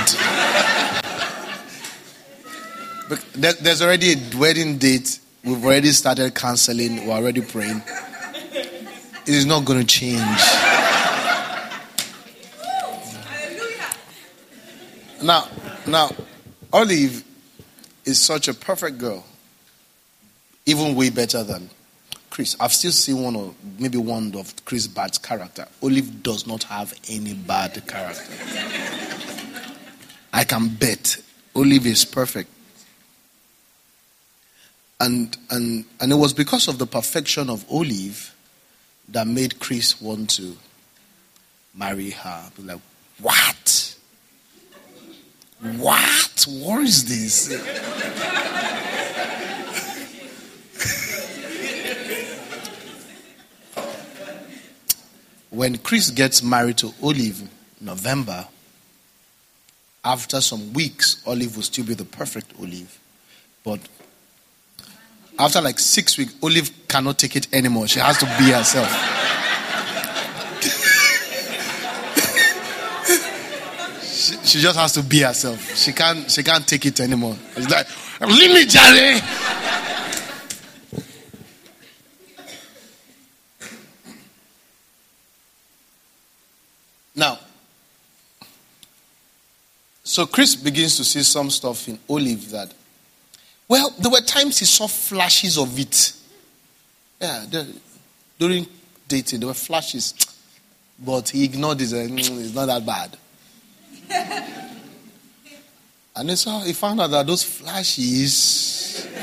There's 3.35 3.81
already 3.81 4.13
a 4.13 4.37
wedding 4.37 4.77
date. 4.77 5.19
We've 5.43 5.63
already 5.63 5.91
started 5.91 6.33
counseling. 6.35 7.07
We're 7.07 7.15
already 7.15 7.41
praying. 7.41 7.81
It 8.53 9.35
is 9.35 9.45
not 9.45 9.65
going 9.65 9.79
to 9.79 9.85
change. 9.85 10.58
Now, 15.21 15.47
now, 15.85 16.11
Olive 16.71 17.23
is 18.05 18.21
such 18.21 18.47
a 18.47 18.53
perfect 18.53 18.97
girl, 18.97 19.25
even 20.65 20.95
way 20.95 21.09
better 21.09 21.43
than 21.43 21.69
Chris. 22.29 22.55
I've 22.59 22.71
still 22.73 22.91
seen 22.91 23.21
one 23.21 23.35
or 23.35 23.53
maybe 23.77 23.97
one 23.97 24.33
of 24.35 24.53
Chris' 24.65 24.87
bad 24.87 25.21
character. 25.21 25.67
Olive 25.83 26.23
does 26.23 26.47
not 26.47 26.63
have 26.63 26.93
any 27.09 27.33
bad 27.33 27.85
character. 27.85 28.23
I 30.31 30.43
can 30.45 30.69
bet 30.69 31.17
Olive 31.55 31.85
is 31.85 32.05
perfect. 32.05 32.49
And, 35.01 35.35
and, 35.49 35.85
and 35.99 36.11
it 36.11 36.15
was 36.15 36.33
because 36.33 36.67
of 36.67 36.77
the 36.77 36.85
perfection 36.85 37.49
of 37.49 37.65
Olive 37.69 38.33
that 39.09 39.27
made 39.27 39.59
Chris 39.59 40.01
want 40.01 40.29
to 40.31 40.55
marry 41.73 42.11
her. 42.11 42.51
Like, 42.57 42.79
what? 43.19 43.95
What? 45.61 46.45
What 46.47 46.83
is 46.83 47.03
this? 47.05 47.49
when 55.49 55.77
Chris 55.79 56.09
gets 56.11 56.41
married 56.41 56.77
to 56.77 56.93
Olive 57.03 57.41
November, 57.81 58.47
after 60.05 60.39
some 60.39 60.71
weeks, 60.71 61.21
Olive 61.27 61.57
will 61.57 61.63
still 61.63 61.83
be 61.85 61.93
the 61.93 62.05
perfect 62.05 62.53
Olive. 62.57 62.97
But 63.65 63.81
after 65.37 65.59
like 65.59 65.77
six 65.77 66.17
weeks, 66.17 66.33
Olive 66.41 66.71
cannot 66.87 67.19
take 67.19 67.35
it 67.35 67.53
anymore. 67.53 67.87
She 67.87 67.99
has 67.99 68.17
to 68.19 68.25
be 68.37 68.51
herself. 68.51 69.18
She, 74.49 74.59
just 74.59 74.77
has 74.77 74.93
to 74.93 75.03
be 75.03 75.19
herself. 75.19 75.75
She 75.75 75.91
can't 75.91 76.29
she 76.29 76.43
can't 76.43 76.67
take 76.67 76.85
it 76.85 76.99
anymore. 76.99 77.35
It's 77.55 77.69
like, 77.69 77.87
leave 78.21 78.53
me, 78.53 78.65
Jerry. 78.65 79.19
Now, 87.15 87.37
so 90.03 90.25
Chris 90.25 90.55
begins 90.55 90.95
to 90.97 91.03
see 91.03 91.21
some 91.23 91.49
stuff 91.49 91.87
in 91.87 91.99
Olive 92.07 92.49
that 92.51 92.73
well, 93.69 93.93
there 93.99 94.09
were 94.09 94.21
times 94.21 94.57
he 94.57 94.65
saw 94.65 94.87
flashes 94.87 95.57
of 95.59 95.77
it. 95.79 96.13
Yeah, 97.21 97.45
the, 97.47 97.67
during 98.39 98.65
dating, 99.07 99.41
there 99.41 99.47
were 99.47 99.53
flashes. 99.53 100.15
But 100.97 101.29
he 101.29 101.45
ignored 101.45 101.79
it. 101.79 101.89
Mm, 101.89 102.17
it's 102.17 102.53
not 102.55 102.65
that 102.65 102.83
bad. 102.83 103.15
and 106.15 106.29
he, 106.29 106.35
saw, 106.35 106.61
he 106.61 106.73
found 106.73 107.01
out 107.01 107.11
that 107.11 107.27
those 107.27 107.43
flashes. 107.43 109.07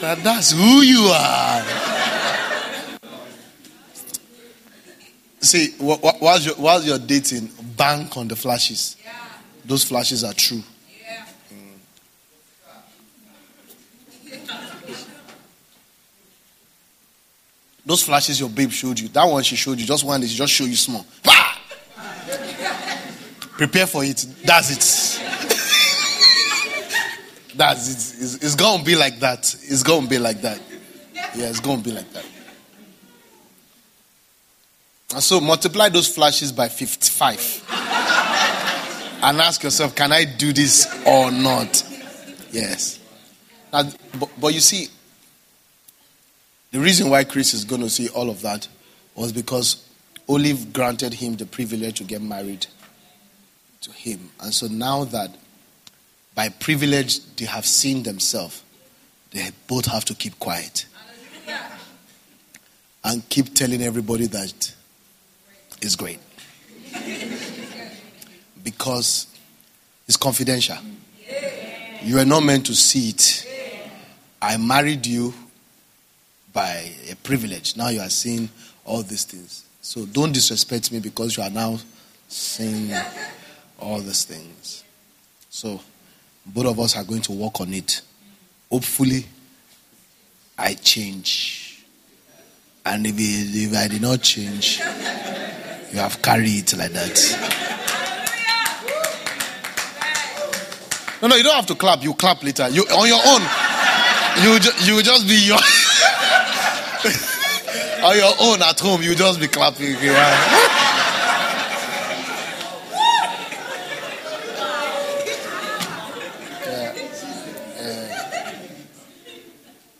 that 0.00 0.18
that's 0.22 0.52
who 0.52 0.82
you 0.82 1.08
are. 1.12 1.64
See, 5.40 5.70
while 5.78 6.40
you're, 6.40 6.54
while 6.56 6.82
you're 6.82 6.98
dating, 6.98 7.50
bank 7.76 8.16
on 8.16 8.26
the 8.26 8.34
flashes. 8.34 8.96
Yeah. 9.04 9.12
Those 9.64 9.84
flashes 9.84 10.24
are 10.24 10.32
true. 10.32 10.64
Those 17.86 18.02
flashes 18.02 18.40
your 18.40 18.50
babe 18.50 18.72
showed 18.72 18.98
you. 18.98 19.06
That 19.08 19.24
one 19.24 19.44
she 19.44 19.54
showed 19.54 19.78
you, 19.78 19.86
just 19.86 20.02
one 20.02 20.20
day 20.20 20.26
she 20.26 20.36
just 20.36 20.52
show 20.52 20.64
you 20.64 20.74
small. 20.74 21.06
Bah! 21.22 21.56
Prepare 23.56 23.86
for 23.86 24.04
it. 24.04 24.26
That's 24.44 24.70
it. 24.70 25.22
That's 27.56 27.88
it. 27.88 28.22
It's, 28.22 28.34
it's 28.42 28.54
gonna 28.56 28.82
be 28.82 28.96
like 28.96 29.20
that. 29.20 29.54
It's 29.62 29.84
gonna 29.84 30.08
be 30.08 30.18
like 30.18 30.42
that. 30.42 30.60
Yeah, 31.14 31.48
it's 31.48 31.60
gonna 31.60 31.80
be 31.80 31.92
like 31.92 32.10
that. 32.12 32.26
And 35.14 35.22
so 35.22 35.40
multiply 35.40 35.88
those 35.88 36.08
flashes 36.12 36.50
by 36.50 36.68
55 36.68 37.64
and 39.22 39.40
ask 39.40 39.62
yourself, 39.62 39.94
can 39.94 40.10
I 40.10 40.24
do 40.24 40.52
this 40.52 40.86
or 41.06 41.30
not? 41.30 41.84
Yes. 42.50 42.98
Now, 43.72 43.84
but, 44.18 44.28
but 44.40 44.52
you 44.52 44.60
see, 44.60 44.88
the 46.76 46.82
reason 46.82 47.08
why 47.08 47.24
Chris 47.24 47.54
is 47.54 47.64
going 47.64 47.80
to 47.80 47.88
see 47.88 48.10
all 48.10 48.28
of 48.28 48.42
that 48.42 48.68
was 49.14 49.32
because 49.32 49.88
Olive 50.28 50.74
granted 50.74 51.14
him 51.14 51.34
the 51.34 51.46
privilege 51.46 51.96
to 51.96 52.04
get 52.04 52.20
married 52.20 52.66
to 53.80 53.90
him. 53.92 54.28
And 54.42 54.52
so 54.52 54.66
now 54.66 55.04
that 55.04 55.34
by 56.34 56.50
privilege 56.50 57.24
they 57.36 57.46
have 57.46 57.64
seen 57.64 58.02
themselves, 58.02 58.62
they 59.30 59.48
both 59.66 59.86
have 59.86 60.04
to 60.04 60.14
keep 60.14 60.38
quiet 60.38 60.84
and 63.02 63.26
keep 63.30 63.54
telling 63.54 63.80
everybody 63.80 64.26
that 64.26 64.74
it's 65.80 65.96
great. 65.96 66.20
Because 68.62 69.28
it's 70.06 70.18
confidential. 70.18 70.76
You 72.02 72.18
are 72.18 72.26
not 72.26 72.42
meant 72.42 72.66
to 72.66 72.74
see 72.74 73.08
it. 73.08 73.48
I 74.42 74.58
married 74.58 75.06
you 75.06 75.32
by 76.56 76.90
a 77.10 77.14
privilege. 77.16 77.76
Now 77.76 77.90
you 77.90 78.00
are 78.00 78.08
seeing 78.08 78.48
all 78.86 79.02
these 79.02 79.24
things. 79.24 79.66
So 79.82 80.06
don't 80.06 80.32
disrespect 80.32 80.90
me 80.90 81.00
because 81.00 81.36
you 81.36 81.42
are 81.42 81.50
now 81.50 81.78
seeing 82.28 82.90
all 83.78 84.00
these 84.00 84.24
things. 84.24 84.82
So 85.50 85.78
both 86.46 86.64
of 86.64 86.80
us 86.80 86.96
are 86.96 87.04
going 87.04 87.20
to 87.22 87.32
work 87.32 87.60
on 87.60 87.74
it. 87.74 88.00
Hopefully, 88.70 89.26
I 90.58 90.72
change. 90.74 91.84
And 92.86 93.06
if, 93.06 93.14
if 93.18 93.76
I 93.76 93.88
did 93.88 94.00
not 94.00 94.22
change, 94.22 94.78
you 94.78 95.98
have 95.98 96.22
carried 96.22 96.72
it 96.72 96.78
like 96.78 96.92
that. 96.92 97.66
No, 101.20 101.28
no, 101.28 101.36
you 101.36 101.42
don't 101.42 101.56
have 101.56 101.66
to 101.66 101.74
clap. 101.74 102.02
You 102.02 102.14
clap 102.14 102.42
later. 102.42 102.66
You 102.70 102.82
on 102.84 103.08
your 103.08 103.20
own. 103.26 103.42
You 104.42 104.58
ju- 104.58 104.84
you 104.84 105.02
just 105.02 105.28
be 105.28 105.34
your 105.34 105.58
on 108.04 108.16
your 108.16 108.32
own 108.40 108.62
at 108.62 108.78
home. 108.80 109.02
You 109.02 109.14
just 109.14 109.40
be 109.40 109.48
clapping. 109.48 109.96
Yeah. 110.00 110.86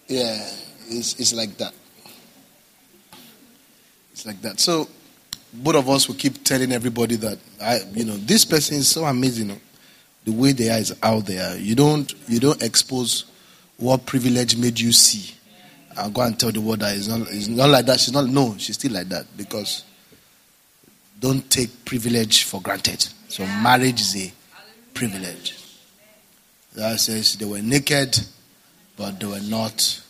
Yeah, 0.08 0.38
it's, 0.88 1.18
it's 1.18 1.34
like 1.34 1.56
that. 1.58 1.74
It's 4.12 4.24
like 4.24 4.40
that. 4.42 4.60
So 4.60 4.88
both 5.52 5.74
of 5.74 5.88
us 5.88 6.08
will 6.08 6.14
keep 6.14 6.44
telling 6.44 6.72
everybody 6.72 7.16
that 7.16 7.38
I, 7.60 7.80
you 7.92 8.04
know, 8.04 8.16
this 8.16 8.44
person 8.44 8.76
is 8.76 8.88
so 8.88 9.04
amazing. 9.04 9.50
Oh. 9.50 9.58
The 10.24 10.32
way 10.32 10.52
they 10.52 10.70
are 10.70 10.78
is 10.78 10.96
out 11.02 11.26
there. 11.26 11.56
You 11.56 11.74
don't, 11.74 12.12
you 12.28 12.40
don't 12.40 12.62
expose 12.62 13.26
what 13.78 14.06
privilege 14.06 14.56
made 14.56 14.78
you 14.78 14.92
see. 14.92 15.35
I'll 15.96 16.10
go 16.10 16.22
and 16.22 16.38
tell 16.38 16.52
the 16.52 16.60
world 16.60 16.80
that 16.80 16.96
it's 16.96 17.08
not, 17.08 17.20
it's 17.30 17.48
not 17.48 17.70
like 17.70 17.86
that. 17.86 18.00
She's 18.00 18.12
not. 18.12 18.26
No, 18.26 18.56
she's 18.58 18.76
still 18.76 18.92
like 18.92 19.08
that 19.08 19.26
because 19.36 19.84
don't 21.18 21.48
take 21.50 21.84
privilege 21.84 22.44
for 22.44 22.60
granted. 22.60 23.06
So 23.28 23.44
marriage 23.46 24.00
is 24.00 24.16
a 24.16 24.32
privilege. 24.94 25.58
That 26.74 27.00
says 27.00 27.36
they 27.36 27.46
were 27.46 27.62
naked, 27.62 28.18
but 28.96 29.18
they 29.18 29.26
were 29.26 29.40
not 29.40 30.02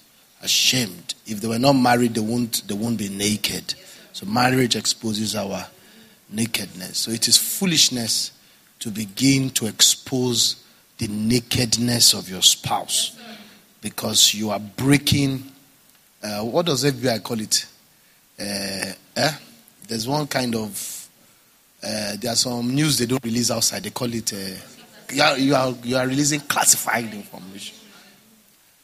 ashamed. 0.43 1.14
If 1.26 1.41
they 1.41 1.49
were 1.49 1.59
not 1.59 1.74
married, 1.74 2.14
they 2.14 2.20
won't. 2.20 2.66
They 2.66 2.74
won't 2.74 2.99
be 2.99 3.09
naked. 3.09 3.74
So 4.12 4.26
marriage 4.26 4.76
exposes 4.76 5.37
our 5.37 5.66
nakedness. 6.30 6.99
So 6.99 7.11
it 7.11 7.28
is 7.28 7.37
foolishness 7.37 8.32
to 8.80 8.91
begin 8.91 9.51
to 9.51 9.66
expose 9.66 10.62
the 10.99 11.09
nakedness 11.09 12.14
of 12.14 12.28
your 12.28 12.43
spouse 12.43 13.18
because 13.82 14.34
you 14.34 14.51
are 14.51 14.59
breaking 14.59 15.53
uh, 16.22 16.42
what 16.42 16.66
does 16.66 16.84
FBI 16.84 17.22
call 17.22 17.40
it? 17.40 17.66
Uh, 18.38 18.92
eh? 19.16 19.32
There's 19.88 20.08
one 20.08 20.26
kind 20.26 20.54
of, 20.54 21.08
uh, 21.82 22.16
there 22.16 22.32
are 22.32 22.36
some 22.36 22.74
news 22.74 22.98
they 22.98 23.06
don't 23.06 23.24
release 23.24 23.50
outside. 23.50 23.82
They 23.84 23.90
call 23.90 24.12
it, 24.12 24.32
uh, 24.32 24.36
you, 25.12 25.22
are, 25.22 25.38
you, 25.38 25.54
are, 25.54 25.74
you 25.82 25.96
are 25.96 26.06
releasing 26.06 26.40
classified 26.40 27.12
information. 27.12 27.76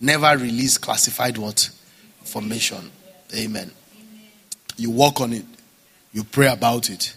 Never 0.01 0.37
release 0.37 0.79
classified 0.79 1.39
what? 1.39 1.71
Information. 2.21 2.91
Amen. 3.35 3.71
You 4.77 4.91
work 4.91 5.21
on 5.21 5.33
it. 5.33 5.45
You 6.13 6.25
pray 6.25 6.49
about 6.49 6.91
it. 6.91 7.15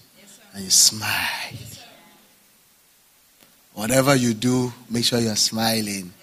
And 0.54 0.64
you 0.64 0.70
smile. 0.70 1.10
Whatever 3.74 4.16
you 4.16 4.34
do, 4.34 4.72
make 4.90 5.04
sure 5.04 5.20
you're 5.20 5.36
smiling. 5.36 6.14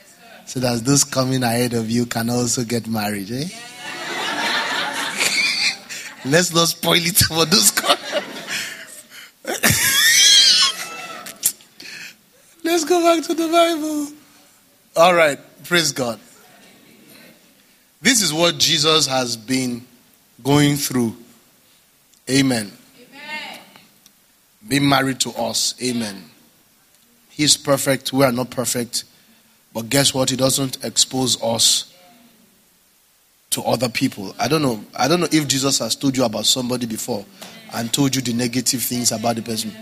So 0.46 0.60
that 0.60 0.84
those 0.84 1.04
coming 1.04 1.42
ahead 1.42 1.74
of 1.74 1.90
you 1.90 2.06
can 2.06 2.30
also 2.30 2.64
get 2.64 2.86
married. 2.88 3.30
Eh? 3.30 3.48
Let's 6.24 6.54
not 6.54 6.68
spoil 6.68 6.94
it 6.96 7.16
for 7.16 7.44
those. 7.44 7.72
Let's 12.64 12.84
go 12.84 13.02
back 13.02 13.24
to 13.26 13.34
the 13.34 13.48
Bible. 13.48 14.08
All 14.96 15.14
right. 15.14 15.38
Praise 15.64 15.90
God. 15.90 16.20
This 18.00 18.22
is 18.22 18.32
what 18.32 18.58
Jesus 18.58 19.06
has 19.06 19.36
been 19.36 19.84
going 20.42 20.76
through. 20.76 21.16
Amen. 22.30 22.70
Amen. 22.96 23.60
Being 24.66 24.88
married 24.88 25.20
to 25.20 25.30
us. 25.30 25.74
Amen. 25.82 26.30
He's 27.30 27.56
perfect. 27.56 28.12
We 28.12 28.24
are 28.24 28.32
not 28.32 28.50
perfect. 28.50 29.04
But 29.72 29.88
guess 29.88 30.14
what? 30.14 30.30
He 30.30 30.36
doesn't 30.36 30.84
expose 30.84 31.42
us 31.42 31.91
to 33.52 33.62
other 33.62 33.88
people. 33.88 34.34
I 34.38 34.48
don't 34.48 34.62
know. 34.62 34.84
I 34.96 35.08
don't 35.08 35.20
know 35.20 35.28
if 35.30 35.46
Jesus 35.48 35.78
has 35.78 35.94
told 35.96 36.16
you 36.16 36.24
about 36.24 36.46
somebody 36.46 36.86
before 36.86 37.24
and 37.74 37.92
told 37.92 38.14
you 38.14 38.22
the 38.22 38.32
negative 38.32 38.82
things 38.82 39.12
about 39.12 39.36
the 39.36 39.42
person. 39.42 39.72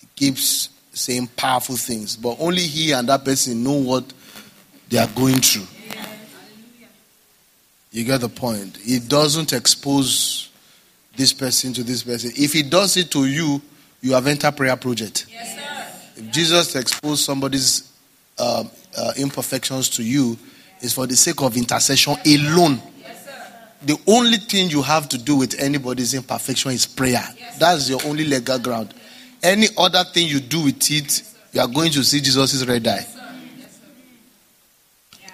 He 0.00 0.06
keeps 0.14 0.70
saying 0.92 1.28
powerful 1.36 1.76
things, 1.76 2.16
but 2.16 2.36
only 2.40 2.62
he 2.62 2.92
and 2.92 3.08
that 3.08 3.24
person 3.24 3.62
know 3.62 3.72
what 3.72 4.12
they 4.88 4.98
are 4.98 5.08
going 5.08 5.40
through. 5.40 5.66
You 7.92 8.04
get 8.04 8.20
the 8.20 8.28
point. 8.28 8.76
He 8.76 9.00
doesn't 9.00 9.52
expose 9.52 10.50
this 11.16 11.32
person 11.32 11.72
to 11.72 11.82
this 11.82 12.02
person. 12.02 12.30
If 12.36 12.52
he 12.52 12.62
does 12.62 12.96
it 12.96 13.10
to 13.12 13.26
you, 13.26 13.60
you 14.00 14.12
have 14.12 14.26
entered 14.26 14.56
prayer 14.56 14.76
project. 14.76 15.26
Yes, 15.28 15.56
sir. 16.16 16.22
If 16.22 16.30
Jesus 16.30 16.76
exposed 16.76 17.24
somebody's 17.24 17.92
uh, 18.38 18.64
uh, 18.96 19.12
imperfections 19.16 19.88
to 19.90 20.04
you, 20.04 20.38
is 20.80 20.92
for 20.92 21.06
the 21.06 21.16
sake 21.16 21.40
of 21.42 21.56
intercession 21.56 22.16
alone. 22.24 22.80
Yes, 22.98 23.28
the 23.82 23.98
only 24.06 24.38
thing 24.38 24.70
you 24.70 24.82
have 24.82 25.08
to 25.10 25.18
do 25.18 25.36
with 25.36 25.60
anybody's 25.60 26.14
imperfection 26.14 26.72
is 26.72 26.86
prayer. 26.86 27.24
Yes, 27.36 27.58
That's 27.58 27.88
your 27.90 28.00
only 28.04 28.24
legal 28.24 28.58
ground. 28.58 28.94
Any 29.42 29.66
other 29.76 30.04
thing 30.04 30.28
you 30.28 30.40
do 30.40 30.64
with 30.64 30.90
it, 30.90 31.22
you 31.52 31.60
are 31.60 31.68
going 31.68 31.90
to 31.92 32.04
see 32.04 32.20
Jesus' 32.20 32.64
red 32.66 32.86
eye. 32.86 33.06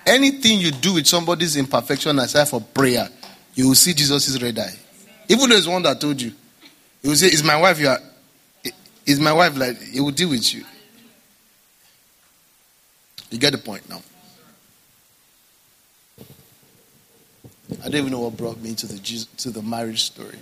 Anything 0.07 0.61
you 0.61 0.70
do 0.70 0.94
with 0.94 1.07
somebody's 1.07 1.57
imperfection 1.57 2.16
aside 2.20 2.49
for 2.49 2.61
prayer, 2.61 3.09
you 3.55 3.68
will 3.68 3.74
see 3.74 3.92
Jesus' 3.92 4.40
red 4.40 4.59
eye. 4.59 4.74
Even 5.28 5.51
though 5.51 5.57
it's 5.57 5.66
one 5.66 5.82
that 5.82 6.01
told 6.01 6.20
you, 6.20 6.32
he 7.03 7.09
will 7.09 7.16
say, 7.16 7.26
Is 7.26 7.42
my 7.42 7.57
wife 7.57 7.80
you 7.80 7.88
are 7.88 7.99
is 9.07 9.20
my 9.20 9.32
wife 9.32 9.57
like 9.57 9.80
he 9.80 10.01
will 10.01 10.11
deal 10.11 10.30
with 10.30 10.53
you? 10.53 10.64
You 13.30 13.38
get 13.38 13.53
the 13.53 13.59
point 13.59 13.88
now. 13.88 14.03
I 17.71 17.89
don't 17.89 17.97
even 17.97 18.12
know 18.12 18.21
what 18.21 18.37
brought 18.37 18.59
me 18.61 18.75
to 18.75 18.87
the 18.87 19.27
to 19.39 19.51
the 19.51 19.62
marriage 19.62 20.05
story. 20.05 20.39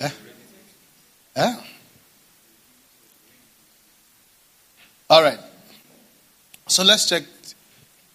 Yeah? 0.00 0.10
Yeah? 1.36 1.60
All 5.10 5.22
right. 5.22 5.38
So 6.66 6.84
let's 6.84 7.08
check 7.08 7.24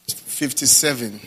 57. 0.08 1.20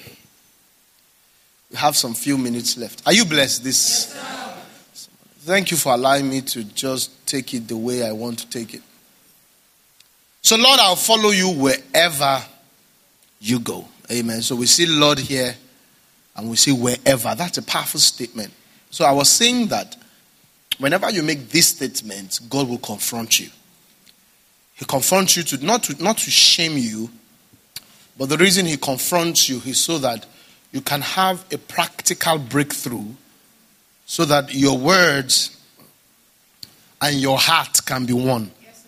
We 1.70 1.76
have 1.76 1.96
some 1.96 2.14
few 2.14 2.38
minutes 2.38 2.76
left. 2.78 3.02
Are 3.06 3.12
you 3.12 3.24
blessed 3.24 3.64
this? 3.64 4.14
Yes, 4.14 5.08
Thank 5.40 5.70
you 5.70 5.76
for 5.76 5.92
allowing 5.92 6.28
me 6.28 6.40
to 6.42 6.64
just 6.64 7.26
take 7.26 7.52
it 7.54 7.66
the 7.66 7.76
way 7.76 8.06
I 8.06 8.12
want 8.12 8.38
to 8.38 8.48
take 8.48 8.74
it. 8.74 8.82
So, 10.42 10.56
Lord, 10.56 10.78
I'll 10.78 10.94
follow 10.94 11.30
you 11.30 11.50
wherever 11.50 12.40
you 13.40 13.58
go. 13.58 13.84
Amen. 14.10 14.42
So 14.42 14.54
we 14.54 14.66
see 14.66 14.86
Lord 14.86 15.18
here 15.18 15.56
and 16.36 16.50
we 16.50 16.56
see 16.56 16.72
wherever. 16.72 17.34
That's 17.34 17.58
a 17.58 17.62
powerful 17.62 18.00
statement. 18.00 18.52
So 18.90 19.04
I 19.04 19.12
was 19.12 19.28
saying 19.30 19.68
that 19.68 19.96
whenever 20.78 21.10
you 21.10 21.22
make 21.22 21.48
this 21.48 21.68
statement, 21.68 22.40
God 22.48 22.68
will 22.68 22.78
confront 22.78 23.40
you. 23.40 23.48
He 24.74 24.84
confronts 24.84 25.36
you 25.36 25.42
to 25.44 25.64
not 25.64 25.84
to 25.84 26.02
not 26.02 26.18
to 26.18 26.30
shame 26.30 26.76
you, 26.76 27.10
but 28.18 28.28
the 28.28 28.36
reason 28.36 28.66
he 28.66 28.76
confronts 28.76 29.48
you 29.48 29.56
is 29.64 29.80
so 29.80 29.98
that 29.98 30.26
you 30.72 30.82
can 30.82 31.00
have 31.00 31.44
a 31.52 31.56
practical 31.56 32.38
breakthrough 32.38 33.06
so 34.04 34.24
that 34.26 34.54
your 34.54 34.76
words 34.76 35.58
and 37.00 37.16
your 37.16 37.38
heart 37.38 37.80
can 37.86 38.04
be 38.04 38.12
one. 38.12 38.50
Yes, 38.62 38.86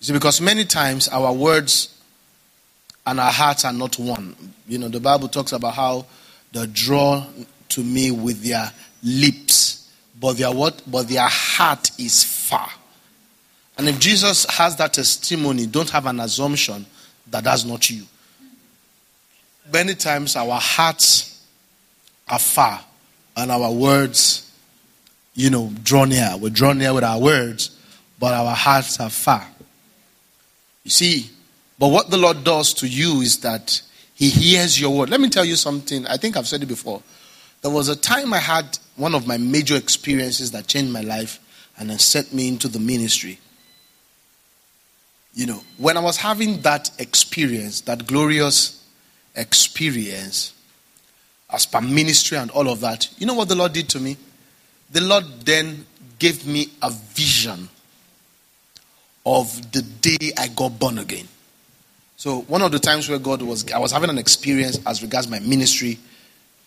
see, 0.00 0.12
because 0.12 0.40
many 0.40 0.64
times 0.64 1.08
our 1.08 1.32
words 1.32 1.98
and 3.06 3.18
our 3.18 3.32
hearts 3.32 3.64
are 3.64 3.72
not 3.72 3.98
one. 3.98 4.36
You 4.68 4.78
know, 4.78 4.88
the 4.88 5.00
Bible 5.00 5.28
talks 5.28 5.52
about 5.52 5.74
how 5.74 6.04
they 6.52 6.66
draw 6.66 7.24
to 7.70 7.82
me 7.82 8.10
with 8.10 8.42
their 8.42 8.70
lips, 9.02 9.90
but 10.20 10.36
their 10.36 10.52
what? 10.52 10.82
But 10.86 11.08
their 11.08 11.28
heart 11.28 11.90
is 11.98 12.24
far. 12.24 12.70
And 13.78 13.88
if 13.88 13.98
Jesus 13.98 14.44
has 14.46 14.76
that 14.76 14.92
testimony, 14.92 15.66
don't 15.66 15.88
have 15.90 16.06
an 16.06 16.20
assumption 16.20 16.84
that 17.28 17.44
that's 17.44 17.64
not 17.64 17.88
you 17.88 18.04
many 19.72 19.94
times 19.94 20.36
our 20.36 20.60
hearts 20.60 21.44
are 22.28 22.38
far 22.38 22.80
and 23.36 23.50
our 23.50 23.70
words, 23.72 24.50
you 25.34 25.50
know, 25.50 25.70
draw 25.82 26.04
near. 26.04 26.36
We're 26.38 26.50
drawn 26.50 26.78
near 26.78 26.94
with 26.94 27.04
our 27.04 27.18
words, 27.18 27.76
but 28.18 28.34
our 28.34 28.54
hearts 28.54 29.00
are 29.00 29.10
far. 29.10 29.46
You 30.84 30.90
see, 30.90 31.30
but 31.78 31.88
what 31.88 32.10
the 32.10 32.16
Lord 32.16 32.44
does 32.44 32.74
to 32.74 32.88
you 32.88 33.20
is 33.20 33.38
that 33.40 33.82
He 34.20 34.28
hears 34.28 34.78
your 34.78 34.90
word. 34.90 35.08
Let 35.08 35.18
me 35.18 35.30
tell 35.30 35.46
you 35.46 35.56
something. 35.56 36.06
I 36.06 36.18
think 36.18 36.36
I've 36.36 36.46
said 36.46 36.62
it 36.62 36.66
before. 36.66 37.02
There 37.62 37.70
was 37.70 37.88
a 37.88 37.96
time 37.96 38.34
I 38.34 38.38
had 38.38 38.78
one 38.96 39.14
of 39.14 39.26
my 39.26 39.38
major 39.38 39.76
experiences 39.76 40.50
that 40.50 40.66
changed 40.66 40.92
my 40.92 41.00
life 41.00 41.40
and 41.78 41.88
then 41.88 41.98
set 41.98 42.30
me 42.30 42.46
into 42.46 42.68
the 42.68 42.78
ministry. 42.78 43.38
You 45.32 45.46
know, 45.46 45.62
when 45.78 45.96
I 45.96 46.00
was 46.00 46.18
having 46.18 46.60
that 46.60 46.90
experience, 46.98 47.80
that 47.82 48.06
glorious 48.06 48.84
experience 49.34 50.52
as 51.48 51.64
per 51.64 51.80
ministry 51.80 52.36
and 52.36 52.50
all 52.50 52.68
of 52.68 52.80
that, 52.80 53.08
you 53.16 53.26
know 53.26 53.32
what 53.32 53.48
the 53.48 53.54
Lord 53.54 53.72
did 53.72 53.88
to 53.88 54.00
me? 54.00 54.18
The 54.92 55.00
Lord 55.00 55.24
then 55.46 55.86
gave 56.18 56.46
me 56.46 56.66
a 56.82 56.90
vision 56.90 57.70
of 59.24 59.72
the 59.72 59.80
day 59.80 60.32
I 60.36 60.48
got 60.48 60.78
born 60.78 60.98
again. 60.98 61.26
So 62.20 62.42
one 62.42 62.60
of 62.60 62.70
the 62.70 62.78
times 62.78 63.08
where 63.08 63.18
God 63.18 63.40
was, 63.40 63.72
I 63.72 63.78
was 63.78 63.92
having 63.92 64.10
an 64.10 64.18
experience 64.18 64.78
as 64.84 65.00
regards 65.00 65.26
my 65.26 65.38
ministry 65.38 65.98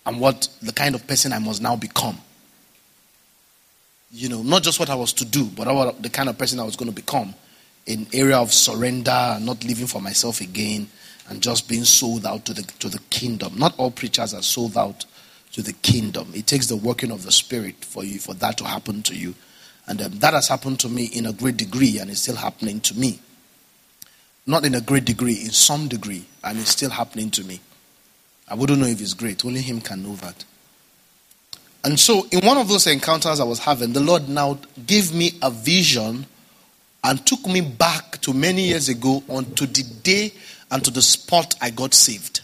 and 0.03 0.19
what 0.19 0.47
the 0.63 0.71
kind 0.73 0.95
of 0.95 1.05
person 1.05 1.31
I 1.31 1.37
must 1.37 1.61
now 1.61 1.75
become. 1.75 2.17
You 4.11 4.29
know, 4.29 4.41
not 4.41 4.63
just 4.63 4.79
what 4.79 4.89
I 4.89 4.95
was 4.95 5.13
to 5.13 5.25
do, 5.25 5.45
but 5.45 5.67
what 5.67 6.01
the 6.01 6.09
kind 6.09 6.27
of 6.27 6.39
person 6.39 6.59
I 6.59 6.63
was 6.63 6.75
going 6.75 6.89
to 6.89 6.95
become 6.95 7.35
in 7.85 8.07
area 8.13 8.35
of 8.35 8.51
surrender, 8.51 9.37
not 9.41 9.63
living 9.63 9.85
for 9.85 10.01
myself 10.01 10.41
again, 10.41 10.87
and 11.29 11.39
just 11.39 11.69
being 11.69 11.83
sold 11.83 12.25
out 12.25 12.45
to 12.45 12.55
the, 12.55 12.63
to 12.79 12.89
the 12.89 12.99
kingdom. 13.11 13.55
Not 13.55 13.75
all 13.77 13.91
preachers 13.91 14.33
are 14.33 14.41
sold 14.41 14.75
out 14.75 15.05
to 15.51 15.61
the 15.61 15.73
kingdom. 15.73 16.31
It 16.33 16.47
takes 16.47 16.65
the 16.65 16.77
working 16.77 17.11
of 17.11 17.21
the 17.21 17.31
Spirit 17.31 17.85
for 17.85 18.03
you 18.03 18.17
for 18.17 18.33
that 18.33 18.57
to 18.57 18.63
happen 18.63 19.03
to 19.03 19.15
you. 19.15 19.35
And 19.85 20.01
um, 20.01 20.13
that 20.13 20.33
has 20.33 20.47
happened 20.47 20.79
to 20.79 20.89
me 20.89 21.05
in 21.05 21.27
a 21.27 21.31
great 21.31 21.57
degree, 21.57 21.99
and 21.99 22.09
it's 22.09 22.23
still 22.23 22.37
happening 22.37 22.79
to 22.79 22.97
me. 22.97 23.19
Not 24.45 24.65
in 24.65 24.75
a 24.75 24.81
great 24.81 25.05
degree, 25.05 25.41
in 25.41 25.51
some 25.51 25.87
degree, 25.87 26.25
and 26.43 26.59
it's 26.59 26.71
still 26.71 26.89
happening 26.89 27.31
to 27.31 27.43
me. 27.43 27.61
I 28.47 28.55
wouldn't 28.55 28.79
know 28.79 28.87
if 28.87 28.99
it's 28.99 29.13
great. 29.13 29.45
Only 29.45 29.61
Him 29.61 29.79
can 29.79 30.03
know 30.03 30.15
that. 30.17 30.43
And 31.85 31.99
so, 31.99 32.27
in 32.31 32.45
one 32.45 32.57
of 32.57 32.67
those 32.67 32.87
encounters 32.87 33.39
I 33.39 33.45
was 33.45 33.59
having, 33.59 33.93
the 33.93 33.99
Lord 33.99 34.29
now 34.29 34.59
gave 34.85 35.13
me 35.13 35.31
a 35.41 35.49
vision 35.49 36.25
and 37.03 37.25
took 37.25 37.45
me 37.45 37.61
back 37.61 38.19
to 38.21 38.33
many 38.33 38.63
years 38.63 38.89
ago 38.89 39.23
onto 39.27 39.65
the 39.65 39.83
day 40.03 40.33
and 40.71 40.83
to 40.83 40.91
the 40.91 41.01
spot 41.01 41.55
I 41.61 41.69
got 41.69 41.93
saved. 41.93 42.41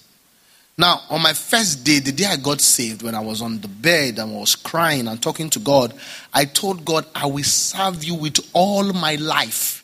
Now, 0.77 1.01
on 1.09 1.21
my 1.21 1.33
first 1.33 1.83
day, 1.83 1.99
the 1.99 2.11
day 2.11 2.25
I 2.25 2.37
got 2.37 2.61
saved, 2.61 3.01
when 3.01 3.15
I 3.15 3.19
was 3.19 3.41
on 3.41 3.59
the 3.59 3.67
bed 3.67 4.17
and 4.17 4.33
was 4.33 4.55
crying 4.55 5.07
and 5.07 5.21
talking 5.21 5.49
to 5.51 5.59
God, 5.59 5.93
I 6.33 6.45
told 6.45 6.85
God, 6.85 7.05
I 7.13 7.25
will 7.25 7.43
serve 7.43 8.03
you 8.03 8.15
with 8.15 8.39
all 8.53 8.93
my 8.93 9.15
life. 9.15 9.83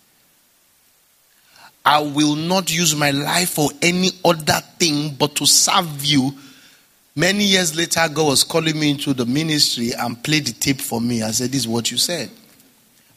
I 1.86 2.00
will 2.00 2.36
not 2.36 2.76
use 2.76 2.96
my 2.96 3.12
life 3.12 3.52
for 3.52 3.70
any 3.82 4.10
other 4.24 4.60
thing 4.80 5.16
but 5.16 5.36
to 5.36 5.46
serve 5.46 6.04
you 6.04 6.34
Many 7.18 7.46
years 7.46 7.78
later, 7.78 8.02
God 8.14 8.28
was 8.28 8.44
calling 8.44 8.78
me 8.78 8.92
into 8.92 9.14
the 9.14 9.26
ministry 9.26 9.92
and 9.98 10.22
played 10.22 10.48
the 10.48 10.52
tape 10.52 10.82
for 10.82 11.00
me. 11.00 11.24
I 11.24 11.32
said, 11.32 11.50
This 11.50 11.62
is 11.62 11.68
what 11.68 11.90
you 11.90 11.98
said. 11.98 12.30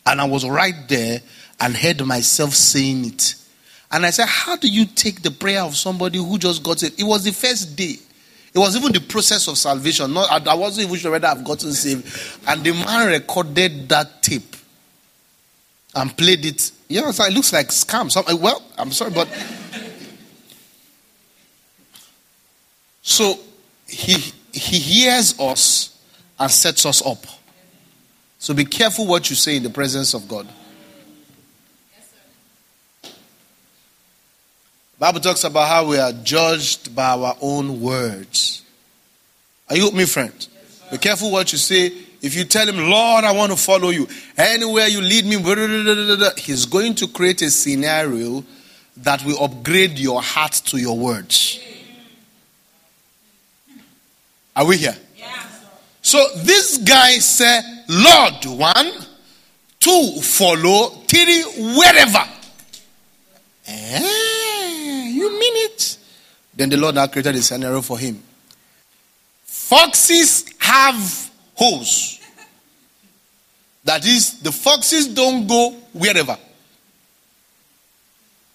And 0.07 0.21
I 0.21 0.25
was 0.25 0.49
right 0.49 0.89
there 0.89 1.21
and 1.59 1.77
heard 1.77 2.07
myself 2.07 2.55
saying 2.55 3.07
it. 3.07 3.35
And 3.91 4.07
I 4.07 4.11
said, 4.11 4.27
How 4.29 4.55
do 4.55 4.69
you 4.69 4.87
take 4.87 5.23
the 5.23 5.33
prayer 5.33 5.63
of 5.63 5.77
somebody 5.77 6.19
who 6.19 6.39
just 6.39 6.63
got 6.63 6.85
it? 6.85 6.99
It 6.99 7.03
was 7.03 7.25
the 7.25 7.33
first 7.33 7.77
day. 7.77 7.97
It 8.55 8.59
was 8.59 8.77
even 8.77 8.93
the 8.93 9.01
process 9.01 9.49
of 9.49 9.59
salvation. 9.59 10.15
Not, 10.15 10.47
I 10.47 10.55
wasn't 10.55 10.87
even 10.87 10.99
sure 10.99 11.11
whether 11.11 11.27
I've 11.27 11.45
gotten 11.45 11.73
saved. 11.73 12.07
And 12.47 12.63
the 12.63 12.73
man 12.73 13.09
recorded 13.09 13.89
that 13.89 14.23
tape 14.23 14.57
and 15.97 16.17
played 16.17 16.47
it. 16.47 16.71
You 16.89 17.03
know, 17.03 17.09
it 17.09 17.33
looks 17.35 17.53
like 17.53 17.69
scam. 17.69 18.11
So, 18.11 18.25
well, 18.37 18.63
I'm 18.79 18.93
sorry, 18.93 19.11
but. 19.11 19.29
So 23.03 23.39
he, 23.87 24.33
he 24.53 24.79
hears 24.79 25.39
us 25.39 25.99
and 26.39 26.51
sets 26.51 26.87
us 26.87 27.05
up. 27.05 27.25
So 28.39 28.55
be 28.55 28.65
careful 28.65 29.07
what 29.07 29.29
you 29.31 29.37
say 29.37 29.57
in 29.57 29.63
the 29.63 29.71
presence 29.71 30.15
of 30.15 30.29
God. 30.29 30.47
Yes, 31.97 33.13
Bible 34.99 35.21
talks 35.21 35.45
about 35.45 35.69
how 35.69 35.87
we 35.87 35.99
are 35.99 36.13
judged 36.13 36.95
by 36.95 37.11
our 37.11 37.37
own 37.41 37.81
words. 37.81 38.63
Are 39.69 39.77
you 39.77 39.87
with 39.87 39.95
me, 39.95 40.05
friend? 40.05 40.47
Be 40.91 40.99
careful 40.99 41.31
what 41.31 41.51
you 41.53 41.59
say. 41.59 41.93
If 42.21 42.35
you 42.35 42.45
tell 42.45 42.69
him, 42.69 42.91
Lord, 42.91 43.25
I 43.25 43.33
want 43.33 43.53
to 43.53 43.57
follow 43.57 43.91
you, 43.91 44.09
anywhere 44.37 44.89
you 44.89 45.01
lead 45.01 45.25
me, 45.25 45.37
he's 46.37 46.67
going 46.67 46.95
to 46.97 47.09
create 47.09 47.43
a 47.43 47.51
scenario 47.51 48.45
that 48.97 49.25
will 49.25 49.43
upgrade 49.43 49.99
your 49.99 50.21
heart 50.21 50.53
to 50.67 50.79
your 50.79 50.99
words. 50.99 51.61
Are 54.57 54.67
we 54.67 54.79
here? 54.79 54.97
Yeah. 55.17 55.47
So 56.03 56.27
this 56.39 56.79
guy 56.79 57.19
said, 57.19 57.63
Lord, 57.89 58.45
one, 58.47 58.91
two, 59.79 60.21
follow, 60.21 60.89
three, 61.07 61.45
wherever. 61.77 62.25
Eh, 63.69 65.11
you 65.11 65.31
mean 65.39 65.53
it? 65.67 65.99
Then 66.57 66.71
the 66.71 66.77
Lord 66.77 66.97
now 66.97 67.07
created 67.07 67.37
a 67.37 67.43
scenario 67.43 67.83
for 67.83 67.99
him. 67.99 68.21
Foxes 69.45 70.45
have 70.59 71.28
holes. 71.59 72.21
That 73.85 74.07
is, 74.07 74.41
the 74.41 74.53
foxes 74.53 75.09
don't 75.09 75.47
go 75.47 75.71
wherever. 75.93 76.37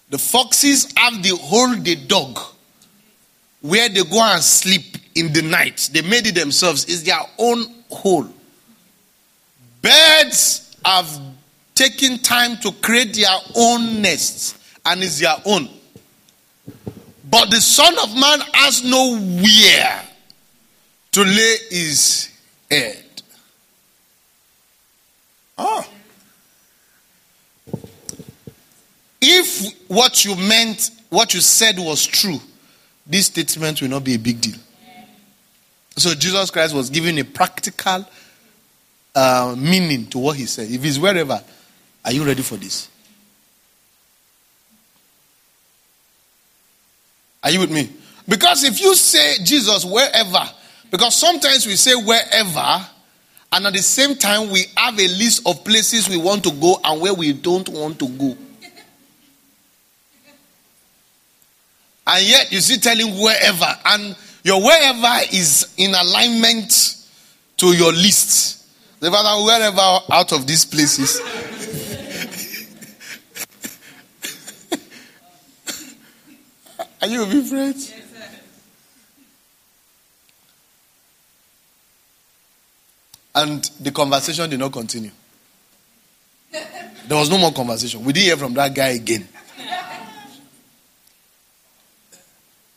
The 0.08 0.18
foxes 0.18 0.92
have 0.96 1.22
the 1.22 1.36
hole 1.36 1.74
the 1.76 1.96
dog 1.96 2.38
where 3.60 3.88
they 3.88 4.02
go 4.04 4.22
and 4.22 4.42
sleep 4.42 4.96
in 5.14 5.32
the 5.32 5.42
night. 5.42 5.90
They 5.92 6.02
made 6.02 6.26
it 6.26 6.34
themselves. 6.34 6.84
It's 6.84 7.02
their 7.02 7.20
own 7.38 7.66
hole. 7.90 8.28
Birds 9.82 10.76
have 10.84 11.20
taken 11.74 12.18
time 12.18 12.56
to 12.58 12.72
create 12.72 13.14
their 13.14 13.36
own 13.56 14.00
nests, 14.00 14.54
and 14.84 15.02
it's 15.02 15.20
their 15.20 15.36
own. 15.44 15.68
But 17.28 17.50
the 17.50 17.60
Son 17.60 17.98
of 17.98 18.14
Man 18.14 18.40
has 18.52 18.84
nowhere 18.84 20.02
to 21.12 21.22
lay 21.22 21.56
his 21.70 22.33
head. 22.74 23.22
Oh. 25.56 25.86
If 29.20 29.88
what 29.88 30.24
you 30.24 30.36
meant, 30.36 30.90
what 31.08 31.32
you 31.32 31.40
said 31.40 31.78
was 31.78 32.04
true, 32.06 32.40
this 33.06 33.26
statement 33.26 33.80
will 33.80 33.88
not 33.88 34.04
be 34.04 34.14
a 34.14 34.18
big 34.18 34.40
deal. 34.40 34.58
So 35.96 36.14
Jesus 36.14 36.50
Christ 36.50 36.74
was 36.74 36.90
giving 36.90 37.18
a 37.20 37.24
practical 37.24 38.04
uh, 39.14 39.54
meaning 39.56 40.06
to 40.06 40.18
what 40.18 40.36
he 40.36 40.46
said. 40.46 40.70
If 40.70 40.82
he's 40.82 40.98
wherever, 40.98 41.40
are 42.04 42.12
you 42.12 42.24
ready 42.24 42.42
for 42.42 42.56
this? 42.56 42.88
Are 47.42 47.50
you 47.50 47.60
with 47.60 47.70
me? 47.70 47.90
Because 48.26 48.64
if 48.64 48.80
you 48.80 48.94
say 48.94 49.44
Jesus 49.44 49.84
wherever, 49.84 50.42
because 50.90 51.14
sometimes 51.16 51.66
we 51.66 51.76
say 51.76 51.94
wherever, 51.94 52.86
and 53.52 53.66
at 53.66 53.72
the 53.72 53.82
same 53.82 54.16
time 54.16 54.50
we 54.50 54.64
have 54.76 54.98
a 54.98 55.08
list 55.08 55.46
of 55.46 55.64
places 55.64 56.08
we 56.08 56.16
want 56.16 56.42
to 56.44 56.50
go 56.52 56.80
and 56.82 57.00
where 57.00 57.14
we 57.14 57.32
don't 57.32 57.68
want 57.68 57.98
to 58.00 58.08
go. 58.08 58.36
And 62.06 62.26
yet 62.26 62.52
you 62.52 62.60
see 62.60 62.78
telling 62.78 63.18
wherever. 63.18 63.66
And 63.86 64.16
your 64.42 64.62
wherever 64.62 65.20
is 65.32 65.72
in 65.78 65.94
alignment 65.94 66.96
to 67.56 67.66
your 67.68 67.92
list. 67.92 68.66
The 69.00 69.10
Father, 69.10 69.44
wherever 69.44 70.00
out 70.12 70.32
of 70.32 70.46
these 70.46 70.64
places. 70.64 71.20
Are 77.02 77.08
you 77.08 77.20
with 77.20 77.34
me, 77.34 77.48
friends? 77.48 77.92
And 83.34 83.64
the 83.80 83.90
conversation 83.90 84.48
did 84.48 84.58
not 84.58 84.72
continue. 84.72 85.10
There 87.06 87.18
was 87.18 87.28
no 87.28 87.36
more 87.36 87.52
conversation. 87.52 88.04
We 88.04 88.12
didn't 88.12 88.26
hear 88.26 88.36
from 88.36 88.54
that 88.54 88.74
guy 88.74 88.88
again. 88.90 89.28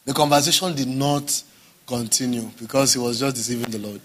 The 0.06 0.14
conversation 0.14 0.76
did 0.76 0.88
not 0.88 1.44
continue 1.86 2.50
because 2.60 2.94
he 2.94 3.00
was 3.00 3.20
just 3.20 3.36
deceiving 3.36 3.70
the 3.70 3.78
Lord. 3.78 4.02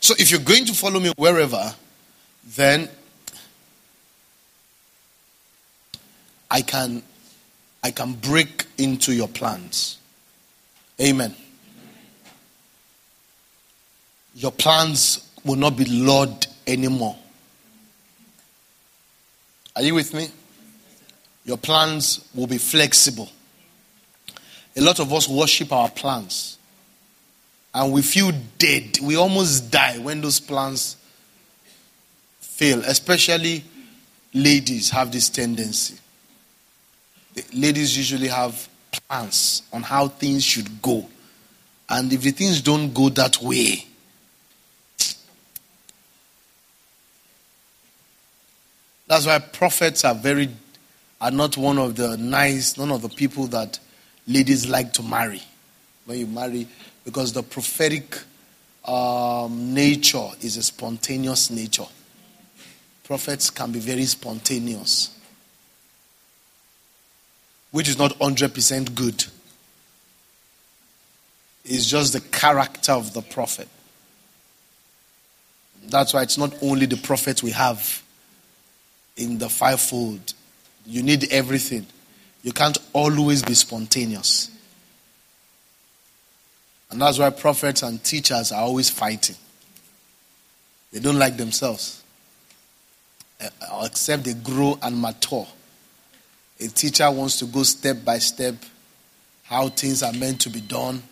So 0.00 0.14
if 0.18 0.30
you're 0.30 0.40
going 0.40 0.64
to 0.64 0.74
follow 0.74 1.00
me 1.00 1.12
wherever, 1.16 1.74
then 2.56 2.88
I 6.50 6.62
can 6.62 7.02
I 7.82 7.90
can 7.90 8.14
break 8.14 8.66
into 8.76 9.12
your 9.12 9.28
plans. 9.28 9.98
Amen. 11.00 11.34
Your 14.34 14.52
plans 14.52 15.28
will 15.44 15.56
not 15.56 15.76
be 15.76 15.84
Lord 15.84 16.46
anymore. 16.66 17.16
Are 19.74 19.82
you 19.82 19.94
with 19.94 20.12
me? 20.12 20.28
Your 21.44 21.56
plans 21.56 22.28
will 22.34 22.46
be 22.46 22.58
flexible. 22.58 23.28
A 24.76 24.80
lot 24.80 25.00
of 25.00 25.12
us 25.12 25.28
worship 25.28 25.72
our 25.72 25.88
plans. 25.88 26.58
And 27.74 27.92
we 27.92 28.02
feel 28.02 28.32
dead. 28.58 28.98
We 29.00 29.16
almost 29.16 29.70
die 29.70 29.98
when 29.98 30.20
those 30.20 30.40
plans 30.40 30.96
fail. 32.40 32.80
Especially 32.80 33.64
ladies 34.34 34.90
have 34.90 35.12
this 35.12 35.28
tendency. 35.28 35.96
Ladies 37.52 37.96
usually 37.96 38.28
have 38.28 38.68
plans 38.90 39.62
on 39.72 39.82
how 39.82 40.08
things 40.08 40.44
should 40.44 40.82
go. 40.82 41.08
And 41.88 42.12
if 42.12 42.22
the 42.22 42.30
things 42.30 42.60
don't 42.60 42.92
go 42.92 43.08
that 43.10 43.40
way, 43.40 43.88
That's 49.08 49.24
why 49.24 49.38
prophets 49.38 50.04
are 50.04 50.14
very 50.14 50.50
are 51.20 51.30
not 51.32 51.56
one 51.56 51.78
of 51.78 51.96
the 51.96 52.16
nice, 52.16 52.78
none 52.78 52.92
of 52.92 53.02
the 53.02 53.08
people 53.08 53.48
that 53.48 53.80
ladies 54.28 54.68
like 54.68 54.92
to 54.92 55.02
marry. 55.02 55.42
When 56.04 56.18
you 56.18 56.26
marry, 56.26 56.68
because 57.04 57.32
the 57.32 57.42
prophetic 57.42 58.16
um, 58.84 59.74
nature 59.74 60.28
is 60.42 60.56
a 60.56 60.62
spontaneous 60.62 61.50
nature. 61.50 61.86
Prophets 63.02 63.50
can 63.50 63.72
be 63.72 63.80
very 63.80 64.04
spontaneous, 64.04 65.17
which 67.70 67.88
is 67.88 67.98
not 67.98 68.12
100% 68.18 68.94
good. 68.94 69.24
It's 71.64 71.86
just 71.86 72.14
the 72.14 72.20
character 72.20 72.92
of 72.92 73.12
the 73.12 73.22
prophet. 73.22 73.68
That's 75.86 76.14
why 76.14 76.22
it's 76.22 76.38
not 76.38 76.54
only 76.62 76.86
the 76.86 76.96
prophet 76.96 77.42
we 77.42 77.50
have 77.50 78.02
in 79.16 79.38
the 79.38 79.48
fivefold. 79.48 80.34
You 80.86 81.02
need 81.02 81.30
everything. 81.32 81.86
You 82.42 82.52
can't 82.52 82.78
always 82.92 83.42
be 83.42 83.54
spontaneous. 83.54 84.50
And 86.90 87.00
that's 87.02 87.18
why 87.18 87.30
prophets 87.30 87.82
and 87.82 88.02
teachers 88.02 88.52
are 88.52 88.62
always 88.62 88.88
fighting. 88.88 89.36
They 90.92 91.00
don't 91.00 91.18
like 91.18 91.36
themselves, 91.36 92.02
uh, 93.40 93.48
except 93.84 94.24
they 94.24 94.32
grow 94.32 94.78
and 94.82 94.98
mature. 94.98 95.46
A 96.60 96.68
teacher 96.68 97.10
wants 97.10 97.38
to 97.38 97.46
go 97.46 97.62
step 97.62 98.04
by 98.04 98.18
step, 98.18 98.54
how 99.44 99.68
things 99.68 100.02
are 100.02 100.12
meant 100.12 100.40
to 100.42 100.50
be 100.50 100.60
done. 100.60 101.02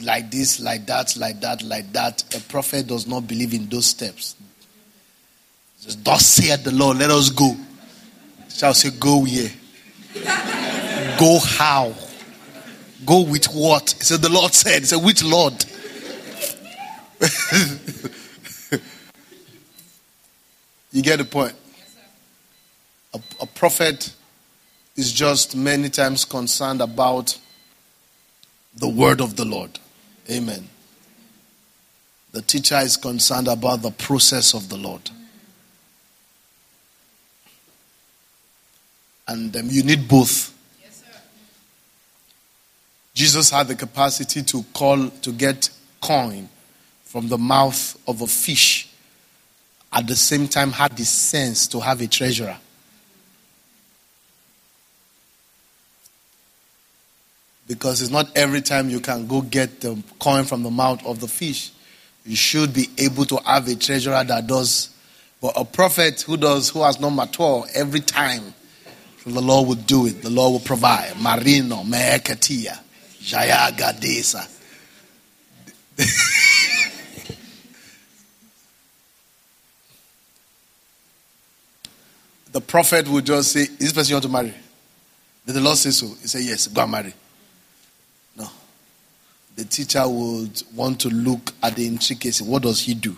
Like 0.00 0.30
this, 0.30 0.60
like 0.60 0.86
that, 0.86 1.16
like 1.16 1.40
that, 1.40 1.62
like 1.62 1.92
that. 1.92 2.24
A 2.34 2.40
prophet 2.40 2.86
does 2.86 3.06
not 3.06 3.28
believe 3.28 3.54
in 3.54 3.68
those 3.68 3.86
steps. 3.86 4.34
Just, 5.82 6.04
thus 6.04 6.26
saith 6.26 6.64
the 6.64 6.72
Lord, 6.72 6.98
let 6.98 7.10
us 7.10 7.30
go. 7.30 7.56
Shall 8.48 8.74
say, 8.74 8.90
Go 8.90 9.24
here. 9.24 9.50
Go 11.18 11.38
how? 11.38 11.94
Go 13.06 13.22
with 13.22 13.46
what? 13.46 13.94
He 13.98 14.04
said, 14.04 14.20
The 14.20 14.28
Lord 14.28 14.52
said. 14.52 14.80
He 14.80 14.86
said, 14.86 15.02
Which 15.02 15.22
Lord? 15.24 15.52
you 20.92 21.02
get 21.02 21.18
the 21.18 21.24
point. 21.24 21.54
A, 23.14 23.20
a 23.40 23.46
prophet 23.46 24.14
is 24.96 25.12
just 25.12 25.56
many 25.56 25.88
times 25.88 26.24
concerned 26.24 26.80
about 26.80 27.38
the 28.76 28.88
word 28.88 29.20
of 29.20 29.36
the 29.36 29.44
Lord. 29.44 29.78
Amen. 30.30 30.68
The 32.32 32.42
teacher 32.42 32.78
is 32.78 32.96
concerned 32.96 33.48
about 33.48 33.82
the 33.82 33.90
process 33.90 34.54
of 34.54 34.68
the 34.68 34.76
Lord. 34.76 35.10
And 39.26 39.56
um, 39.56 39.66
you 39.68 39.82
need 39.82 40.08
both. 40.08 40.56
Jesus 43.14 43.50
had 43.50 43.68
the 43.68 43.74
capacity 43.74 44.42
to 44.42 44.64
call, 44.72 45.08
to 45.08 45.32
get 45.32 45.70
coin 46.00 46.48
from 47.04 47.28
the 47.28 47.38
mouth 47.38 47.98
of 48.06 48.22
a 48.22 48.26
fish. 48.26 48.88
At 49.92 50.06
the 50.06 50.14
same 50.14 50.46
time, 50.46 50.70
had 50.70 50.96
the 50.96 51.04
sense 51.04 51.66
to 51.68 51.80
have 51.80 52.00
a 52.00 52.06
treasurer. 52.06 52.56
Because 57.70 58.02
it's 58.02 58.10
not 58.10 58.36
every 58.36 58.60
time 58.62 58.90
you 58.90 58.98
can 58.98 59.28
go 59.28 59.42
get 59.42 59.80
the 59.80 59.96
coin 60.18 60.42
from 60.42 60.64
the 60.64 60.72
mouth 60.72 61.06
of 61.06 61.20
the 61.20 61.28
fish. 61.28 61.70
You 62.26 62.34
should 62.34 62.74
be 62.74 62.88
able 62.98 63.24
to 63.26 63.36
have 63.46 63.68
a 63.68 63.76
treasurer 63.76 64.24
that 64.24 64.48
does. 64.48 64.88
But 65.40 65.52
a 65.54 65.64
prophet 65.64 66.22
who 66.22 66.36
does, 66.36 66.68
who 66.68 66.82
has 66.82 66.98
no 66.98 67.10
mature 67.10 67.64
every 67.72 68.00
time, 68.00 68.54
the 69.24 69.40
Lord 69.40 69.68
will 69.68 69.76
do 69.76 70.08
it. 70.08 70.20
The 70.20 70.30
Lord 70.30 70.54
will 70.54 70.58
provide. 70.58 71.12
Marino, 71.20 71.84
Meekatia, 71.84 72.76
Jaya 73.20 73.70
Gadesa. 73.70 74.48
the 82.50 82.60
prophet 82.60 83.06
would 83.06 83.26
just 83.26 83.52
say, 83.52 83.60
Is 83.60 83.78
this 83.78 83.92
person 83.92 84.10
you 84.10 84.16
want 84.16 84.24
to 84.24 84.28
marry? 84.28 84.54
Did 85.46 85.54
the 85.54 85.60
Lord 85.60 85.78
say 85.78 85.90
so? 85.90 86.08
He 86.08 86.26
said, 86.26 86.42
Yes, 86.42 86.66
go 86.66 86.82
and 86.82 86.90
marry 86.90 87.14
the 89.56 89.64
teacher 89.64 90.08
would 90.08 90.62
want 90.74 91.00
to 91.00 91.08
look 91.08 91.52
at 91.62 91.76
the 91.76 91.86
intricacy. 91.86 92.44
What 92.44 92.62
does 92.62 92.80
he 92.80 92.94
do? 92.94 93.16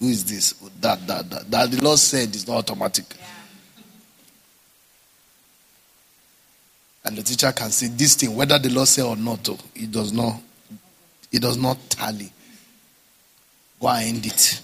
Who 0.00 0.08
is 0.08 0.24
this? 0.24 0.52
That, 0.80 1.06
that, 1.06 1.30
that. 1.30 1.50
That 1.50 1.70
the 1.70 1.82
Lord 1.82 1.98
said 1.98 2.34
is 2.34 2.46
not 2.46 2.58
automatic. 2.58 3.06
Yeah. 3.18 3.26
And 7.04 7.16
the 7.16 7.22
teacher 7.22 7.52
can 7.52 7.70
say 7.70 7.88
this 7.88 8.14
thing, 8.14 8.34
whether 8.34 8.58
the 8.58 8.70
Lord 8.70 8.88
said 8.88 9.04
or 9.04 9.16
not, 9.16 9.48
oh, 9.48 9.58
it 9.74 9.90
does 9.90 10.12
not, 10.12 10.40
it 11.30 11.42
does 11.42 11.56
not 11.56 11.78
tally. 11.90 12.32
Go 13.80 13.88
and 13.88 14.16
end 14.16 14.26
it. 14.26 14.60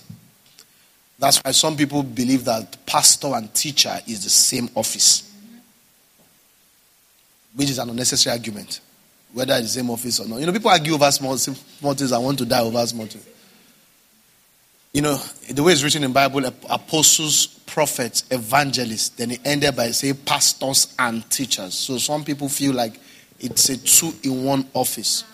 That's 1.19 1.39
why 1.39 1.51
some 1.51 1.77
people 1.77 2.03
believe 2.03 2.47
that 2.47 2.87
pastor 2.87 3.35
and 3.35 3.53
teacher 3.53 3.95
is 4.07 4.25
the 4.25 4.31
same 4.31 4.71
office, 4.75 5.31
which 7.55 7.69
is 7.69 7.79
an 7.79 7.91
unnecessary 7.91 8.37
argument 8.37 8.81
whether 9.33 9.55
it's 9.55 9.63
the 9.63 9.81
same 9.81 9.91
office 9.91 10.21
or 10.21 10.29
not. 10.29 10.41
You 10.41 10.47
know, 10.47 10.53
people 10.53 10.71
argue 10.71 10.95
over 10.95 11.11
small, 11.11 11.37
small 11.37 11.95
things. 11.95 12.13
I 12.13 12.19
want 12.19 12.39
to 12.39 12.45
die 12.45 12.61
over 12.61 12.85
small 12.87 13.07
things. 13.07 13.27
You 14.93 15.03
know, 15.03 15.17
the 15.49 15.63
way 15.63 15.73
it's 15.73 15.85
written 15.85 16.03
in 16.03 16.13
Bible, 16.13 16.45
apostles, 16.69 17.47
prophets, 17.47 18.25
evangelists. 18.31 19.11
Then 19.11 19.31
it 19.31 19.41
ended 19.45 19.77
by 19.77 19.93
saying 19.93 20.17
pastors 20.27 20.95
and 20.99 21.29
teachers. 21.31 21.75
So 21.75 21.99
some 21.99 22.25
people 22.25 22.49
feel 22.49 22.75
like 22.75 22.99
it's 23.39 23.69
a 23.69 23.77
two-in-one 23.77 24.67
office. 24.75 25.25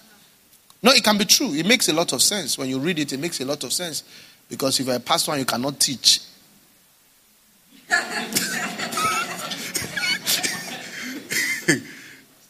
No, 0.82 0.92
it 0.92 1.02
can 1.02 1.16
be 1.16 1.24
true. 1.24 1.54
It 1.54 1.66
makes 1.66 1.88
a 1.88 1.94
lot 1.94 2.12
of 2.12 2.20
sense. 2.20 2.58
When 2.58 2.68
you 2.68 2.78
read 2.78 2.98
it, 2.98 3.14
it 3.14 3.18
makes 3.18 3.40
a 3.40 3.46
lot 3.46 3.64
of 3.64 3.72
sense. 3.72 4.04
Because 4.48 4.78
if 4.78 4.86
you're 4.86 4.96
a 4.96 5.00
pastor 5.00 5.32
and 5.32 5.40
you 5.40 5.46
cannot 5.46 5.80
teach, 5.80 6.20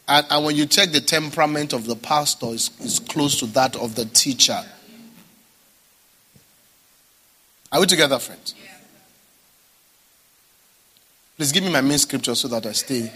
And, 0.07 0.25
and 0.29 0.45
when 0.45 0.55
you 0.55 0.65
check 0.65 0.91
the 0.91 1.01
temperament 1.01 1.73
of 1.73 1.85
the 1.85 1.95
pastor, 1.95 2.47
is 2.47 2.71
is 2.79 2.99
close 2.99 3.39
to 3.39 3.45
that 3.47 3.75
of 3.75 3.95
the 3.95 4.05
teacher. 4.05 4.63
Are 7.71 7.81
we 7.81 7.85
together, 7.85 8.17
friends? 8.17 8.55
Please 11.35 11.51
give 11.51 11.63
me 11.63 11.71
my 11.71 11.81
main 11.81 11.97
scripture 11.97 12.33
so 12.33 12.47
that 12.47 12.65
I 12.65 12.71
stay. 12.71 13.11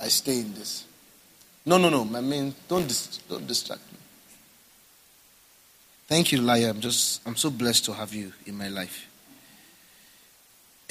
I 0.00 0.08
stay 0.08 0.40
in 0.40 0.54
this. 0.54 0.84
No, 1.64 1.78
no, 1.78 1.88
no. 1.88 2.04
My 2.04 2.20
main. 2.20 2.54
Don't 2.68 2.86
dis, 2.86 3.18
don't 3.28 3.46
distract 3.46 3.82
me. 3.90 3.98
Thank 6.06 6.30
you, 6.30 6.40
Laya. 6.40 6.70
I'm 6.70 6.80
just. 6.80 7.26
I'm 7.26 7.36
so 7.36 7.50
blessed 7.50 7.86
to 7.86 7.94
have 7.94 8.14
you 8.14 8.32
in 8.46 8.56
my 8.56 8.68
life. 8.68 9.08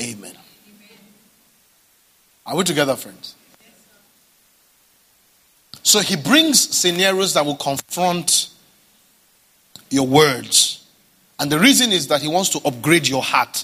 Amen. 0.02 0.18
Amen. 0.32 0.36
Are 2.46 2.56
we 2.56 2.64
together, 2.64 2.96
friends? 2.96 3.37
So 5.88 6.02
he 6.02 6.18
brings 6.18 6.60
scenarios 6.60 7.34
that 7.36 7.46
will 7.46 7.56
confront 7.56 8.50
your 9.90 10.06
words. 10.06 10.86
And 11.40 11.50
the 11.50 11.58
reason 11.58 11.94
is 11.94 12.08
that 12.08 12.22
he 12.22 12.28
wants 12.28 12.50
to 12.50 12.68
upgrade 12.68 13.08
your 13.08 13.24
heart 13.24 13.64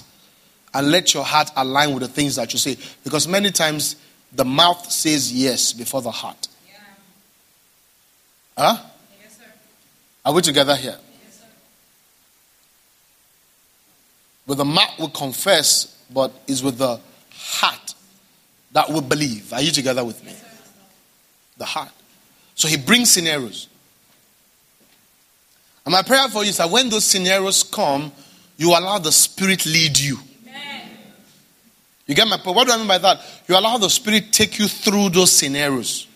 and 0.72 0.90
let 0.90 1.12
your 1.12 1.22
heart 1.22 1.50
align 1.54 1.92
with 1.92 2.02
the 2.02 2.08
things 2.08 2.36
that 2.36 2.50
you 2.54 2.58
say. 2.58 2.78
Because 3.04 3.28
many 3.28 3.50
times 3.50 3.96
the 4.32 4.46
mouth 4.46 4.90
says 4.90 5.34
yes 5.34 5.74
before 5.74 6.00
the 6.00 6.10
heart. 6.10 6.48
Yeah. 6.66 6.78
Huh? 8.56 8.82
Yes, 9.22 9.36
sir. 9.36 9.44
Are 10.24 10.32
we 10.32 10.40
together 10.40 10.76
here? 10.76 10.96
Yes, 11.24 11.40
sir. 11.40 11.46
But 14.46 14.54
the 14.54 14.64
mouth 14.64 14.98
will 14.98 15.10
confess, 15.10 16.02
but 16.10 16.32
it's 16.48 16.62
with 16.62 16.78
the 16.78 16.98
heart 17.34 17.94
that 18.72 18.88
will 18.88 19.02
believe. 19.02 19.52
Are 19.52 19.60
you 19.60 19.72
together 19.72 20.02
with 20.02 20.24
me? 20.24 20.32
Yes, 20.32 20.72
the 21.58 21.66
heart. 21.66 21.92
So 22.54 22.68
he 22.68 22.76
brings 22.76 23.10
scenarios. 23.10 23.68
And 25.84 25.92
my 25.92 26.02
prayer 26.02 26.28
for 26.28 26.44
you 26.44 26.50
is 26.50 26.56
that 26.58 26.70
when 26.70 26.88
those 26.88 27.04
scenarios 27.04 27.62
come, 27.62 28.10
you 28.56 28.70
allow 28.70 28.98
the 28.98 29.12
Spirit 29.12 29.66
lead 29.66 29.98
you. 29.98 30.18
Amen. 30.48 30.88
You 32.06 32.14
get 32.14 32.26
my 32.28 32.38
point? 32.38 32.56
What 32.56 32.66
do 32.68 32.72
I 32.72 32.78
mean 32.78 32.86
by 32.86 32.98
that? 32.98 33.20
You 33.48 33.58
allow 33.58 33.76
the 33.78 33.90
Spirit 33.90 34.32
take 34.32 34.58
you 34.58 34.68
through 34.68 35.10
those 35.10 35.32
scenarios. 35.32 36.06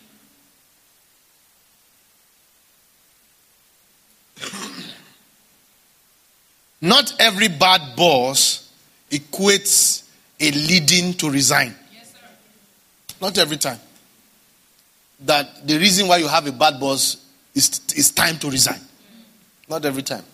Not 6.80 7.12
every 7.18 7.48
bad 7.48 7.96
boss 7.96 8.72
equates 9.10 10.04
a 10.40 10.50
leading 10.52 11.12
to 11.14 11.28
resign. 11.28 11.74
Yes, 11.92 12.14
Not 13.20 13.36
every 13.36 13.56
time 13.56 13.80
that 15.20 15.66
the 15.66 15.78
reason 15.78 16.08
why 16.08 16.18
you 16.18 16.28
have 16.28 16.46
a 16.46 16.52
bad 16.52 16.78
boss 16.78 17.16
is, 17.54 17.80
is 17.96 18.10
time 18.10 18.38
to 18.38 18.50
resign. 18.50 18.80
Not 19.68 19.84
every 19.84 20.02
time. 20.02 20.24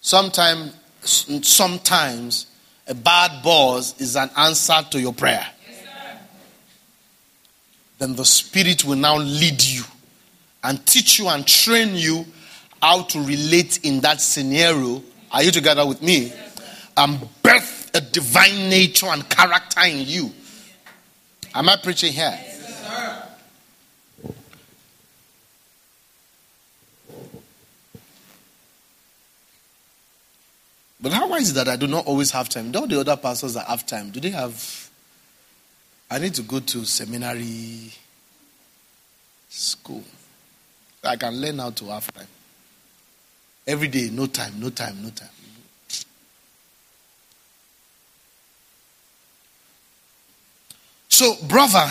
Sometimes, 0.00 0.74
sometimes 1.02 2.46
a 2.86 2.94
bad 2.94 3.42
boss 3.42 4.00
is 4.00 4.16
an 4.16 4.30
answer 4.36 4.78
to 4.90 5.00
your 5.00 5.12
prayer. 5.12 5.46
Yes, 5.68 5.84
then 7.98 8.14
the 8.14 8.24
Spirit 8.24 8.84
will 8.84 8.96
now 8.96 9.16
lead 9.16 9.62
you 9.62 9.82
and 10.64 10.84
teach 10.86 11.18
you 11.18 11.28
and 11.28 11.46
train 11.46 11.94
you 11.94 12.24
how 12.80 13.02
to 13.02 13.20
relate 13.20 13.84
in 13.84 14.00
that 14.00 14.20
scenario. 14.20 15.02
Are 15.32 15.42
you 15.42 15.50
together 15.50 15.86
with 15.86 16.00
me? 16.00 16.32
and 16.98 17.28
birth 17.42 17.90
a 17.94 18.00
divine 18.00 18.68
nature 18.68 19.06
and 19.06 19.26
character 19.30 19.80
in 19.84 19.98
you. 20.06 20.30
Am 21.54 21.68
I 21.68 21.76
preaching 21.76 22.12
here? 22.12 22.38
But 31.00 31.12
how 31.12 31.32
is 31.34 31.50
it 31.50 31.54
that 31.54 31.68
I 31.68 31.76
do 31.76 31.86
not 31.86 32.06
always 32.06 32.30
have 32.32 32.48
time? 32.48 32.74
All 32.74 32.86
the 32.86 33.00
other 33.00 33.16
pastors 33.16 33.54
that 33.54 33.66
have 33.66 33.86
time, 33.86 34.10
do 34.10 34.20
they 34.20 34.30
have? 34.30 34.90
I 36.10 36.18
need 36.18 36.34
to 36.34 36.42
go 36.42 36.58
to 36.58 36.84
seminary 36.84 37.92
school. 39.48 40.02
I 41.04 41.16
can 41.16 41.40
learn 41.40 41.58
how 41.58 41.70
to 41.70 41.84
have 41.86 42.12
time. 42.12 42.26
Every 43.66 43.88
day, 43.88 44.10
no 44.10 44.26
time, 44.26 44.54
no 44.58 44.70
time, 44.70 45.02
no 45.02 45.10
time. 45.10 45.28
So, 51.08 51.34
brother, 51.46 51.90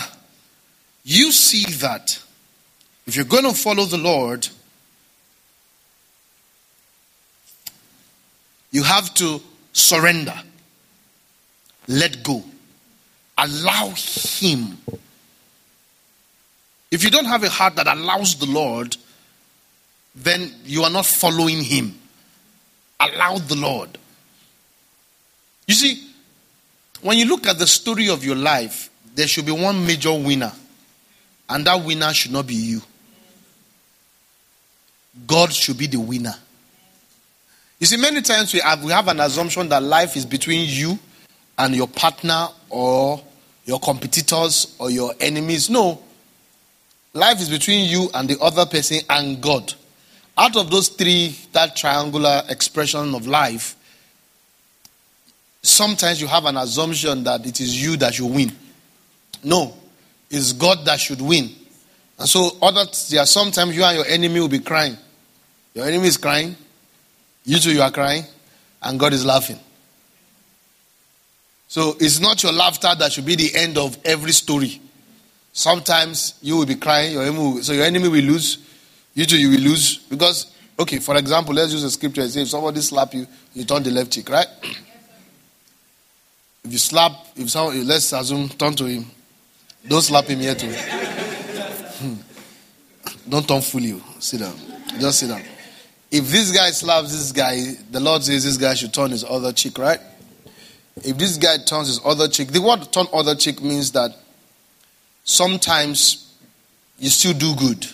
you 1.04 1.32
see 1.32 1.64
that 1.76 2.22
if 3.06 3.16
you're 3.16 3.24
going 3.24 3.44
to 3.44 3.54
follow 3.54 3.84
the 3.84 3.98
Lord, 3.98 4.48
You 8.70 8.82
have 8.82 9.12
to 9.14 9.40
surrender, 9.72 10.34
let 11.86 12.22
go, 12.22 12.42
allow 13.36 13.90
Him. 13.90 14.78
If 16.90 17.04
you 17.04 17.10
don't 17.10 17.26
have 17.26 17.44
a 17.44 17.48
heart 17.48 17.76
that 17.76 17.86
allows 17.86 18.36
the 18.36 18.46
Lord, 18.46 18.96
then 20.14 20.52
you 20.64 20.82
are 20.82 20.90
not 20.90 21.06
following 21.06 21.62
Him. 21.62 21.94
Allow 23.00 23.38
the 23.38 23.56
Lord. 23.56 23.96
You 25.66 25.74
see, 25.74 26.08
when 27.00 27.18
you 27.18 27.26
look 27.26 27.46
at 27.46 27.58
the 27.58 27.66
story 27.66 28.08
of 28.08 28.24
your 28.24 28.36
life, 28.36 28.90
there 29.14 29.26
should 29.26 29.46
be 29.46 29.52
one 29.52 29.86
major 29.86 30.12
winner, 30.12 30.52
and 31.48 31.64
that 31.66 31.84
winner 31.84 32.12
should 32.12 32.32
not 32.32 32.46
be 32.46 32.54
you. 32.54 32.82
God 35.26 35.52
should 35.52 35.78
be 35.78 35.86
the 35.86 36.00
winner. 36.00 36.34
You 37.78 37.86
see, 37.86 37.96
many 37.96 38.22
times 38.22 38.52
we 38.52 38.60
have, 38.60 38.82
we 38.82 38.90
have 38.90 39.08
an 39.08 39.20
assumption 39.20 39.68
that 39.68 39.82
life 39.82 40.16
is 40.16 40.26
between 40.26 40.68
you 40.68 40.98
and 41.56 41.74
your 41.74 41.86
partner 41.86 42.48
or 42.70 43.22
your 43.64 43.78
competitors 43.78 44.74
or 44.78 44.90
your 44.90 45.14
enemies. 45.20 45.70
No. 45.70 46.02
Life 47.14 47.40
is 47.40 47.48
between 47.48 47.88
you 47.88 48.08
and 48.14 48.28
the 48.28 48.38
other 48.40 48.66
person 48.66 49.00
and 49.08 49.40
God. 49.40 49.74
Out 50.36 50.56
of 50.56 50.70
those 50.70 50.88
three, 50.88 51.36
that 51.52 51.76
triangular 51.76 52.42
expression 52.48 53.14
of 53.14 53.26
life, 53.26 53.76
sometimes 55.62 56.20
you 56.20 56.26
have 56.26 56.44
an 56.46 56.56
assumption 56.56 57.24
that 57.24 57.46
it 57.46 57.60
is 57.60 57.80
you 57.80 57.96
that 57.96 58.14
should 58.14 58.32
win. 58.32 58.52
No, 59.42 59.74
it's 60.30 60.52
God 60.52 60.84
that 60.84 61.00
should 61.00 61.20
win. 61.20 61.50
And 62.18 62.28
so, 62.28 62.50
other, 62.60 62.84
there 63.10 63.20
are 63.20 63.26
sometimes 63.26 63.76
you 63.76 63.84
and 63.84 63.96
your 63.96 64.06
enemy 64.06 64.40
will 64.40 64.48
be 64.48 64.58
crying. 64.58 64.96
Your 65.74 65.86
enemy 65.86 66.08
is 66.08 66.16
crying, 66.16 66.56
you 67.48 67.58
too, 67.58 67.72
you 67.72 67.80
are 67.80 67.90
crying, 67.90 68.24
and 68.82 69.00
God 69.00 69.14
is 69.14 69.24
laughing. 69.24 69.58
So, 71.66 71.96
it's 71.98 72.20
not 72.20 72.42
your 72.42 72.52
laughter 72.52 72.90
that 72.98 73.10
should 73.10 73.24
be 73.24 73.36
the 73.36 73.56
end 73.56 73.78
of 73.78 73.96
every 74.04 74.32
story. 74.32 74.82
Sometimes 75.54 76.34
you 76.42 76.58
will 76.58 76.66
be 76.66 76.74
crying, 76.74 77.14
your 77.14 77.22
enemy 77.22 77.38
will, 77.38 77.62
so 77.62 77.72
your 77.72 77.86
enemy 77.86 78.08
will 78.08 78.22
lose, 78.22 78.58
you 79.14 79.24
too, 79.24 79.38
you 79.38 79.48
will 79.48 79.60
lose. 79.60 79.96
Because, 79.96 80.54
okay, 80.78 80.98
for 80.98 81.16
example, 81.16 81.54
let's 81.54 81.72
use 81.72 81.82
a 81.84 81.90
scripture 81.90 82.20
and 82.20 82.30
say 82.30 82.42
if 82.42 82.48
somebody 82.48 82.82
slap 82.82 83.14
you, 83.14 83.26
you 83.54 83.64
turn 83.64 83.82
the 83.82 83.92
left 83.92 84.12
cheek, 84.12 84.28
right? 84.28 84.46
If 86.64 86.72
you 86.72 86.78
slap, 86.78 87.12
if 87.34 87.48
someone, 87.48 87.86
let's 87.86 88.12
assume, 88.12 88.50
turn 88.50 88.74
to 88.74 88.84
him. 88.84 89.06
Don't 89.86 90.02
slap 90.02 90.26
him 90.26 90.40
here 90.40 90.54
too. 90.54 90.70
Hmm. 90.70 92.14
Don't 93.26 93.48
turn 93.48 93.62
fool 93.62 93.80
you. 93.80 94.02
Sit 94.18 94.40
down. 94.40 94.54
Just 95.00 95.20
sit 95.20 95.28
down. 95.28 95.42
If 96.10 96.28
this 96.28 96.52
guy 96.52 96.70
slaps 96.70 97.12
this 97.12 97.32
guy, 97.32 97.74
the 97.90 98.00
Lord 98.00 98.22
says 98.22 98.44
this 98.44 98.56
guy 98.56 98.74
should 98.74 98.94
turn 98.94 99.10
his 99.10 99.24
other 99.24 99.52
cheek, 99.52 99.78
right? 99.78 100.00
If 101.04 101.18
this 101.18 101.36
guy 101.36 101.58
turns 101.58 101.88
his 101.88 102.00
other 102.04 102.28
cheek, 102.28 102.48
the 102.48 102.62
word 102.62 102.90
turn 102.92 103.06
other 103.12 103.34
cheek 103.34 103.62
means 103.62 103.92
that 103.92 104.16
sometimes 105.24 106.34
you 106.98 107.10
still 107.10 107.34
do 107.34 107.54
good. 107.54 107.86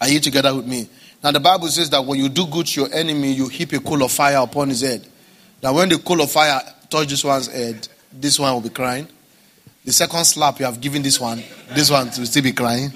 Are 0.00 0.08
you 0.08 0.18
together 0.18 0.54
with 0.54 0.66
me? 0.66 0.88
Now 1.22 1.32
the 1.32 1.40
Bible 1.40 1.68
says 1.68 1.90
that 1.90 2.04
when 2.04 2.18
you 2.18 2.30
do 2.30 2.46
good 2.46 2.66
to 2.68 2.80
your 2.80 2.94
enemy, 2.94 3.32
you 3.32 3.48
heap 3.48 3.72
a 3.74 3.80
coal 3.80 4.02
of 4.02 4.10
fire 4.10 4.38
upon 4.38 4.70
his 4.70 4.80
head. 4.80 5.06
Now 5.62 5.74
when 5.74 5.90
the 5.90 5.98
coal 5.98 6.22
of 6.22 6.30
fire 6.30 6.60
touches 6.88 7.10
this 7.10 7.24
one's 7.24 7.46
head, 7.48 7.86
this 8.10 8.38
one 8.38 8.52
will 8.54 8.62
be 8.62 8.70
crying. 8.70 9.06
The 9.84 9.92
second 9.92 10.24
slap 10.24 10.58
you 10.58 10.64
have 10.64 10.80
given 10.80 11.02
this 11.02 11.20
one, 11.20 11.42
this 11.74 11.90
one 11.90 12.06
will 12.06 12.26
still 12.26 12.42
be 12.42 12.52
crying. 12.52 12.92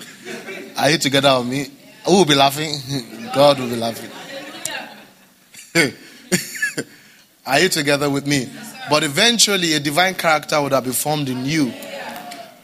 Are 0.76 0.90
you 0.90 0.98
together 0.98 1.38
with 1.38 1.48
me? 1.48 1.66
Who 2.06 2.12
will 2.18 2.24
be 2.24 2.34
laughing? 2.34 2.74
God 3.34 3.58
will 3.58 3.68
be 3.68 3.76
laughing. 3.76 4.10
Are 7.46 7.60
you 7.60 7.68
together 7.68 8.08
with 8.08 8.26
me? 8.26 8.48
But 8.88 9.02
eventually, 9.02 9.72
a 9.74 9.80
divine 9.80 10.14
character 10.14 10.60
would 10.62 10.72
have 10.72 10.84
been 10.84 10.92
formed 10.92 11.28
in 11.28 11.44
you, 11.44 11.72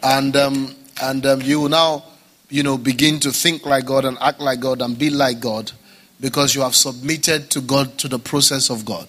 and 0.02 0.36
um, 0.36 0.74
and 1.02 1.26
um, 1.26 1.42
you 1.42 1.60
will 1.60 1.68
now, 1.68 2.04
you 2.48 2.62
know, 2.62 2.78
begin 2.78 3.18
to 3.20 3.32
think 3.32 3.66
like 3.66 3.84
God 3.84 4.04
and 4.04 4.16
act 4.20 4.38
like 4.38 4.60
God 4.60 4.80
and 4.80 4.96
be 4.96 5.10
like 5.10 5.40
God, 5.40 5.72
because 6.20 6.54
you 6.54 6.60
have 6.60 6.76
submitted 6.76 7.50
to 7.50 7.60
God 7.60 7.98
to 7.98 8.08
the 8.08 8.18
process 8.18 8.70
of 8.70 8.84
God. 8.84 9.08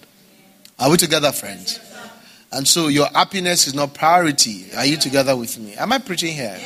Are 0.78 0.90
we 0.90 0.96
together, 0.96 1.30
friends? 1.30 1.78
And 2.50 2.66
so 2.66 2.88
your 2.88 3.06
happiness 3.06 3.66
is 3.66 3.74
not 3.74 3.94
priority. 3.94 4.66
Are 4.76 4.84
you 4.84 4.96
together 4.96 5.36
with 5.36 5.58
me? 5.58 5.74
Am 5.74 5.92
I 5.92 5.98
preaching 5.98 6.34
here? 6.34 6.58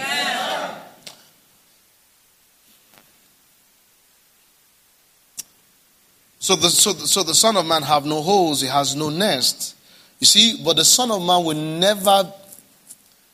So 6.47 6.55
the, 6.55 6.70
so, 6.70 6.92
the, 6.92 7.09
so 7.09 7.24
the 7.24 7.34
Son 7.34 7.57
of 7.57 7.66
Man 7.66 7.82
have 7.82 8.07
no 8.07 8.22
holes, 8.22 8.61
he 8.61 8.68
has 8.68 8.94
no 8.94 9.11
nest. 9.11 9.74
You 10.20 10.28
see, 10.28 10.62
but 10.64 10.76
the 10.76 10.84
Son 10.84 11.11
of 11.11 11.20
Man 11.20 11.44
will 11.44 11.57
never 11.57 12.32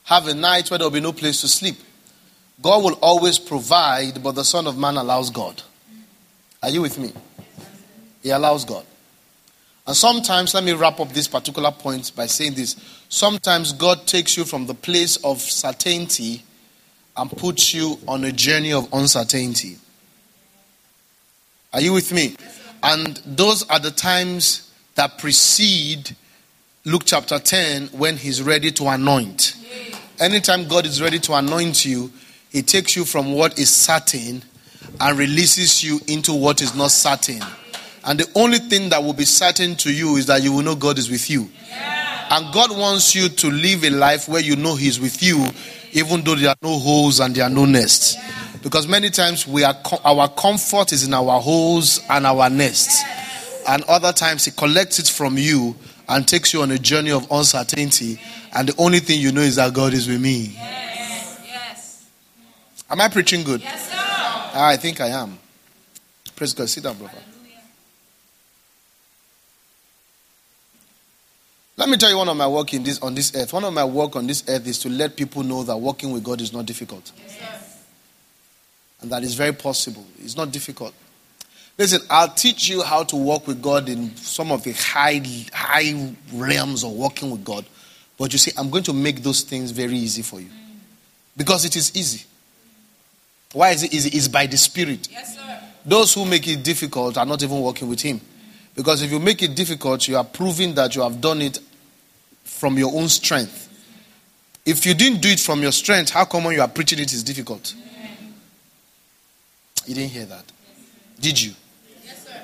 have 0.05 0.29
a 0.29 0.33
night 0.33 0.71
where 0.71 0.79
there 0.79 0.87
will 0.87 0.95
be 0.95 1.01
no 1.01 1.13
place 1.13 1.43
to 1.43 1.49
sleep. 1.49 1.77
God 2.63 2.83
will 2.83 2.99
always 3.03 3.39
provide, 3.39 4.23
but 4.23 4.35
the 4.35 4.45
Son 4.45 4.67
of 4.67 4.79
Man 4.79 4.97
allows 4.97 5.29
God. 5.29 5.61
Are 6.63 6.71
you 6.71 6.81
with 6.81 6.99
me? 6.99 7.13
He 8.23 8.31
allows 8.31 8.65
God. 8.65 8.87
And 9.87 9.95
sometimes, 9.95 10.55
let 10.55 10.65
me 10.65 10.73
wrap 10.73 10.99
up 10.99 11.11
this 11.11 11.29
particular 11.29 11.71
point 11.71 12.13
by 12.17 12.25
saying 12.25 12.55
this. 12.55 12.77
Sometimes 13.11 13.75
God 13.75 14.07
takes 14.07 14.39
you 14.39 14.47
from 14.47 14.65
the 14.65 14.75
place 14.75 15.17
of 15.17 15.39
certainty 15.39 16.45
and 17.15 17.31
puts 17.31 17.75
you 17.75 17.99
on 18.09 18.25
a 18.25 18.33
journey 18.33 18.73
of 18.73 18.91
uncertainty. 18.91 19.77
Are 21.75 21.81
you 21.83 21.93
with 21.93 22.11
me? 22.11 22.37
And 22.83 23.17
those 23.25 23.69
are 23.71 23.79
the 23.79 23.91
times 23.91 24.73
that 24.95 25.19
precede 25.19 26.17
Luke 26.85 27.03
chapter 27.05 27.39
10 27.39 27.89
when 27.89 28.17
he's 28.17 28.43
ready 28.43 28.71
to 28.73 28.89
anoint. 28.89 29.57
Anytime 30.19 30.69
God 30.69 30.85
is 30.87 31.01
ready 31.01 31.19
to 31.21 31.35
anoint 31.35 31.85
you, 31.85 32.13
he 32.51 32.63
takes 32.63 32.97
you 32.97 33.05
from 33.05 33.33
what 33.33 33.59
is 33.59 33.71
certain 33.71 34.43
and 35.01 35.19
releases 35.19 35.83
you 35.83 36.01
into 36.07 36.35
what 36.35 36.61
is 36.61 36.75
not 36.75 36.91
certain. 36.91 37.41
And 38.05 38.19
the 38.19 38.31
only 38.35 38.59
thing 38.59 38.89
that 38.91 39.03
will 39.03 39.13
be 39.13 39.25
certain 39.25 39.77
to 39.77 39.93
you 39.93 40.17
is 40.17 40.27
that 40.27 40.43
you 40.43 40.53
will 40.53 40.63
know 40.63 40.75
God 40.75 40.99
is 40.99 41.09
with 41.09 41.31
you. 41.31 41.49
Yeah. 41.69 42.37
And 42.37 42.53
God 42.53 42.77
wants 42.77 43.15
you 43.15 43.29
to 43.29 43.51
live 43.51 43.85
a 43.85 43.91
life 43.91 44.29
where 44.29 44.41
you 44.41 44.57
know 44.57 44.75
He's 44.75 44.99
with 44.99 45.23
you, 45.23 45.47
even 45.93 46.23
though 46.23 46.35
there 46.35 46.51
are 46.51 46.57
no 46.63 46.79
holes 46.79 47.21
and 47.21 47.35
there 47.35 47.45
are 47.45 47.51
no 47.51 47.65
nests. 47.65 48.17
Because 48.63 48.87
many 48.87 49.11
times 49.11 49.47
we 49.47 49.65
are 49.65 49.77
our 50.05 50.29
comfort 50.29 50.93
is 50.93 51.05
in 51.05 51.13
our 51.13 51.41
holes 51.41 52.01
and 52.09 52.25
our 52.25 52.49
nests. 52.49 53.03
And 53.69 53.83
other 53.85 54.13
times 54.13 54.45
He 54.45 54.53
collects 54.53 54.99
it 55.01 55.09
from 55.09 55.37
you 55.37 55.75
and 56.09 56.27
takes 56.27 56.55
you 56.55 56.63
on 56.63 56.71
a 56.71 56.79
journey 56.79 57.11
of 57.11 57.29
uncertainty. 57.31 58.21
And 58.55 58.69
the 58.69 58.75
only 58.79 59.01
thing 59.01 59.21
you 59.21 59.33
know 59.33 59.41
is 59.41 59.57
that 59.57 59.75
God 59.75 59.93
is 59.93 60.07
with 60.07 60.21
me. 60.21 60.53
Yes. 60.55 61.41
Yes. 61.45 62.09
Am 62.89 63.01
I 63.01 63.09
preaching 63.09 63.43
good? 63.43 63.63
Yes, 63.63 63.89
sir. 63.89 63.97
Ah, 63.99 64.69
I 64.69 64.77
think 64.77 65.01
I 65.01 65.09
am. 65.09 65.39
Praise 66.37 66.53
God. 66.53 66.69
Sit 66.69 66.85
down, 66.85 66.97
brother. 66.97 67.19
Let 71.77 71.89
me 71.89 71.97
tell 71.97 72.11
you 72.11 72.19
one 72.19 72.29
of 72.29 72.37
my 72.37 72.47
work 72.47 72.75
in 72.75 72.85
this 72.85 73.01
on 73.01 73.15
this 73.15 73.35
earth. 73.35 73.53
One 73.53 73.65
of 73.65 73.73
my 73.73 73.85
work 73.85 74.15
on 74.15 74.27
this 74.29 74.45
earth 74.47 74.69
is 74.69 74.79
to 74.81 74.89
let 74.89 75.17
people 75.17 75.43
know 75.43 75.65
that 75.65 75.77
working 75.77 76.13
with 76.13 76.23
God 76.23 76.41
is 76.41 76.53
not 76.53 76.67
difficult. 76.67 77.11
Yes. 77.27 77.72
And 79.03 79.11
that 79.11 79.25
is 79.25 79.35
very 79.35 79.53
possible. 79.53 80.07
It's 80.23 80.37
not 80.37 80.51
difficult. 80.51 80.95
Listen, 81.77 82.01
I'll 82.09 82.29
teach 82.29 82.69
you 82.69 82.83
how 82.83 83.03
to 83.05 83.17
walk 83.17 83.47
with 83.47 83.61
God 83.61 83.89
in 83.89 84.15
some 84.17 84.53
of 84.53 84.63
the 84.63 84.73
high 84.73 85.21
high 85.53 86.15
realms 86.33 86.85
of 86.85 86.93
walking 86.93 87.31
with 87.31 87.45
God. 87.45 87.65
But 88.19 88.33
you 88.33 88.39
see, 88.39 88.53
I'm 88.57 88.71
going 88.71 88.85
to 88.85 88.93
make 88.93 89.23
those 89.23 89.43
things 89.43 89.71
very 89.71 89.95
easy 89.95 90.23
for 90.23 90.41
you. 90.41 90.49
Because 91.37 91.65
it 91.65 91.77
is 91.77 91.97
easy. 91.97 92.25
Why 93.53 93.71
is 93.71 93.83
it 93.83 93.93
easy? 93.93 94.11
It's 94.11 94.29
by 94.29 94.47
the 94.47 94.57
Spirit. 94.57 95.09
Yes, 95.11 95.35
sir. 95.35 95.61
Those 95.85 96.15
who 96.15 96.25
make 96.25 96.47
it 96.47 96.63
difficult 96.63 97.19
are 97.19 97.27
not 97.27 97.43
even 97.43 97.61
working 97.61 97.89
with 97.89 98.01
Him. 98.01 98.21
Because 98.75 99.03
if 99.03 99.11
you 99.11 99.19
make 99.19 99.43
it 99.43 99.55
difficult, 99.55 100.07
you 100.09 100.17
are 100.17 100.25
proving 100.25 100.75
that 100.75 100.95
you 100.95 101.03
have 101.03 101.21
done 101.21 101.43
it 101.43 101.59
from 102.45 102.79
your 102.79 102.95
own 102.95 103.09
strength. 103.09 103.69
If 104.65 104.87
you 104.87 104.95
didn't 104.95 105.21
do 105.21 105.29
it 105.29 105.41
from 105.41 105.61
your 105.61 105.73
strength, 105.73 106.11
how 106.11 106.25
come 106.25 106.45
when 106.45 106.55
you 106.55 106.63
are 106.63 106.69
preaching 106.69 106.99
it 107.01 107.13
is 107.13 107.25
difficult? 107.25 107.75
You 109.87 109.95
didn't 109.95 110.11
hear 110.11 110.27
that. 110.27 110.45
Did 111.21 111.41
you? 111.41 111.53
Yes, 112.05 112.27
sir. 112.27 112.41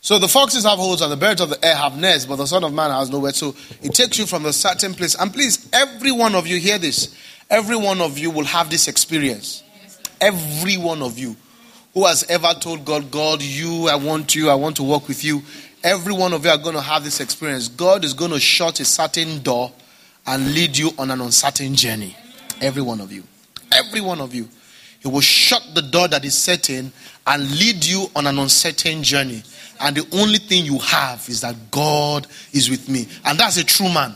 So 0.00 0.18
the 0.18 0.28
foxes 0.28 0.64
have 0.64 0.78
holes 0.78 1.00
and 1.00 1.10
the 1.10 1.16
birds 1.16 1.40
of 1.40 1.48
the 1.48 1.64
air 1.64 1.74
have 1.74 1.98
nests, 1.98 2.26
but 2.26 2.36
the 2.36 2.46
Son 2.46 2.62
of 2.62 2.72
Man 2.72 2.90
has 2.90 3.10
nowhere. 3.10 3.32
So 3.32 3.54
it 3.82 3.94
takes 3.94 4.18
you 4.18 4.26
from 4.26 4.44
a 4.46 4.52
certain 4.52 4.94
place. 4.94 5.14
And 5.14 5.32
please, 5.32 5.68
every 5.72 6.12
one 6.12 6.34
of 6.34 6.46
you 6.46 6.58
hear 6.58 6.78
this. 6.78 7.16
Every 7.50 7.76
one 7.76 8.00
of 8.00 8.18
you 8.18 8.30
will 8.30 8.44
have 8.44 8.70
this 8.70 8.88
experience. 8.88 9.62
Every 10.20 10.76
one 10.76 11.02
of 11.02 11.18
you. 11.18 11.36
Who 11.94 12.06
has 12.06 12.24
ever 12.24 12.52
told 12.54 12.84
God, 12.84 13.10
God, 13.10 13.40
you, 13.40 13.88
I 13.88 13.94
want 13.94 14.34
you, 14.34 14.50
I 14.50 14.54
want 14.54 14.76
to 14.76 14.82
work 14.82 15.06
with 15.06 15.24
you? 15.24 15.42
Every 15.82 16.12
one 16.12 16.32
of 16.32 16.44
you 16.44 16.50
are 16.50 16.58
going 16.58 16.74
to 16.74 16.80
have 16.80 17.04
this 17.04 17.20
experience. 17.20 17.68
God 17.68 18.04
is 18.04 18.14
going 18.14 18.30
to 18.32 18.40
shut 18.40 18.80
a 18.80 18.84
certain 18.84 19.42
door 19.42 19.70
and 20.26 20.54
lead 20.54 20.76
you 20.76 20.90
on 20.98 21.10
an 21.10 21.20
uncertain 21.20 21.74
journey. 21.74 22.16
Every 22.64 22.80
one 22.80 23.02
of 23.02 23.12
you. 23.12 23.22
Every 23.70 24.00
one 24.00 24.22
of 24.22 24.34
you. 24.34 24.48
He 25.00 25.08
will 25.08 25.20
shut 25.20 25.62
the 25.74 25.82
door 25.82 26.08
that 26.08 26.24
is 26.24 26.34
certain 26.34 26.90
and 27.26 27.50
lead 27.58 27.84
you 27.84 28.06
on 28.16 28.26
an 28.26 28.38
uncertain 28.38 29.02
journey. 29.02 29.42
And 29.80 29.94
the 29.94 30.16
only 30.16 30.38
thing 30.38 30.64
you 30.64 30.78
have 30.78 31.28
is 31.28 31.42
that 31.42 31.54
God 31.70 32.26
is 32.54 32.70
with 32.70 32.88
me. 32.88 33.06
And 33.26 33.38
that's 33.38 33.58
a 33.58 33.64
true 33.64 33.92
man. 33.92 34.14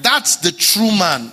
That's 0.00 0.36
the 0.36 0.52
true 0.52 0.90
man. 0.96 1.32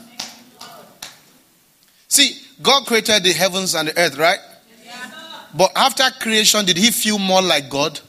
See, 2.09 2.37
God 2.61 2.85
created 2.85 3.23
the 3.23 3.31
heavens 3.31 3.73
and 3.73 3.87
the 3.87 3.97
earth, 3.97 4.17
right? 4.17 4.39
But 5.53 5.71
after 5.77 6.03
creation, 6.19 6.65
did 6.65 6.75
he 6.75 6.91
feel 6.91 7.19
more 7.19 7.41
like 7.41 7.69
God? 7.69 8.01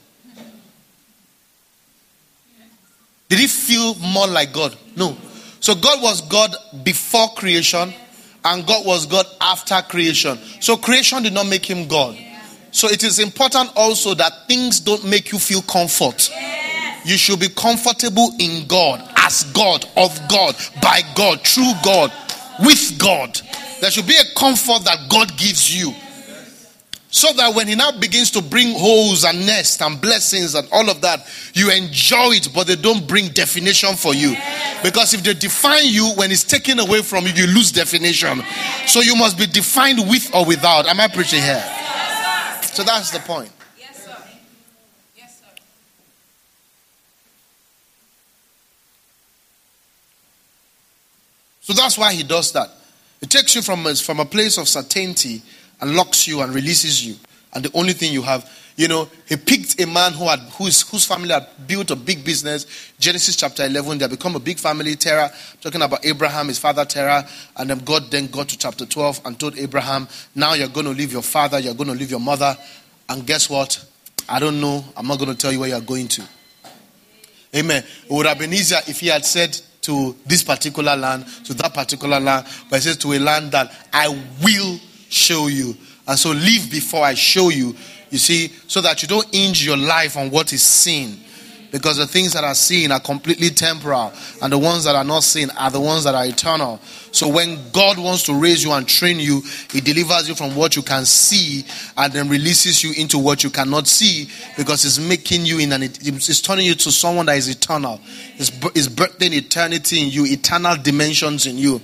Did 3.29 3.39
he 3.39 3.47
feel 3.47 3.95
more 3.95 4.27
like 4.27 4.51
God? 4.51 4.75
No. 4.97 5.15
So 5.59 5.75
God 5.75 6.01
was 6.01 6.21
God 6.21 6.55
before 6.83 7.29
creation, 7.29 7.93
and 8.45 8.65
God 8.65 8.85
was 8.85 9.05
God 9.05 9.25
after 9.41 9.81
creation. 9.81 10.37
So 10.59 10.77
creation 10.77 11.23
did 11.23 11.33
not 11.33 11.47
make 11.47 11.65
him 11.65 11.87
God. 11.87 12.17
So 12.71 12.87
it 12.87 13.03
is 13.03 13.19
important 13.19 13.71
also 13.75 14.13
that 14.13 14.47
things 14.47 14.79
don't 14.79 15.03
make 15.05 15.31
you 15.31 15.39
feel 15.39 15.61
comfort. 15.61 16.31
You 17.05 17.17
should 17.17 17.39
be 17.39 17.49
comfortable 17.49 18.31
in 18.39 18.67
God, 18.67 19.01
as 19.17 19.43
God, 19.45 19.85
of 19.95 20.15
God, 20.27 20.55
by 20.81 21.01
God, 21.15 21.41
through 21.41 21.71
God, 21.83 22.11
with 22.59 22.97
God. 22.99 23.39
There 23.81 23.89
should 23.91 24.07
be 24.07 24.15
a 24.15 24.39
comfort 24.39 24.83
that 24.85 25.07
God 25.09 25.37
gives 25.37 25.73
you. 25.73 25.93
So 27.09 27.31
that 27.33 27.55
when 27.55 27.67
he 27.67 27.75
now 27.75 27.91
begins 27.91 28.31
to 28.31 28.41
bring 28.41 28.77
holes 28.77 29.23
and 29.23 29.45
nests 29.45 29.81
and 29.81 29.99
blessings 29.99 30.55
and 30.55 30.67
all 30.73 30.89
of 30.89 31.01
that, 31.01 31.25
you 31.53 31.71
enjoy 31.71 32.33
it, 32.33 32.49
but 32.53 32.67
they 32.67 32.75
don't 32.75 33.07
bring 33.07 33.29
definition 33.29 33.95
for 33.95 34.13
you. 34.13 34.35
Because 34.83 35.13
if 35.13 35.23
they 35.23 35.33
define 35.33 35.85
you, 35.87 36.11
when 36.15 36.31
it's 36.31 36.43
taken 36.43 36.79
away 36.79 37.01
from 37.01 37.25
you, 37.25 37.31
you 37.31 37.47
lose 37.47 37.71
definition. 37.71 38.43
So 38.87 38.99
you 38.99 39.15
must 39.15 39.37
be 39.37 39.47
defined 39.47 39.99
with 40.09 40.29
or 40.35 40.45
without. 40.45 40.85
Am 40.85 40.99
I 40.99 41.07
preaching 41.07 41.41
here? 41.41 41.63
So 42.61 42.83
that's 42.83 43.09
the 43.11 43.19
point. 43.19 43.51
Yes, 43.79 44.05
sir. 44.05 44.17
Yes, 45.15 45.39
sir. 45.39 45.45
So 51.61 51.73
that's 51.73 51.97
why 51.97 52.13
he 52.13 52.23
does 52.23 52.51
that. 52.51 52.69
It 53.21 53.29
takes 53.29 53.55
you 53.55 53.61
from 53.61 53.85
a, 53.87 53.95
from 53.95 54.19
a 54.19 54.25
place 54.25 54.57
of 54.57 54.67
certainty 54.67 55.41
and 55.81 55.95
locks 55.95 56.27
you 56.27 56.41
and 56.41 56.53
releases 56.53 57.05
you. 57.05 57.15
And 57.53 57.63
the 57.65 57.71
only 57.77 57.93
thing 57.93 58.13
you 58.13 58.21
have, 58.21 58.49
you 58.75 58.87
know, 58.87 59.09
he 59.27 59.35
picked 59.35 59.81
a 59.81 59.87
man 59.87 60.13
who 60.13 60.25
had 60.25 60.39
whose 60.57 60.81
whose 60.89 61.05
family 61.05 61.29
had 61.29 61.47
built 61.65 61.89
a 61.91 61.95
big 61.95 62.23
business. 62.23 62.65
Genesis 62.99 63.35
chapter 63.35 63.65
11, 63.65 63.97
they 63.97 64.07
become 64.07 64.35
a 64.35 64.39
big 64.39 64.59
family. 64.59 64.95
Terah, 64.95 65.31
talking 65.61 65.81
about 65.81 66.05
Abraham, 66.05 66.49
his 66.49 66.59
father 66.59 66.85
Terah, 66.85 67.27
and 67.55 67.69
then 67.69 67.79
God 67.79 68.11
then 68.11 68.27
got 68.27 68.49
to 68.49 68.57
chapter 68.57 68.85
12 68.85 69.21
and 69.25 69.39
told 69.39 69.57
Abraham, 69.57 70.07
"Now 70.35 70.53
you're 70.53 70.67
going 70.67 70.85
to 70.85 70.91
leave 70.91 71.11
your 71.11 71.23
father, 71.23 71.59
you're 71.59 71.73
going 71.73 71.89
to 71.89 71.95
leave 71.95 72.11
your 72.11 72.19
mother, 72.19 72.55
and 73.09 73.25
guess 73.25 73.49
what? 73.49 73.83
I 74.29 74.39
don't 74.39 74.61
know. 74.61 74.85
I'm 74.95 75.07
not 75.07 75.17
going 75.17 75.31
to 75.31 75.37
tell 75.37 75.51
you 75.51 75.61
where 75.61 75.69
you're 75.69 75.81
going 75.81 76.07
to." 76.09 76.23
Amen. 77.55 77.83
It 77.83 78.11
would 78.11 78.25
have 78.25 78.37
been 78.37 78.53
easier 78.53 78.79
if 78.87 78.99
he 78.99 79.07
had 79.07 79.25
said 79.25 79.59
to 79.81 80.15
this 80.25 80.43
particular 80.43 80.95
land, 80.95 81.25
to 81.45 81.53
that 81.55 81.73
particular 81.73 82.19
land, 82.19 82.45
but 82.69 82.75
he 82.75 82.81
says 82.81 82.97
to 82.97 83.13
a 83.13 83.19
land 83.19 83.53
that 83.53 83.71
I 83.93 84.09
will 84.43 84.79
show 85.09 85.47
you. 85.47 85.75
And 86.07 86.17
so 86.17 86.31
live 86.31 86.69
before 86.71 87.03
I 87.03 87.13
show 87.13 87.49
you, 87.49 87.75
you 88.09 88.17
see, 88.17 88.47
so 88.67 88.81
that 88.81 89.01
you 89.01 89.07
don't 89.07 89.33
hinge 89.33 89.65
your 89.65 89.77
life 89.77 90.15
on 90.15 90.31
what 90.31 90.53
is 90.53 90.63
seen. 90.63 91.19
Because 91.69 91.97
the 91.97 92.07
things 92.07 92.31
that 92.33 92.45
are 92.45 92.55
seen 92.55 92.93
are 92.93 92.99
completely 92.99 93.49
temporal, 93.49 94.13
and 94.41 94.53
the 94.53 94.57
ones 94.57 94.85
that 94.85 94.95
are 94.95 95.03
not 95.03 95.23
seen 95.23 95.49
are 95.51 95.69
the 95.69 95.81
ones 95.81 96.05
that 96.05 96.15
are 96.15 96.25
eternal. 96.25 96.79
So 97.11 97.27
when 97.27 97.59
God 97.71 97.99
wants 97.99 98.23
to 98.23 98.39
raise 98.39 98.63
you 98.63 98.71
and 98.71 98.87
train 98.87 99.19
you, 99.19 99.41
He 99.71 99.81
delivers 99.81 100.29
you 100.29 100.35
from 100.35 100.55
what 100.55 100.77
you 100.77 100.81
can 100.81 101.03
see 101.05 101.65
and 101.97 102.13
then 102.13 102.29
releases 102.29 102.83
you 102.83 102.93
into 102.97 103.17
what 103.17 103.43
you 103.43 103.49
cannot 103.49 103.87
see 103.87 104.29
because 104.55 104.83
He's 104.83 104.99
making 104.99 105.45
you 105.45 105.59
in 105.59 105.73
an, 105.73 105.81
He's 105.81 106.41
turning 106.41 106.65
you 106.65 106.75
to 106.75 106.91
someone 106.91 107.25
that 107.25 107.37
is 107.37 107.49
eternal. 107.49 107.97
He's, 108.35 108.49
he's 108.73 108.87
birthing 108.87 109.33
eternity 109.33 110.03
in 110.03 110.09
you, 110.09 110.25
eternal 110.25 110.77
dimensions 110.77 111.47
in 111.47 111.57
you. 111.57 111.81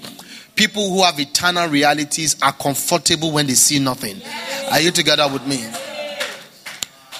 People 0.55 0.89
who 0.89 1.03
have 1.03 1.19
eternal 1.19 1.67
realities 1.67 2.35
are 2.41 2.53
comfortable 2.53 3.31
when 3.31 3.47
they 3.47 3.53
see 3.53 3.79
nothing. 3.79 4.21
Are 4.71 4.79
you 4.79 4.91
together 4.91 5.27
with 5.31 5.45
me? 5.47 5.63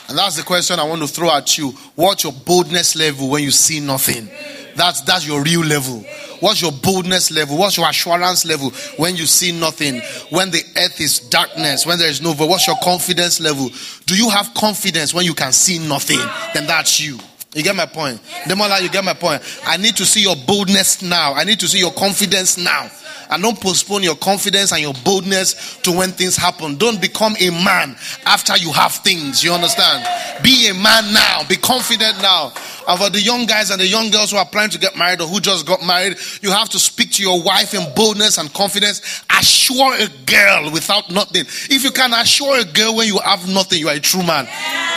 And 0.10 0.18
that's 0.18 0.36
the 0.36 0.44
question 0.44 0.80
I 0.80 0.84
want 0.84 1.02
to 1.02 1.08
throw 1.08 1.32
at 1.32 1.58
you. 1.58 1.72
What's 1.96 2.24
your 2.24 2.34
boldness 2.34 2.96
level 2.96 3.30
when 3.30 3.44
you 3.44 3.52
see 3.52 3.80
nothing? 3.80 4.30
That's 4.76 5.02
that's 5.02 5.26
your 5.28 5.42
real 5.42 5.62
level. 5.62 6.04
What's 6.40 6.62
your 6.62 6.72
boldness 6.72 7.32
level? 7.32 7.58
What's 7.58 7.78
your 7.78 7.90
assurance 7.90 8.46
level 8.46 8.72
when 8.98 9.16
you 9.16 9.26
see 9.26 9.58
nothing? 9.58 10.02
When 10.30 10.52
the 10.52 10.62
earth 10.78 11.00
is 11.00 11.20
darkness, 11.20 11.86
when 11.86 12.00
there 12.00 12.10
is 12.10 12.22
no 12.22 12.34
voice, 12.34 12.50
what's 12.50 12.68
your 12.68 12.76
confidence 12.84 13.40
level? 13.40 13.70
Do 14.06 14.16
you 14.16 14.30
have 14.30 14.54
confidence 14.54 15.14
when 15.14 15.26
you 15.26 15.34
can 15.34 15.54
see 15.54 15.80
nothing? 15.80 16.20
Then 16.54 16.68
that's 16.68 17.00
you. 17.00 17.18
You 17.54 17.64
get 17.64 17.76
my 17.76 17.86
point? 17.86 18.20
Demola, 18.46 18.82
you 18.82 18.90
get 18.90 19.04
my 19.04 19.14
point. 19.14 19.42
I 19.66 19.78
need 19.78 19.96
to 19.98 20.06
see 20.06 20.22
your 20.22 20.36
boldness 20.36 21.02
now. 21.02 21.34
I 21.34 21.44
need 21.44 21.60
to 21.60 21.68
see 21.68 21.80
your 21.80 21.94
confidence 21.94 22.58
now. 22.58 22.90
And 23.30 23.42
don't 23.42 23.60
postpone 23.60 24.04
your 24.04 24.16
confidence 24.16 24.72
and 24.72 24.82
your 24.82 24.94
boldness 25.06 25.78
to 25.78 25.92
when 25.92 26.12
things 26.12 26.36
happen. 26.36 26.76
Don't 26.76 27.02
become 27.02 27.36
a 27.40 27.50
man 27.50 27.96
after 28.26 28.56
you 28.58 28.72
have 28.72 28.94
things. 28.96 29.44
You 29.44 29.54
understand? 29.54 30.06
Be 30.44 30.68
a 30.70 30.74
man 30.74 31.14
now. 31.14 31.44
Be 31.48 31.56
confident 31.56 32.22
now. 32.22 32.54
And 32.88 33.00
for 33.00 33.10
the 33.10 33.22
young 33.22 33.46
guys 33.46 33.72
and 33.72 33.80
the 33.80 33.88
young 33.88 34.10
girls 34.12 34.32
who 34.32 34.38
are 34.38 34.46
planning 34.46 34.72
to 34.72 34.80
get 34.80 34.98
married 34.98 35.22
or 35.22 35.28
who 35.28 35.40
just 35.40 35.66
got 35.66 35.84
married, 35.86 36.18
you 36.42 36.52
have 36.52 36.70
to 36.70 36.80
speak 36.80 37.12
to 37.14 37.24
your 37.24 37.42
wife 37.42 37.74
in 37.74 37.94
boldness 37.96 38.38
and 38.38 38.54
confidence. 38.54 39.24
Assure 39.30 39.96
a 39.96 40.08
girl 40.26 40.72
without 40.72 41.10
nothing. 41.10 41.46
If 41.70 41.84
you 41.84 41.92
can 41.92 42.14
assure 42.14 42.60
a 42.60 42.66
girl 42.66 42.96
when 42.96 43.08
you 43.08 43.20
have 43.20 43.48
nothing, 43.48 43.80
you 43.80 43.90
are 43.90 43.96
a 43.96 44.00
true 44.00 44.24
man. 44.24 44.48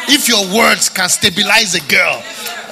If 0.09 0.29
your 0.29 0.45
words 0.55 0.89
can 0.89 1.09
stabilize 1.09 1.75
a 1.75 1.83
girl, 1.89 2.23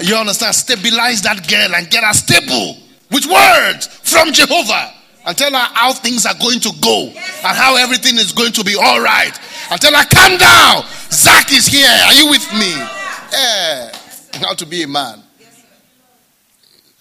you 0.03 0.17
understand? 0.17 0.55
Stabilize 0.55 1.23
that 1.23 1.49
girl 1.49 1.75
and 1.75 1.89
get 1.91 2.05
her 2.05 2.15
stable 2.15 2.79
with 3.11 3.27
words 3.27 3.87
from 3.87 4.33
Jehovah 4.33 4.93
and 5.27 5.36
tell 5.36 5.51
her 5.51 5.69
how 5.74 5.93
things 5.93 6.27
are 6.27 6.35
going 6.41 6.61
to 6.61 6.73
go 6.81 7.07
and 7.07 7.57
how 7.57 7.77
everything 7.77 8.16
is 8.16 8.32
going 8.32 8.53
to 8.53 8.65
be 8.65 8.77
all 8.77 9.01
right. 9.01 9.32
And 9.70 9.81
tell 9.81 9.95
her, 9.95 10.05
calm 10.11 10.39
down. 10.39 10.85
Zach 11.11 11.53
is 11.53 11.66
here. 11.66 11.89
Are 11.89 12.15
you 12.15 12.31
with 12.31 12.47
me? 12.53 12.73
Yeah. 13.32 14.03
How 14.40 14.55
to 14.55 14.66
be 14.66 14.82
a 14.82 14.89
man. 14.89 15.23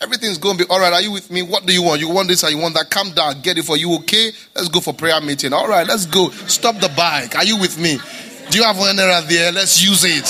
Everything's 0.01 0.38
going 0.38 0.57
to 0.57 0.65
be 0.65 0.69
all 0.69 0.80
right. 0.80 0.91
Are 0.91 1.01
you 1.01 1.11
with 1.11 1.31
me? 1.31 1.41
What 1.41 1.65
do 1.65 1.73
you 1.73 1.81
want? 1.81 2.01
You 2.01 2.10
want 2.10 2.27
this 2.27 2.43
or 2.43 2.49
you 2.49 2.57
want 2.57 2.76
that? 2.76 2.89
Calm 2.89 3.11
down. 3.11 3.41
Get 3.41 3.57
it 3.57 3.64
for 3.64 3.77
you. 3.77 3.95
Okay? 3.99 4.31
Let's 4.53 4.68
go 4.68 4.81
for 4.81 4.93
prayer 4.93 5.22
meeting. 5.22 5.53
All 5.53 5.68
right, 5.68 5.88
let's 5.88 6.05
go. 6.05 6.30
Stop 6.30 6.76
the 6.80 6.89
bike. 6.89 7.35
Are 7.38 7.45
you 7.45 7.57
with 7.57 7.80
me? 7.80 7.97
Do 8.49 8.57
you 8.57 8.65
have 8.65 8.77
one 8.77 8.97
there? 8.97 9.07
Let's 9.51 9.81
use 9.81 10.03
it. 10.03 10.27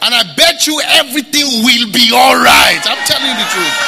And 0.00 0.14
I 0.14 0.22
bet 0.36 0.66
you 0.66 0.80
everything 0.88 1.44
will 1.64 1.92
be 1.92 2.10
all 2.14 2.36
right. 2.40 2.80
I'm 2.86 3.04
telling 3.04 3.28
you 3.28 3.36
the 3.36 3.44
truth. 3.52 3.87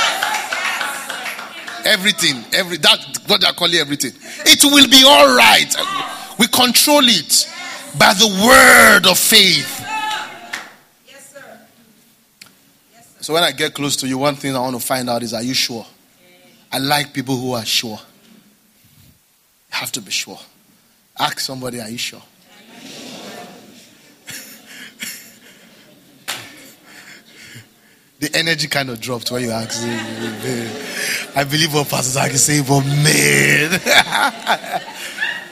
Everything, 1.85 2.44
every 2.52 2.77
that 2.78 2.98
what 3.27 3.40
they're 3.40 3.52
calling 3.52 3.77
everything. 3.77 4.12
It 4.47 4.65
will 4.65 4.89
be 4.89 5.05
all 5.07 5.35
right. 5.35 5.74
We 6.39 6.47
control 6.47 7.02
it 7.05 7.48
by 7.98 8.12
the 8.15 8.27
word 8.27 9.11
of 9.11 9.19
faith. 9.19 9.81
Yes, 11.07 11.32
sir. 11.32 11.61
Yes, 12.93 13.07
sir. 13.07 13.20
So 13.20 13.35
when 13.35 13.43
I 13.43 13.52
get 13.52 13.74
close 13.74 13.97
to 13.97 14.09
you, 14.09 14.19
one 14.19 14.36
thing 14.36 14.55
I 14.55 14.61
want 14.61 14.78
to 14.78 14.86
find 14.86 15.09
out 15.09 15.23
is 15.23 15.35
are 15.35 15.43
you 15.43 15.55
sure? 15.55 15.86
I 16.73 16.78
like 16.78 17.12
people 17.12 17.36
who 17.36 17.52
are 17.52 17.65
sure. 17.65 17.98
You 19.73 19.78
have 19.78 19.93
to 19.93 20.01
be 20.01 20.11
sure. 20.11 20.39
Ask 21.19 21.40
somebody, 21.40 21.81
are 21.81 21.89
you 21.89 21.98
sure? 21.98 22.23
The 28.21 28.31
energy 28.37 28.69
kind 28.69 28.91
of 28.91 29.01
dropped 29.01 29.31
when 29.31 29.43
you 29.43 29.51
asked. 29.51 29.83
I 29.83 31.45
believe 31.45 31.73
what 31.73 31.89
Pastor 31.89 32.11
Zach 32.11 32.31
is 32.33 32.45
saying, 32.45 32.65
but 32.69 32.83
man. 32.83 33.81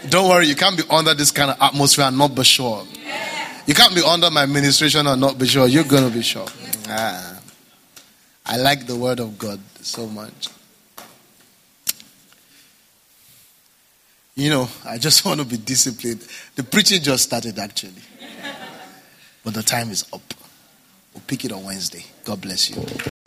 Don't 0.11 0.29
worry, 0.29 0.47
you 0.47 0.55
can't 0.55 0.77
be 0.77 0.85
under 0.91 1.15
this 1.15 1.31
kind 1.31 1.51
of 1.51 1.57
atmosphere 1.61 2.05
and 2.05 2.19
not 2.19 2.35
be 2.35 2.45
sure. 2.45 2.87
You 3.67 3.75
can't 3.75 3.95
be 3.95 4.03
under 4.03 4.31
my 4.31 4.43
administration 4.43 5.07
and 5.07 5.21
not 5.21 5.39
be 5.39 5.47
sure. 5.47 5.67
You're 5.67 5.85
going 5.85 6.09
to 6.09 6.15
be 6.15 6.23
sure. 6.23 6.47
Ah, 6.89 7.41
I 8.47 8.59
like 8.59 8.87
the 8.87 8.97
word 8.97 9.21
of 9.21 9.39
God 9.39 9.61
so 9.81 10.07
much. 10.07 10.49
You 14.35 14.51
know, 14.51 14.69
I 14.85 14.99
just 14.99 15.25
want 15.27 15.41
to 15.41 15.47
be 15.47 15.57
disciplined. 15.57 16.27
The 16.55 16.65
preaching 16.65 17.03
just 17.03 17.25
started 17.25 17.59
actually, 17.59 18.03
but 19.43 19.55
the 19.55 19.63
time 19.63 19.91
is 19.91 20.05
up. 20.13 20.35
We'll 21.15 21.23
pick 21.27 21.47
it 21.47 21.53
on 21.53 21.65
Wednesday. 21.65 22.05
God 22.29 22.43
bless 22.43 22.69
you. 22.69 23.18